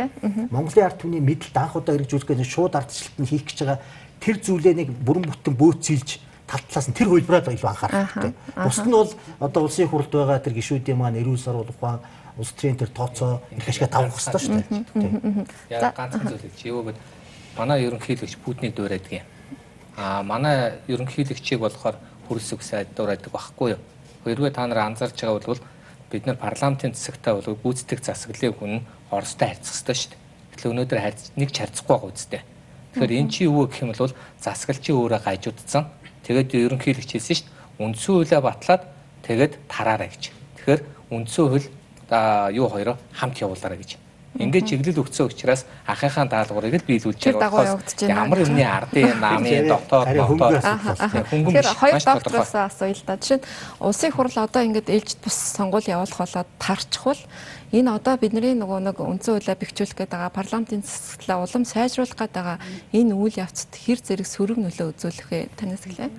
Монголын 0.49 0.85
ард 0.89 0.97
түмний 0.97 1.21
мэдлэлд 1.21 1.57
анх 1.61 1.77
удаа 1.77 1.93
хэрэгжүүлэх 1.93 2.29
гэж 2.33 2.41
шууд 2.49 2.73
ардчлалт 2.73 3.17
нь 3.21 3.29
хийх 3.29 3.45
гэж 3.45 3.57
байгаа 3.61 3.79
тэр 4.21 4.37
зүйлээ 4.37 4.73
нэг 4.77 4.89
бүрэн 5.01 5.25
бүтэн 5.25 5.55
бөөцөөлж 5.57 6.09
тал 6.45 6.61
талаас 6.69 6.87
нь 6.87 6.95
тэр 6.95 7.09
хөлбраад 7.09 7.49
илүү 7.49 7.69
анхаарах 7.73 8.11
хэрэгтэй. 8.13 8.33
Бусд 8.55 8.85
нь 8.85 8.93
бол 8.93 9.11
одоо 9.39 9.61
улсын 9.65 9.87
хурлд 9.89 10.11
байгаа 10.11 10.39
тэр 10.39 10.53
гишүүдийн 10.53 10.99
маань 10.99 11.17
эрүүл 11.17 11.41
сар 11.41 11.57
ухаан 11.57 11.99
улс 12.37 12.51
төрийн 12.53 12.77
тэр 12.77 12.91
тооцоо 12.91 13.41
их 13.55 13.67
ашиг 13.67 13.87
тавих 13.89 14.13
хэрэгтэй 14.13 14.41
шүү 14.45 14.53
дээ. 14.93 15.47
Яг 15.71 15.95
ганцхан 15.95 16.27
зүйл 16.27 16.43
юу 16.67 16.83
гэвэл 16.83 16.99
манай 17.57 17.83
ерөнхийлөгч 17.87 18.37
Путинийг 18.43 18.75
дуурайдаг 18.75 19.11
юм. 19.11 19.27
Аа 19.97 20.23
манай 20.23 20.79
ерөнхийлөгчийг 20.87 21.59
болохоор 21.59 21.95
хөрс 22.27 22.51
үгсээ 22.55 22.91
дураадаг 22.95 23.31
байхгүй 23.31 23.75
юу. 23.75 23.81
Хэрвээ 24.23 24.51
та 24.51 24.67
нар 24.67 24.91
анзаарч 24.91 25.17
байгаа 25.23 25.55
бол 25.55 25.63
бид 26.11 26.25
нар 26.27 26.35
парламентын 26.35 26.93
засагтаа 26.93 27.39
бол 27.39 27.59
гүйцэтгэх 27.63 28.03
засаглалын 28.03 28.55
хүн 28.59 28.73
Оростой 29.11 29.47
харьцах 29.51 29.75
хэрэгтэй 29.75 29.95
шүү 29.95 30.09
дээ. 30.11 30.19
Тэгэхээр 30.51 30.71
өнөөдөр 30.71 30.99
харьц 30.99 31.21
нэг 31.35 31.49
ч 31.51 31.57
харьцахгүй 31.59 31.95
байгаа 31.95 32.11
үстэй. 32.11 32.43
Тэгэхээр 32.93 33.11
эн 33.19 33.29
чинь 33.31 33.47
юу 33.47 33.67
гэх 33.67 33.81
юм 33.81 33.95
бол 33.95 34.13
засаглалчийн 34.43 34.97
өөрөө 34.99 35.19
гажуудсан. 35.23 35.87
Тэгээд 36.27 36.49
ерөнхийлөгч 36.53 37.11
хэлсэн 37.15 37.35
шүү 37.35 37.47
дээ. 37.47 37.85
Үндсэн 37.87 38.11
хуулиа 38.11 38.41
батлаад 38.43 38.81
тэгээд 39.23 39.53
тараарай 39.71 40.09
гэж. 40.11 40.23
Тэгэхээр 40.59 40.81
үндсэн 41.15 41.45
хууль 41.47 41.67
юу 42.51 42.67
хоёроо 42.67 42.95
хамт 43.15 43.39
явуулаарай 43.39 43.79
гэж. 43.79 43.95
Ингээд 44.31 44.63
чиглэл 44.63 45.03
өгсөн 45.03 45.27
учраас 45.27 45.67
ахыхаа 45.83 46.23
даалгаврыг 46.23 46.79
л 46.79 46.87
биелүүлж 46.87 47.19
байгаа 47.35 47.51
болохоос 47.51 47.99
ямар 47.99 48.39
юмны 48.39 48.63
ардын 48.63 49.19
намын 49.23 49.67
дотоод 49.67 50.07
дотоод 50.07 51.27
хөнгөн 51.27 51.51
биш 51.51 51.75
хоёр 51.75 51.99
доктороос 51.99 52.55
асууя 52.55 52.95
л 52.95 53.03
да. 53.03 53.19
Жишээ 53.19 53.43
нь 53.43 53.47
улсын 53.83 54.11
хурл 54.15 54.37
одоо 54.39 54.63
ингээд 54.63 54.87
ээлжид 54.87 55.19
бус 55.19 55.35
сонгуул 55.35 55.83
явуулах 55.83 56.15
болоод 56.23 56.49
тарчихвал 56.63 57.19
энэ 57.75 57.91
одоо 57.91 58.15
бидний 58.15 58.55
нөгөө 58.55 58.79
нэг 58.87 58.97
үндсэн 59.03 59.35
хуулиа 59.35 59.59
бэхжүүлэх 59.59 59.99
гээд 59.99 60.15
байгаа 60.15 60.31
парламентын 60.31 60.79
засаглалаа 60.79 61.43
улам 61.43 61.63
сайжруулах 61.67 62.15
гээд 62.15 62.31
байгаа 62.31 62.57
энэ 62.95 63.11
үйл 63.11 63.35
явцад 63.35 63.75
хэр 63.75 63.99
зэрэг 63.99 64.27
сөрөг 64.31 64.59
нөлөө 64.63 64.95
үзүүлэх 64.95 65.27
вэ 65.27 65.39
танаас 65.59 65.83
гэлээ. 65.87 66.11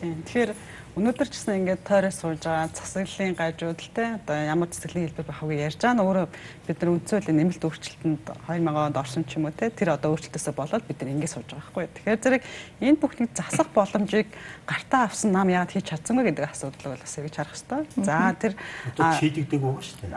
Тийм. 0.00 0.16
Тэгэхээр 0.24 0.52
Өнөөдөр 1.00 1.32
ч 1.32 1.40
гэсэн 1.40 1.64
ингээд 1.64 1.80
тойроос 1.88 2.20
сууж 2.20 2.44
байгаа 2.44 2.68
засаглалын 2.76 3.32
гажуудалтай 3.32 4.20
одоо 4.20 4.36
ямар 4.36 4.68
засаглалын 4.68 5.08
хэлбэр 5.08 5.28
байх 5.32 5.40
вэ 5.48 5.56
ярьж 5.64 5.80
байгаа 5.80 5.96
нь 5.96 6.04
өөрөө 6.04 6.26
бид 6.68 6.76
нар 6.76 6.90
үндсөлийн 6.92 7.36
нэмэлт 7.40 7.64
өөрчлөлтөнд 7.64 8.24
2000 8.44 8.68
онд 8.68 9.00
орсон 9.00 9.24
ч 9.24 9.40
юм 9.40 9.48
уу 9.48 9.56
те 9.56 9.72
тэр 9.72 9.96
одоо 9.96 10.12
өөрчлөлтөөсөө 10.12 10.52
болоод 10.60 10.84
бид 10.84 11.00
нар 11.00 11.12
ингээд 11.16 11.32
сууж 11.32 11.48
байгаа 11.56 11.72
байхгүй. 11.72 11.88
Тэгэхээр 12.04 12.20
зэрэг 12.20 12.42
энэ 12.84 13.00
бүхнийг 13.00 13.32
засах 13.32 13.72
боломжийг 13.72 14.28
гартаа 14.68 15.08
авсан 15.08 15.32
нам 15.32 15.48
яагаад 15.48 15.72
хийж 15.72 15.88
чадсангүй 15.88 16.24
гэдэг 16.36 16.44
асуудал 16.52 16.92
бол 16.92 17.00
бас 17.00 17.16
эргэж 17.16 17.34
харах 17.40 17.56
хэрэгтэй. 17.56 17.80
За 18.04 18.36
тэр 18.36 18.52
шийдэгдэг 18.92 19.56
байгаа 19.56 19.80
шүү 19.80 19.98
дээ. 20.04 20.12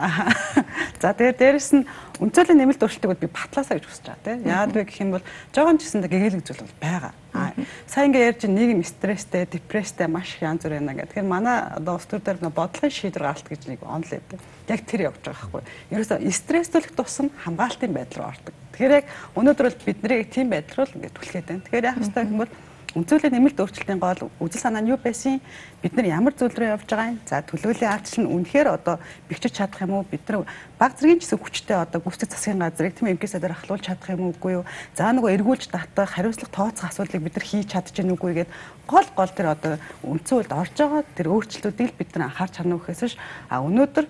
За 1.00 1.16
тэгээд 1.16 1.40
дээрэс 1.40 1.72
нь 1.80 1.88
үндсөлийн 2.20 2.60
нэмэлт 2.60 2.84
өөрчлөлтөд 2.84 3.24
би 3.24 3.32
батлаасаа 3.32 3.80
гэж 3.80 3.88
хүсэж 3.88 4.04
байгаа 4.12 4.28
те. 4.28 4.32
Яагаад 4.52 4.76
вэ 4.76 4.84
гэх 4.84 5.00
юм 5.00 5.16
бол 5.16 5.24
жоохон 5.56 5.80
ч 5.80 5.88
гэсэн 5.88 6.04
гэгээлэг 6.12 6.44
зүйл 6.44 6.68
бол 6.68 6.76
байгаа. 6.84 7.16
Сайн 7.90 8.14
ингээ 8.14 8.30
ярьж 8.30 8.46
нийгэм 8.46 8.86
стресстэй, 8.86 9.50
депресстэй 9.50 10.08
маш 10.08 10.38
их 10.38 10.46
янз 10.46 10.62
бүр 10.62 10.78
байна 10.78 10.94
гэх. 10.94 11.10
Тэгэхээр 11.10 11.28
манай 11.28 11.58
одоо 11.74 11.98
ус 11.98 12.06
төр 12.06 12.22
дээр 12.22 12.38
бодлогын 12.54 12.94
шийдвэр 12.94 13.26
гаргалт 13.26 13.50
гэж 13.50 13.62
нэг 13.70 13.82
онл 13.82 14.06
байдаг. 14.06 14.40
Яг 14.70 14.82
тэр 14.86 15.02
явж 15.10 15.20
байгаа 15.26 15.50
байхгүй. 15.50 15.64
Ерөөсөө 15.94 16.18
стресстүүлэх 16.30 16.94
тусам 16.94 17.34
хамгаалтын 17.42 17.94
байдал 17.94 18.22
руу 18.22 18.30
ордог. 18.30 18.54
Тэгэхээр 18.78 18.98
яг 19.02 19.06
өнөөдөр 19.34 19.66
бол 19.66 19.86
бид 19.86 20.00
нарыг 20.06 20.30
тийм 20.30 20.48
байдал 20.54 20.86
руу 20.86 20.94
ингээ 20.94 21.14
түлхээд 21.18 21.48
байна. 21.50 21.64
Тэгэхээр 21.66 21.88
яах 21.90 22.02
ёстой 22.06 22.24
юм 22.30 22.46
Үнцөлийн 22.94 23.34
нэмэлт 23.34 23.58
өөрчлөлтийн 23.58 23.98
гол 23.98 24.30
үзэл 24.38 24.70
санаа 24.70 24.86
нь 24.86 24.94
юу 24.94 25.02
байсан? 25.02 25.42
Бид 25.82 25.98
нар 25.98 26.14
ямар 26.14 26.38
зүйл 26.38 26.54
рүү 26.54 26.78
явж 26.78 26.86
байгаа 26.86 27.10
юм? 27.10 27.18
За 27.26 27.42
төлөвлөлийн 27.42 27.90
ардчил 27.90 28.22
нь 28.22 28.30
үнэхээр 28.30 28.70
одоо 28.70 29.02
бэхжиж 29.34 29.58
чадах 29.58 29.82
юм 29.82 29.98
уу? 29.98 30.06
Бид 30.06 30.22
нар 30.30 30.46
баг 30.78 30.94
зэргийн 31.02 31.18
гэсэн 31.18 31.42
хүчтэй 31.42 31.74
одоо 31.74 32.06
гүйцэтгэх 32.06 32.38
засгийн 32.38 32.62
газрыг 32.62 32.94
тийм 32.94 33.18
эмкээс 33.18 33.34
дээр 33.42 33.58
ахлуулж 33.58 33.82
чадах 33.82 34.14
юм 34.14 34.30
уугүй 34.30 34.62
юу? 34.62 34.66
За 34.94 35.10
нөгөө 35.10 35.42
эргүүлж 35.42 35.74
татах, 35.74 36.14
хариуцлага 36.14 36.54
тооцох 36.54 36.94
асуудлыг 36.94 37.26
бид 37.26 37.34
нар 37.34 37.46
хийж 37.50 37.66
чадж 37.74 37.98
гэнэ 37.98 38.14
үгүй 38.14 38.46
гэд 38.46 38.50
гол 38.86 39.08
гол 39.18 39.32
тэр 39.34 39.58
одоо 39.58 39.82
үндсэн 40.06 40.46
хуульд 40.46 40.54
орж 40.54 40.78
байгаа 40.78 41.02
тэр 41.18 41.34
өөрчлөлтүүдийг 41.34 41.98
бид 41.98 42.14
нар 42.14 42.30
анхаарч 42.30 42.62
харна 42.62 42.78
гэхээс 42.78 43.02
биш 43.10 43.16
а 43.50 43.66
өнөөдөр 43.66 44.06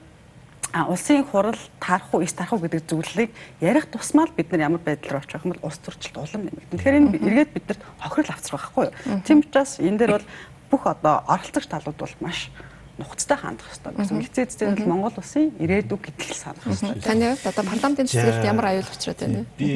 а 0.74 0.90
улсын 0.90 1.24
хурал 1.24 1.56
тарах 1.80 2.10
уу, 2.14 2.26
эс 2.26 2.34
тарах 2.34 2.54
уу 2.54 2.66
гэдэг 2.66 2.90
зүйлийг 2.90 3.30
ярих 3.62 3.86
тусмаа 3.94 4.26
л 4.26 4.34
бид 4.34 4.50
нар 4.52 4.74
ямар 4.74 4.82
байдлаар 4.82 5.22
очих 5.22 5.46
юм 5.46 5.54
бол 5.54 5.70
улс 5.70 5.78
төрчлөлт 5.78 6.18
улам 6.18 6.50
нэмэгдэнэ. 6.50 6.74
Тэгэхээр 6.74 6.98
энэ 6.98 7.10
эргээд 7.22 7.52
бидэрт 7.54 7.82
хохирол 8.02 8.34
авчрах 8.34 8.74
байхгүй 8.74 8.86
юу? 8.90 9.22
Тийм 9.22 9.46
учраас 9.46 9.78
энэ 9.78 9.98
дээр 10.02 10.12
бол 10.18 10.28
бүх 10.74 10.84
одоо 10.90 11.22
оролцогч 11.30 11.70
талууд 11.70 11.98
бол 12.02 12.16
маш 12.26 12.50
нухацтай 12.98 13.38
хандах 13.38 13.66
хэрэгтэй 13.74 13.94
гэсэн. 13.98 14.22
Эцээ 14.22 14.46
эцээ 14.46 14.68
бол 14.78 14.86
Монгол 14.86 15.18
улсын 15.18 15.50
ирээдүг 15.58 16.02
гэдгийг 16.14 16.38
санах 16.38 16.62
хэрэгтэй. 16.62 17.02
Таны 17.02 17.26
хувьд 17.34 17.50
одоо 17.50 17.64
парламентын 17.66 18.06
цэцгэлд 18.06 18.46
ямар 18.46 18.66
аюул 18.70 18.86
учраад 18.86 19.18
байна 19.18 19.42
вэ? 19.42 19.46
Би 19.58 19.70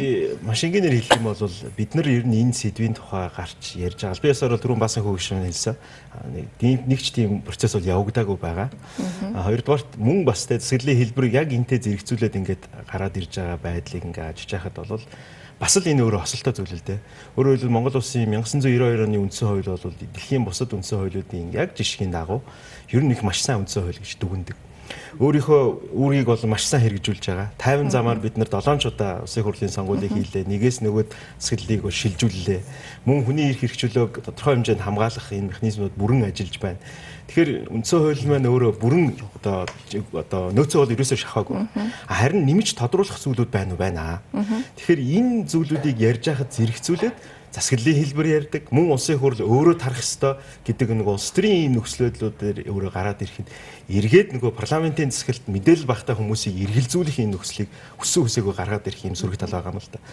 маш 0.46 0.62
энгийнээр 0.62 0.96
хэлэх 1.02 1.18
юм 1.18 1.26
бол 1.26 1.42
бид 1.74 1.92
нар 1.98 2.08
ер 2.14 2.26
нь 2.30 2.38
энэ 2.46 2.54
сэдвийн 2.54 2.94
тухай 2.94 3.26
гарч 3.34 3.74
ярьж 3.74 4.00
байгаа. 4.06 4.22
Би 4.22 4.30
ясаар 4.30 4.54
бол 4.54 4.62
түрүүн 4.62 4.84
басан 4.86 5.02
хөвгшмөн 5.02 5.50
хэлсэн. 5.50 5.76
Нэг 6.62 6.82
нэг 6.86 7.00
ч 7.02 7.08
тийм 7.10 7.42
процесс 7.42 7.74
бол 7.74 7.90
явагдаагүй 7.90 8.38
байгаа. 8.38 8.70
Хоёрдугаарт 9.34 9.98
мөн 9.98 10.22
бас 10.22 10.46
тэ 10.46 10.62
цэцгэллийн 10.62 11.02
хэлбэрийг 11.10 11.34
яг 11.42 11.50
энтэй 11.58 11.82
зэрэгцүүлээд 11.82 12.38
ингээд 12.38 12.64
гараад 12.86 13.18
ирж 13.18 13.34
байгаа 13.34 13.58
байдлыг 13.58 14.06
ингээд 14.14 14.30
ажиж 14.30 14.50
яхад 14.54 14.78
бол 14.78 15.02
бас 15.58 15.74
л 15.74 15.90
энэ 15.90 16.06
өөрөө 16.06 16.22
хосолтой 16.22 16.54
зүйл 16.54 16.78
л 16.78 16.86
дээ. 16.86 17.02
Өөрөөр 17.34 17.58
хэлбэл 17.58 17.74
Монгол 17.74 17.98
улсын 17.98 18.30
1992 18.30 19.10
оны 19.10 19.18
үндсэн 19.26 19.50
хууль 19.50 19.66
бол 19.74 19.90
дэлхийн 19.90 20.46
бусад 20.46 20.70
үндсэн 20.70 21.02
хуулиудын 21.02 21.50
яг 21.58 21.74
жишгийн 21.74 22.14
дагуу 22.14 22.46
ер 22.92 23.04
нь 23.04 23.12
их 23.12 23.24
маш 23.24 23.44
сайн 23.44 23.64
үндсэн 23.64 23.84
хууль 23.84 24.00
гэж 24.00 24.16
дүгндэг. 24.20 24.58
Өөрийнхөө 25.20 25.92
үүргийг 25.98 26.28
бол 26.30 26.44
маш 26.48 26.64
сайн 26.70 26.84
хэрэгжүүлж 26.86 27.24
байгаа. 27.28 27.50
Тайван 27.58 27.90
замаар 27.92 28.22
бид 28.22 28.38
нар 28.38 28.48
7 28.48 28.80
ч 28.80 28.88
удаа 28.88 29.26
улсын 29.26 29.44
хурлын 29.44 29.74
сонгуулийг 29.74 30.14
хийлээ. 30.14 30.46
Нэгээс 30.46 30.80
нөгөөд 30.86 31.10
сэтлийг 31.42 31.82
бол 31.84 31.92
шилжүүллээ. 31.92 32.62
Мөн 33.04 33.26
хүний 33.26 33.50
эрх 33.52 33.66
хэрэгжүүлээг 33.66 34.24
тодорхой 34.24 34.62
хэмжээнд 34.62 34.86
хамгаалах 34.86 35.28
энэ 35.34 35.50
механизмууд 35.52 35.96
бүрэн 35.98 36.30
ажиллаж 36.30 36.56
байна. 36.62 36.80
Тэгэхээр 37.28 37.50
үндсэн 37.74 38.00
хууль 38.00 38.24
маань 38.30 38.48
өөрөө 38.48 38.72
бүрэн 38.80 39.06
одоо 39.42 39.68
одоо 40.16 40.44
нөөцөө 40.56 40.80
бол 40.86 40.96
ерөөсөө 40.96 41.20
шахаагүй. 41.20 41.66
Харин 42.08 42.46
нэмж 42.48 42.78
тодруулах 42.78 43.20
зүйлүүд 43.20 43.52
байна 43.52 43.76
уу 43.76 43.82
байна. 43.82 44.22
Тэгэхээр 44.80 45.02
энэ 45.02 45.50
зүйлүүдийг 45.52 45.98
ярьж 45.98 46.24
байхад 46.32 46.56
зэрэгцүүлээд 46.56 47.16
засаглалын 47.56 48.00
хэлбэр 48.04 48.28
ярьдаг 48.28 48.64
мөн 48.72 48.92
улсын 48.92 49.18
хурл 49.18 49.40
өөрөө 49.40 49.76
тарах 49.80 50.04
ёстой 50.04 50.36
гэдэг 50.68 50.94
нэг 50.94 51.08
улс 51.08 51.32
төрийн 51.32 51.72
ийм 51.72 51.74
нөхцлөдлүүдээр 51.80 52.68
өөрөө 52.68 52.92
гараад 52.92 53.24
ирэхэд 53.24 53.48
эргээд 53.88 54.30
нөгөө 54.36 54.52
парламентын 54.52 55.10
засаглалт 55.16 55.48
мэдээлэл 55.48 55.88
багтаа 55.88 56.20
хүмүүсийг 56.20 56.60
эргэлзүүлэх 56.68 57.18
ийм 57.24 57.32
нөхцөлийг 57.34 57.72
өссөн 58.04 58.28
хүсээгүй 58.28 58.54
гаргаад 58.54 58.88
ирэх 58.92 59.04
ийм 59.08 59.16
зүрх 59.16 59.40
тал 59.40 59.56
байгаа 59.56 59.74
юм 59.74 59.80
л 59.80 59.90
да. 59.90 60.04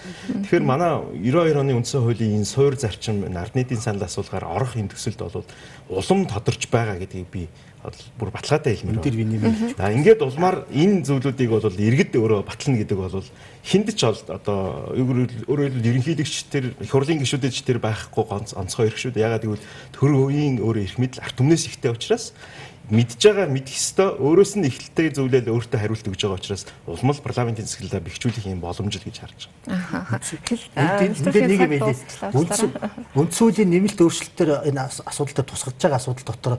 Тэгэхээр 0.47 0.65
манай 0.65 0.93
92 1.19 1.59
оны 1.59 1.73
үндсэн 1.75 2.01
хуулийн 2.07 2.39
энэ 2.39 2.49
суур 2.49 2.79
зарчим 2.79 3.27
ард 3.35 3.59
нийтийн 3.59 3.83
санал 3.83 4.07
асуулгаар 4.07 4.47
орох 4.47 4.79
энэ 4.79 4.95
төсөлд 4.95 5.21
бол 5.27 5.45
улам 5.91 6.31
тодорч 6.31 6.71
байгаа 6.71 7.03
гэдгийг 7.03 7.29
би 7.29 7.43
бүр 8.19 8.31
баталгаатай 8.33 8.77
хэлмээр. 8.77 9.01
Нэмэлт. 9.05 9.77
За 9.77 9.93
ингээд 9.93 10.25
улмаар 10.25 10.65
энэ 10.73 11.05
зүйлүүдийг 11.05 11.51
бол 11.53 11.69
иргэд 11.69 12.17
өөрөө 12.17 12.41
батлна 12.49 12.81
гэдэг 12.81 12.99
бол 12.99 13.25
хинд 13.65 13.89
ч 13.93 14.01
одоо 14.05 14.93
өөрөөр 14.97 15.29
хэлбэл 15.49 15.91
ерөнхийлөгч 15.93 16.35
тэр 16.49 16.65
их 16.81 16.91
хурлын 16.91 17.21
гишүүдэд 17.21 17.53
тэр 17.65 17.79
байхгүй 17.85 18.25
онцгой 18.29 18.89
эрх 18.89 18.97
шүү 18.97 19.13
дээ. 19.13 19.27
Ягаад 19.29 19.45
гэвэл 19.45 19.69
төр 19.93 20.13
үеийн 20.17 20.65
өөрөө 20.65 20.85
эрх 20.85 20.97
мэдэл 20.97 21.25
арт 21.25 21.37
түмнээс 21.37 21.69
ихтэй 21.69 21.93
учраас 21.93 22.33
мэдж 22.91 23.17
байгаа 23.17 23.49
мэдэх 23.49 23.73
ёстой 23.73 24.13
өөрөөс 24.21 24.53
нь 24.61 24.69
ихтэй 24.69 25.09
зүйлэл 25.17 25.49
өөртөө 25.49 25.81
хариулт 25.81 26.05
өгж 26.05 26.21
байгаа 26.21 26.37
учраас 26.37 26.69
улмал 26.85 27.17
парламентын 27.17 27.65
засаглалаа 27.65 28.05
бэхжүүлэх 28.05 28.45
юм 28.45 28.61
боломж 28.61 28.93
л 29.01 29.07
гэж 29.09 29.17
харж 29.25 29.41
байгаа. 29.65 30.21
Энд 30.77 31.17
нэг 31.25 31.61
юм 31.65 31.73
хэлээ. 31.81 31.97
Үндсүүлийн 33.17 33.71
нэмэлт 33.73 34.05
өөрчлөлтөөр 34.05 34.69
энэ 34.69 34.81
асуудалтай 34.85 35.45
тусгаж 35.49 35.81
байгаа 35.81 35.97
асуудал 35.97 36.29
дотор 36.29 36.55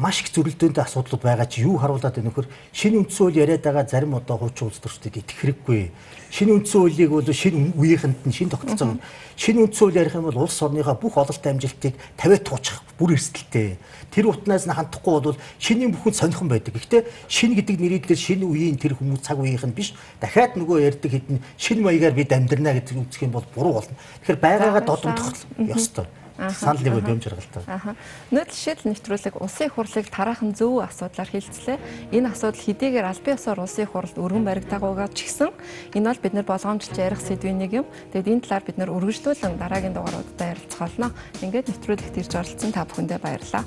маш 0.00 0.24
их 0.24 0.32
зөрөлдөөнтэй 0.32 0.80
асуудлууд 0.80 1.20
байгаа 1.20 1.44
чи 1.44 1.60
юу 1.68 1.76
харуулад 1.76 2.16
байна 2.16 2.32
нөхөр 2.32 2.48
шинэ 2.72 3.04
үндсэн 3.04 3.20
хууль 3.20 3.40
яриад 3.44 3.60
байгаа 3.60 3.84
зарим 3.84 4.16
одоо 4.16 4.40
хуучин 4.40 4.72
улс 4.72 4.80
төрчдөд 4.80 5.20
итгэх 5.20 5.60
хэрэггүй 5.60 5.92
шинэ 6.32 6.56
үндсэн 6.56 6.80
хуулийг 6.80 7.10
бол 7.12 7.28
шинэ 7.28 7.76
үеийнхэнд 7.76 8.24
нь 8.24 8.32
шинэ 8.32 8.50
тогтцоо 8.56 8.96
шинэ 9.36 9.60
үндсэн 9.68 9.82
хууль 9.84 10.00
ярих 10.00 10.14
юм 10.16 10.24
бол 10.24 10.48
улс 10.48 10.56
орныхоо 10.62 10.96
бүх 10.96 11.20
ололт 11.20 11.44
амжилтыг 11.44 11.94
тавиад 12.16 12.44
туучих 12.48 12.80
бүр 12.96 13.16
эрсдэлтэй. 13.16 13.76
Тэр 14.12 14.28
утнаас 14.28 14.68
нь 14.68 14.72
хандахгүй 14.72 15.20
бол 15.20 15.38
шинийн 15.58 15.90
бүхэн 15.96 16.14
сонирхон 16.14 16.48
байдаг. 16.48 16.76
Гэхдээ 16.76 17.08
шинэ 17.28 17.56
гэдэг 17.58 17.76
нэрийдлэр 17.80 18.20
шинэ 18.20 18.44
үеийн 18.44 18.76
тэр 18.76 18.94
хүмүүс 19.00 19.24
цаг 19.24 19.40
үеийнх 19.40 19.64
нь 19.64 19.74
биш. 19.74 19.96
Дахиад 20.20 20.60
нөгөө 20.60 20.84
ярьдаг 20.84 21.10
хэдэн 21.10 21.40
шинэ 21.56 21.80
маягаар 21.80 22.14
бид 22.14 22.30
амьдрнаа 22.32 22.76
гэдэг 22.76 23.00
үзэх 23.00 23.24
юм 23.24 23.32
бол 23.32 23.46
буруу 23.56 23.80
болно. 23.80 23.96
Тэгэхээр 24.22 24.44
байгаагаа 24.44 24.84
додомдох 24.84 25.32
ёстой 25.56 26.06
санал 26.48 26.80
нэг 26.80 27.04
бөм 27.04 27.20
жаргалтай. 27.20 27.62
Аха. 27.68 27.92
Нөт 28.32 28.48
жишээл 28.48 28.88
нэвтрүүлэг 28.88 29.36
улсын 29.36 29.68
хурлыг 29.68 30.06
тараахан 30.08 30.56
зөв 30.56 30.80
асуудлаар 30.80 31.28
хилцлээ. 31.28 31.78
Энэ 32.16 32.32
асуудал 32.32 32.64
хэдийгээр 32.64 33.04
аль 33.04 33.20
бие 33.20 33.36
усаар 33.36 33.60
улсын 33.60 33.84
хурлд 33.84 34.16
өргөн 34.16 34.48
баригдаагүйгаа 34.48 35.08
ч 35.12 35.28
гэсэн 35.28 35.52
энэ 36.00 36.08
бол 36.08 36.22
бид 36.24 36.34
нар 36.34 36.46
болгоомжлж 36.48 36.96
ярих 36.96 37.20
сэдвийн 37.20 37.60
нэг 37.60 37.84
юм. 37.84 37.86
Тэгэд 38.16 38.32
энэ 38.32 38.44
талаар 38.48 38.64
бид 38.64 38.78
нар 38.80 38.90
үргэлжлүүлэн 38.90 39.60
дараагийн 39.60 39.92
дугааруудад 39.92 40.40
ярилцах 40.40 40.80
болно. 40.80 41.12
Ингээд 41.44 41.68
нэвтрүүлэгт 41.68 42.16
ирж 42.16 42.32
оролцсон 42.40 42.72
та 42.72 42.88
бүхэндээ 42.88 43.20
баярлалаа. 43.20 43.64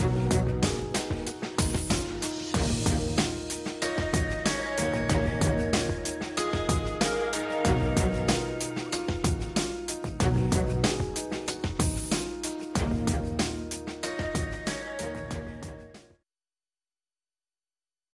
Thank 0.00 0.34
you. 0.34 0.39